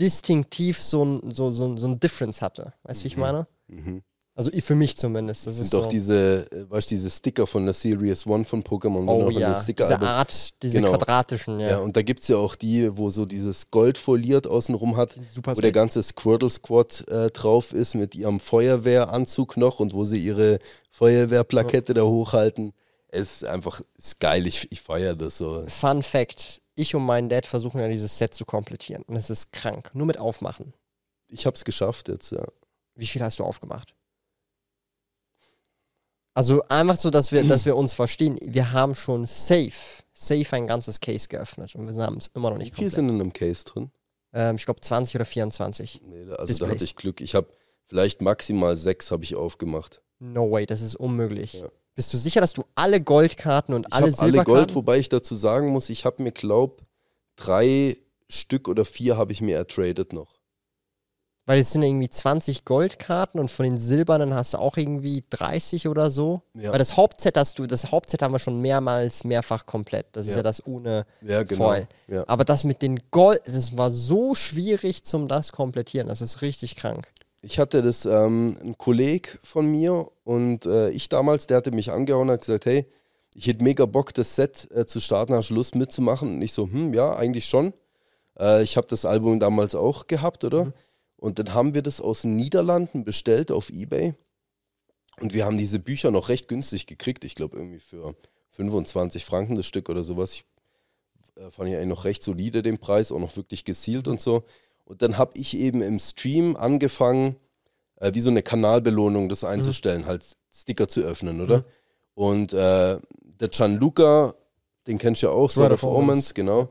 [0.00, 2.72] distinktiv so ein, so, so, so ein Difference hatte.
[2.82, 3.04] Weißt du, mhm.
[3.04, 3.22] wie ich mhm.
[3.22, 3.46] meine?
[3.68, 4.02] Mhm.
[4.36, 5.46] Also für mich zumindest.
[5.46, 5.90] Das sind doch so.
[5.90, 9.08] diese, äh, weißt diese Sticker von der Series One von Pokémon.
[9.08, 10.90] Oh ja, diese Art, diese genau.
[10.90, 11.70] quadratischen, ja.
[11.70, 15.20] Ja, und da gibt es ja auch die, wo so dieses Gold foliert außenrum hat,
[15.32, 20.04] Super wo der ganze Squirtle Squad äh, drauf ist mit ihrem Feuerwehranzug noch und wo
[20.04, 20.58] sie ihre
[20.90, 22.00] Feuerwehrplakette ja.
[22.00, 22.72] da hochhalten.
[23.06, 25.62] Es ist einfach ist geil, ich, ich feiere das so.
[25.68, 29.02] Fun Fact, ich und mein Dad versuchen ja dieses Set zu komplettieren.
[29.04, 29.90] Und es ist krank.
[29.94, 30.74] Nur mit Aufmachen.
[31.28, 32.44] Ich habe es geschafft jetzt, ja.
[32.94, 33.94] Wie viel hast du aufgemacht?
[36.34, 38.36] Also einfach so, dass wir, dass wir uns verstehen.
[38.42, 42.58] Wir haben schon safe, safe ein ganzes Case geöffnet und wir haben es immer noch
[42.58, 43.90] nicht Wie viel sind in einem Case drin?
[44.32, 46.02] Ähm, ich glaube 20 oder 24.
[46.04, 46.58] Nee, also Displays.
[46.58, 47.20] da hatte ich Glück.
[47.20, 47.46] Ich habe
[47.86, 50.02] vielleicht maximal sechs habe ich aufgemacht.
[50.18, 51.54] No way, das ist unmöglich.
[51.54, 51.68] Ja.
[51.94, 54.52] Bist du sicher, dass du alle Goldkarten und alle ich Silberkarten?
[54.52, 56.82] alle Gold, wobei ich dazu sagen muss, ich habe mir, glaub,
[57.36, 57.96] drei
[58.28, 60.34] Stück oder vier habe ich mir ertradet noch.
[61.46, 65.88] Weil es sind irgendwie 20 Goldkarten und von den silbernen hast du auch irgendwie 30
[65.88, 66.40] oder so.
[66.54, 66.72] Ja.
[66.72, 70.06] Weil das Hauptset hast du, das Hauptset haben wir schon mehrmals, mehrfach komplett.
[70.12, 70.30] Das ja.
[70.30, 71.66] ist ja das ohne ja, genau.
[71.66, 71.88] Foil.
[72.08, 72.24] Ja.
[72.26, 76.08] Aber das mit den Gold, das war so schwierig zum das komplettieren.
[76.08, 77.12] Das ist richtig krank
[77.44, 81.90] ich hatte das, ähm, ein Kollege von mir und äh, ich damals, der hatte mich
[81.90, 82.86] angehauen und hat gesagt, hey,
[83.34, 86.36] ich hätte mega Bock, das Set äh, zu starten, hast du Lust mitzumachen?
[86.36, 87.74] Und ich so, hm, ja, eigentlich schon.
[88.38, 90.66] Äh, ich habe das Album damals auch gehabt, oder?
[90.66, 90.72] Mhm.
[91.16, 94.14] Und dann haben wir das aus den Niederlanden bestellt auf Ebay.
[95.20, 97.24] Und wir haben diese Bücher noch recht günstig gekriegt.
[97.24, 98.14] Ich glaube, irgendwie für
[98.50, 100.32] 25 Franken das Stück oder sowas.
[100.32, 100.44] Ich
[101.36, 104.44] äh, fand ich eigentlich noch recht solide den Preis, auch noch wirklich gezielt und so.
[104.84, 107.36] Und dann habe ich eben im Stream angefangen,
[107.96, 110.06] äh, wie so eine Kanalbelohnung das einzustellen, mhm.
[110.06, 110.24] halt
[110.54, 111.58] Sticker zu öffnen, oder?
[111.58, 111.64] Mhm.
[112.14, 112.98] Und äh,
[113.40, 114.34] der Gianluca,
[114.86, 116.68] den kennst du ja auch, Sword of Omens, genau,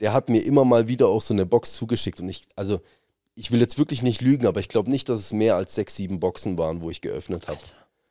[0.00, 2.20] der hat mir immer mal wieder auch so eine Box zugeschickt.
[2.20, 2.80] Und ich, also,
[3.34, 5.96] ich will jetzt wirklich nicht lügen, aber ich glaube nicht, dass es mehr als sechs,
[5.96, 7.58] sieben Boxen waren, wo ich geöffnet habe.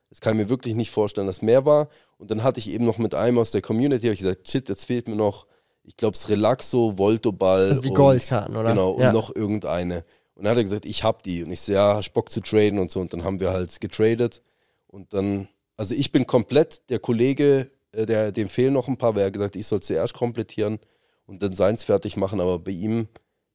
[0.10, 1.90] Das kann ich mir wirklich nicht vorstellen, dass mehr war.
[2.18, 4.70] Und dann hatte ich eben noch mit einem aus der Community, habe ich gesagt, shit,
[4.70, 5.48] jetzt fehlt mir noch,
[5.84, 7.70] ich glaube, das Relaxo, Voltoball.
[7.70, 8.70] Also die und, Goldkarten, oder?
[8.70, 9.08] Genau, ja.
[9.08, 10.06] und noch irgendeine.
[10.36, 11.44] Und dann hat er gesagt, ich hab die.
[11.44, 13.00] Und ich so, ja, hast Bock zu traden und so.
[13.00, 14.42] Und dann haben wir halt getradet.
[14.88, 19.16] Und dann, also ich bin komplett, der Kollege, äh, der, dem fehlen noch ein paar,
[19.16, 20.80] weil er gesagt, ich soll zuerst komplettieren
[21.26, 22.40] und dann seins fertig machen.
[22.40, 23.08] Aber bei ihm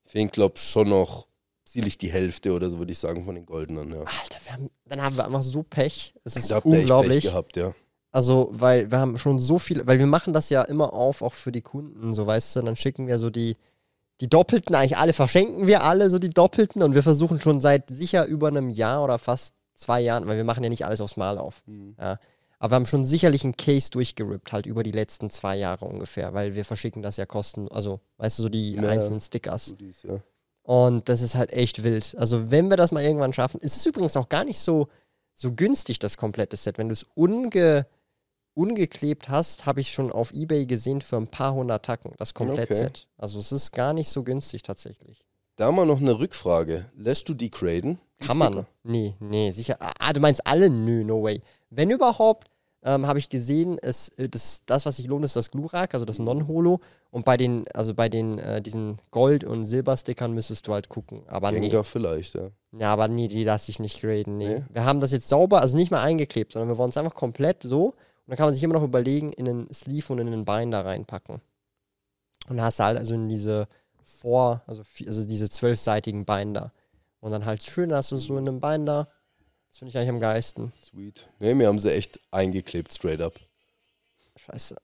[0.05, 1.27] fehlen, glaube ich, schon noch
[1.65, 3.91] ziemlich die Hälfte oder so, würde ich sagen, von den Goldenen.
[3.91, 4.01] Ja.
[4.01, 6.15] Alter, haben, dann haben wir einfach so Pech.
[6.25, 7.25] Es ist da unglaublich.
[7.25, 7.75] Pech gehabt, ja.
[8.19, 11.35] Also, weil wir haben schon so viel, weil wir machen das ja immer auf, auch
[11.35, 13.57] für die Kunden, so weißt du, dann schicken wir so die,
[14.21, 17.89] die Doppelten, eigentlich alle verschenken wir alle so die Doppelten und wir versuchen schon seit
[17.91, 21.17] sicher über einem Jahr oder fast zwei Jahren, weil wir machen ja nicht alles aufs
[21.17, 21.63] Mal auf.
[21.67, 21.95] Mhm.
[21.97, 22.19] Ja.
[22.59, 26.35] Aber wir haben schon sicherlich einen Case durchgerippt, halt über die letzten zwei Jahre ungefähr,
[26.35, 29.77] weil wir verschicken das ja kosten, also weißt du, so die ja, einzelnen Stickers.
[29.79, 30.19] Dies, ja.
[30.65, 32.17] Und das ist halt echt wild.
[32.19, 34.89] Also wenn wir das mal irgendwann schaffen, ist es übrigens auch gar nicht so,
[35.35, 36.79] so günstig, das komplette Set.
[36.79, 37.87] Wenn du es unge,
[38.59, 43.07] ungeklebt hast, habe ich schon auf Ebay gesehen für ein paar hundert Tacken, das Komplettset.
[43.07, 43.07] Okay.
[43.17, 45.25] Also es ist gar nicht so günstig tatsächlich.
[45.57, 46.87] Da mal noch eine Rückfrage.
[46.97, 47.99] Lässt du die graden?
[48.21, 48.67] Kann man.
[48.83, 49.77] Nee, nee, sicher.
[49.81, 50.71] Ah, du meinst alle?
[50.71, 51.41] Nö, no way.
[51.71, 52.49] Wenn überhaupt,
[52.83, 56.05] ähm, habe ich gesehen, es, äh, das, das, was sich lohnt, ist das Glurak, also
[56.05, 56.81] das Non-Holo.
[57.11, 61.23] Und bei den, also bei den, äh, diesen Gold- und Silberstickern müsstest du halt gucken.
[61.29, 61.85] Aber Gengar nee.
[61.85, 62.51] vielleicht, ja.
[62.77, 64.59] Ja, aber nee, die lasse ich nicht graden, nee.
[64.59, 64.65] nee.
[64.73, 67.63] Wir haben das jetzt sauber, also nicht mal eingeklebt, sondern wir wollen es einfach komplett
[67.63, 67.95] so
[68.29, 70.71] und dann kann man sich immer noch überlegen, in einen Sleeve und in einen Bein
[70.71, 71.37] da reinpacken.
[72.47, 73.69] Und dann hast du halt also in diese
[74.05, 76.75] Vor-, also, also diese zwölfseitigen Binder.
[77.21, 79.09] Und dann halt schön hast du es so in einem Binder.
[79.71, 80.75] Das finde ich eigentlich am geilsten.
[80.79, 81.27] Sweet.
[81.39, 83.33] Ne, mir haben sie echt eingeklebt, straight up.
[84.37, 84.77] Scheiße.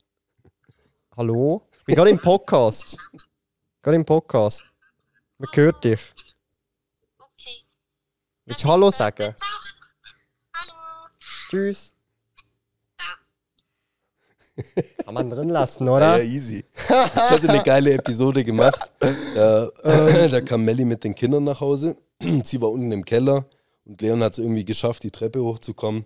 [1.14, 1.68] Hallo?
[1.84, 2.96] Wir gehen im Podcast.
[3.82, 4.64] Gerade im Podcast.
[5.36, 6.14] Man hört dich.
[7.18, 7.62] Okay.
[8.46, 9.34] Willst du Hallo sagen?
[10.54, 11.08] Hallo.
[11.50, 11.93] Tschüss.
[15.04, 16.18] Kann man drin lassen, oder?
[16.18, 16.64] Ja, easy.
[16.76, 18.92] Ich hatte eine geile Episode gemacht.
[19.34, 21.96] Da, äh, da kam Melly mit den Kindern nach Hause.
[22.44, 23.46] Sie war unten im Keller
[23.84, 26.04] und Leon hat es irgendwie geschafft, die Treppe hochzukommen.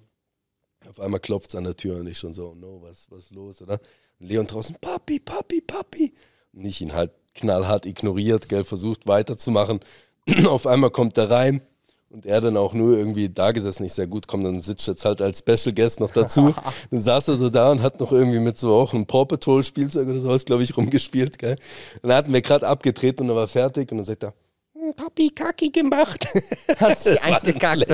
[0.89, 3.25] Auf einmal klopft es an der Tür und ich schon so, oh no, was, was
[3.25, 3.81] ist los, oder?
[4.19, 6.15] Und Leon draußen, Papi, Papi, Papi.
[6.53, 9.81] Und ich ihn halt knallhart ignoriert, gell, versucht weiterzumachen.
[10.47, 11.63] Auf einmal kommt er rein
[12.11, 15.05] und er dann auch nur irgendwie da gesessen, nicht sehr gut kommt, dann sitzt jetzt
[15.05, 16.55] halt als Special Guest noch dazu.
[16.91, 19.63] dann saß er so da und hat noch irgendwie mit so auch einem Paw Patrol
[19.63, 21.57] Spielzeug oder sowas, glaube ich, rumgespielt, gell.
[22.03, 24.33] Und dann hatten wir gerade abgetreten und er war fertig und dann sagt er,
[24.95, 26.27] Papi Kaki gemacht.
[26.79, 27.87] Hat sich eingekackt.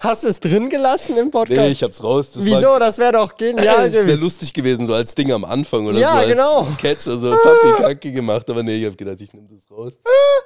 [0.00, 1.60] Hast du es drin gelassen im Podcast?
[1.60, 2.32] Nee, ich hab's raus.
[2.32, 2.68] Das Wieso?
[2.68, 3.90] War, das wäre doch genial.
[3.90, 6.18] Das wäre lustig gewesen, so als Ding am Anfang oder ja, so.
[6.20, 6.68] Ja, genau.
[6.78, 8.48] Catch, also Papi Kaki gemacht.
[8.50, 9.92] Aber nee, ich hab gedacht, ich nehme das raus.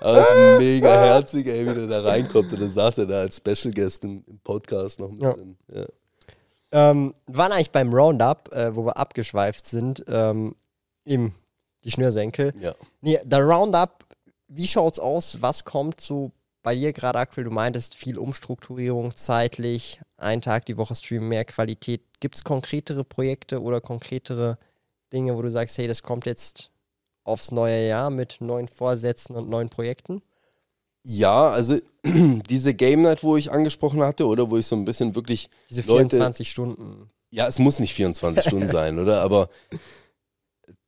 [0.00, 2.52] Aber es ist mega herzig, ey, wie der da reinkommt.
[2.52, 5.32] Und dann saß er da als Special Guest im, im Podcast noch mit ja.
[5.32, 5.56] drin.
[5.74, 5.84] Ja.
[6.72, 10.54] Ähm, waren eigentlich beim Roundup, äh, wo wir abgeschweift sind, ähm,
[11.04, 11.34] eben
[11.84, 12.52] die Schnürsenkel.
[12.60, 12.74] Ja.
[13.00, 14.04] Nee, der Roundup
[14.50, 15.40] wie schaut's aus?
[15.40, 16.32] Was kommt so
[16.62, 17.44] bei dir gerade aktuell?
[17.44, 22.02] Du meintest viel Umstrukturierung zeitlich, ein Tag die Woche streamen, mehr Qualität.
[22.18, 24.58] Gibt es konkretere Projekte oder konkretere
[25.12, 26.70] Dinge, wo du sagst, hey, das kommt jetzt
[27.24, 30.20] aufs neue Jahr mit neuen Vorsätzen und neuen Projekten?
[31.04, 35.14] Ja, also diese Game Night, wo ich angesprochen hatte, oder wo ich so ein bisschen
[35.14, 35.48] wirklich.
[35.70, 37.10] Diese 24 Leute, Stunden.
[37.30, 39.22] Ja, es muss nicht 24 Stunden sein, oder?
[39.22, 39.48] Aber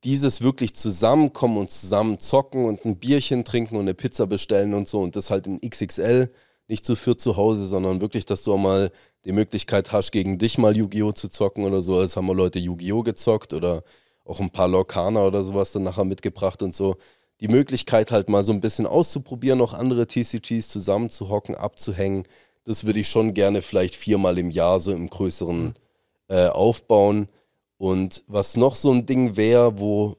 [0.05, 4.89] dieses wirklich zusammenkommen und zusammen zocken und ein Bierchen trinken und eine Pizza bestellen und
[4.89, 6.31] so und das halt in XXL,
[6.69, 8.91] nicht zu viert zu Hause, sondern wirklich, dass du auch mal
[9.25, 11.13] die Möglichkeit hast, gegen dich mal Yu-Gi-Oh!
[11.13, 11.99] zu zocken oder so.
[11.99, 13.03] Als haben wir Leute Yu-Gi-Oh!
[13.03, 13.85] gezockt oder
[14.25, 16.97] auch ein paar Lorcaner oder sowas dann nachher mitgebracht und so.
[17.41, 22.25] Die Möglichkeit halt mal so ein bisschen auszuprobieren, noch andere TCGs zusammenzuhocken, abzuhängen,
[22.65, 25.75] das würde ich schon gerne vielleicht viermal im Jahr so im größeren
[26.29, 27.29] äh, aufbauen
[27.83, 30.17] und was noch so ein Ding wäre, wo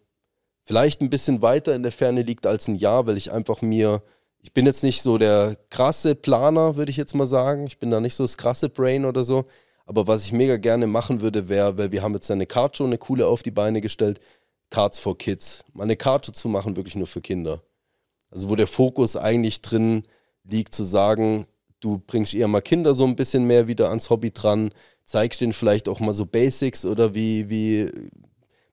[0.66, 4.04] vielleicht ein bisschen weiter in der Ferne liegt als ein Jahr, weil ich einfach mir,
[4.40, 7.66] ich bin jetzt nicht so der krasse Planer, würde ich jetzt mal sagen.
[7.66, 9.46] Ich bin da nicht so das krasse Brain oder so.
[9.86, 12.98] Aber was ich mega gerne machen würde, wäre, weil wir haben jetzt eine schon eine
[12.98, 14.20] coole auf die Beine gestellt,
[14.70, 15.64] Cards for Kids.
[15.72, 17.64] Mal eine Karte zu machen, wirklich nur für Kinder.
[18.30, 20.04] Also wo der Fokus eigentlich drin
[20.44, 21.48] liegt, zu sagen,
[21.80, 24.74] du bringst eher mal Kinder so ein bisschen mehr wieder ans Hobby dran,
[25.06, 27.90] zeigst denen vielleicht auch mal so Basics oder wie, wie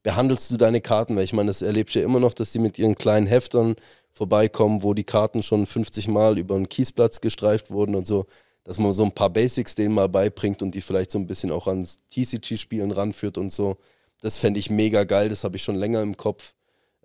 [0.02, 1.16] behandelst du deine Karten?
[1.16, 3.76] Weil ich meine, das erlebst du ja immer noch, dass die mit ihren kleinen Heftern
[4.12, 8.26] vorbeikommen, wo die Karten schon 50 Mal über einen Kiesplatz gestreift wurden und so,
[8.64, 11.50] dass man so ein paar Basics denen mal beibringt und die vielleicht so ein bisschen
[11.50, 13.76] auch ans TCG-Spielen ranführt und so.
[14.20, 16.52] Das fände ich mega geil, das habe ich schon länger im Kopf,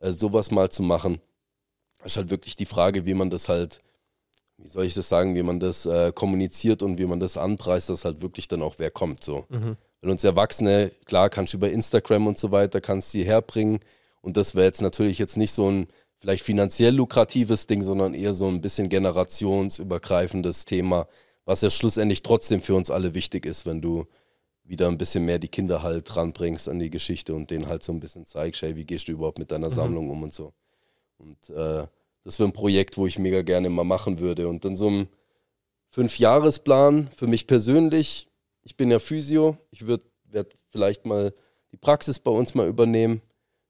[0.01, 1.21] äh, sowas mal zu machen.
[1.99, 3.79] Das ist halt wirklich die Frage, wie man das halt,
[4.57, 7.89] wie soll ich das sagen, wie man das äh, kommuniziert und wie man das anpreist,
[7.89, 9.23] dass halt wirklich dann auch wer kommt.
[9.23, 9.45] So.
[9.49, 9.77] Mhm.
[10.01, 13.79] Weil uns Erwachsene, klar, kannst du über Instagram und so weiter, kannst sie herbringen.
[14.21, 15.87] Und das wäre jetzt natürlich jetzt nicht so ein
[16.19, 21.07] vielleicht finanziell lukratives Ding, sondern eher so ein bisschen generationsübergreifendes Thema,
[21.45, 24.05] was ja schlussendlich trotzdem für uns alle wichtig ist, wenn du
[24.63, 27.93] wieder ein bisschen mehr die Kinder halt ranbringst an die Geschichte und denen halt so
[27.93, 29.73] ein bisschen zeigst, hey, wie gehst du überhaupt mit deiner Mhm.
[29.73, 30.53] Sammlung um und so.
[31.17, 31.85] Und äh,
[32.25, 34.49] das wäre ein Projekt, wo ich mega gerne mal machen würde.
[34.49, 35.07] Und dann so ein
[35.91, 38.27] Fünfjahresplan für mich persönlich.
[38.63, 39.57] Ich bin ja Physio.
[39.69, 40.03] Ich werde
[40.71, 41.33] vielleicht mal
[41.71, 43.21] die Praxis bei uns mal übernehmen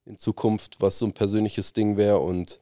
[0.06, 2.20] in Zukunft, was so ein persönliches Ding wäre.
[2.20, 2.62] Und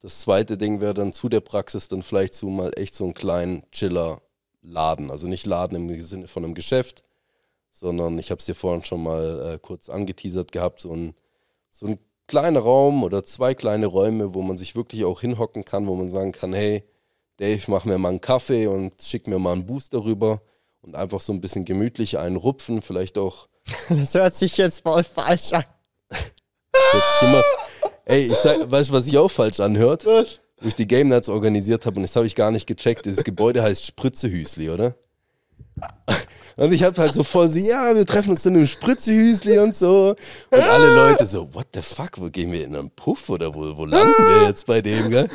[0.00, 3.14] das zweite Ding wäre dann zu der Praxis dann vielleicht so mal echt so einen
[3.14, 5.10] kleinen Chiller-Laden.
[5.10, 7.02] Also nicht Laden im Sinne von einem Geschäft,
[7.70, 11.14] sondern ich habe es dir vorhin schon mal äh, kurz angeteasert gehabt, so ein,
[11.70, 15.86] so ein kleiner Raum oder zwei kleine Räume, wo man sich wirklich auch hinhocken kann,
[15.86, 16.84] wo man sagen kann, hey,
[17.36, 20.42] Dave, mach mir mal einen Kaffee und schick mir mal einen Booster rüber
[20.82, 23.48] und einfach so ein bisschen gemütlich einen rupfen, vielleicht auch
[23.88, 25.64] Das hört sich jetzt voll falsch an.
[26.08, 27.42] das immer,
[28.06, 30.04] Ey, ich sag, weißt du, was sich auch falsch anhört?
[30.04, 30.40] Was?
[30.60, 33.06] Wo ich die Game Nights organisiert habe und das habe ich gar nicht gecheckt.
[33.06, 34.94] Dieses Gebäude heißt Spritzehüsli, oder?
[36.56, 39.74] Und ich habe halt so vor sie, ja, wir treffen uns dann im Spritzehüsli und
[39.74, 40.14] so.
[40.50, 43.76] Und alle Leute so, what the fuck, wo gehen wir in einen Puff oder wo,
[43.76, 45.28] wo landen wir jetzt bei dem, gell?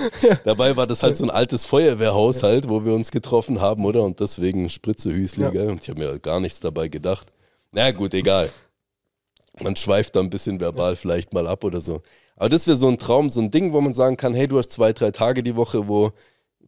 [0.46, 4.02] Dabei war das halt so ein altes Feuerwehrhaus halt, wo wir uns getroffen haben, oder?
[4.04, 5.50] Und deswegen Spritzehüsli, Ja.
[5.50, 5.70] gell?
[5.70, 7.28] Und ich habe mir gar nichts dabei gedacht.
[7.74, 8.50] Na gut, egal.
[9.62, 12.02] Man schweift da ein bisschen verbal vielleicht mal ab oder so.
[12.38, 14.58] Aber das wäre so ein Traum, so ein Ding, wo man sagen kann, hey, du
[14.58, 16.12] hast zwei, drei Tage die Woche, wo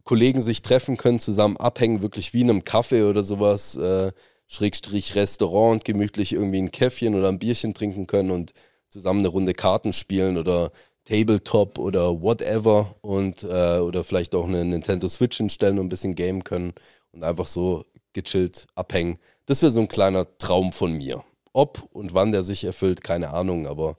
[0.04, 4.12] Kollegen sich treffen können, zusammen abhängen, wirklich wie in einem Kaffee oder sowas, äh,
[4.46, 8.52] Schrägstrich Restaurant, gemütlich irgendwie ein Käffchen oder ein Bierchen trinken können und
[8.90, 10.72] zusammen eine Runde Karten spielen oder
[11.04, 16.14] Tabletop oder whatever und äh, oder vielleicht auch eine Nintendo Switch hinstellen und ein bisschen
[16.14, 16.74] gamen können
[17.12, 19.18] und einfach so gechillt abhängen.
[19.46, 21.24] Das wäre so ein kleiner Traum von mir.
[21.52, 23.96] Ob und wann der sich erfüllt, keine Ahnung, aber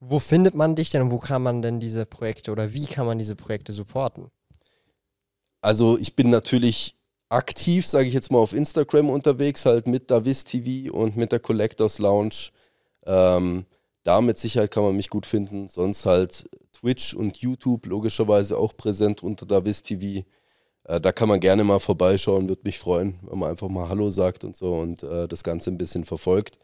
[0.00, 3.06] Wo findet man dich denn und wo kann man denn diese Projekte oder wie kann
[3.06, 4.30] man diese Projekte supporten?
[5.60, 6.96] Also ich bin natürlich
[7.28, 11.40] aktiv, sage ich jetzt mal, auf Instagram unterwegs, halt mit Davis TV und mit der
[11.40, 12.50] Collectors Lounge.
[13.06, 13.66] Ähm,
[14.04, 15.68] da mit Sicherheit kann man mich gut finden.
[15.68, 20.24] Sonst halt Twitch und YouTube logischerweise auch präsent unter Davis TV.
[20.84, 24.10] Äh, da kann man gerne mal vorbeischauen, würde mich freuen, wenn man einfach mal Hallo
[24.10, 26.58] sagt und so und äh, das Ganze ein bisschen verfolgt.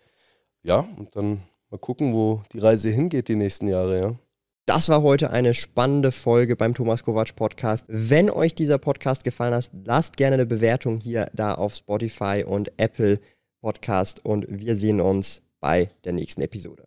[0.63, 4.19] Ja, und dann mal gucken, wo die Reise hingeht die nächsten Jahre, ja.
[4.67, 7.85] Das war heute eine spannende Folge beim Thomas Kovac Podcast.
[7.89, 12.73] Wenn euch dieser Podcast gefallen hat, lasst gerne eine Bewertung hier da auf Spotify und
[12.79, 13.21] Apple
[13.61, 16.83] Podcast und wir sehen uns bei der nächsten Episode.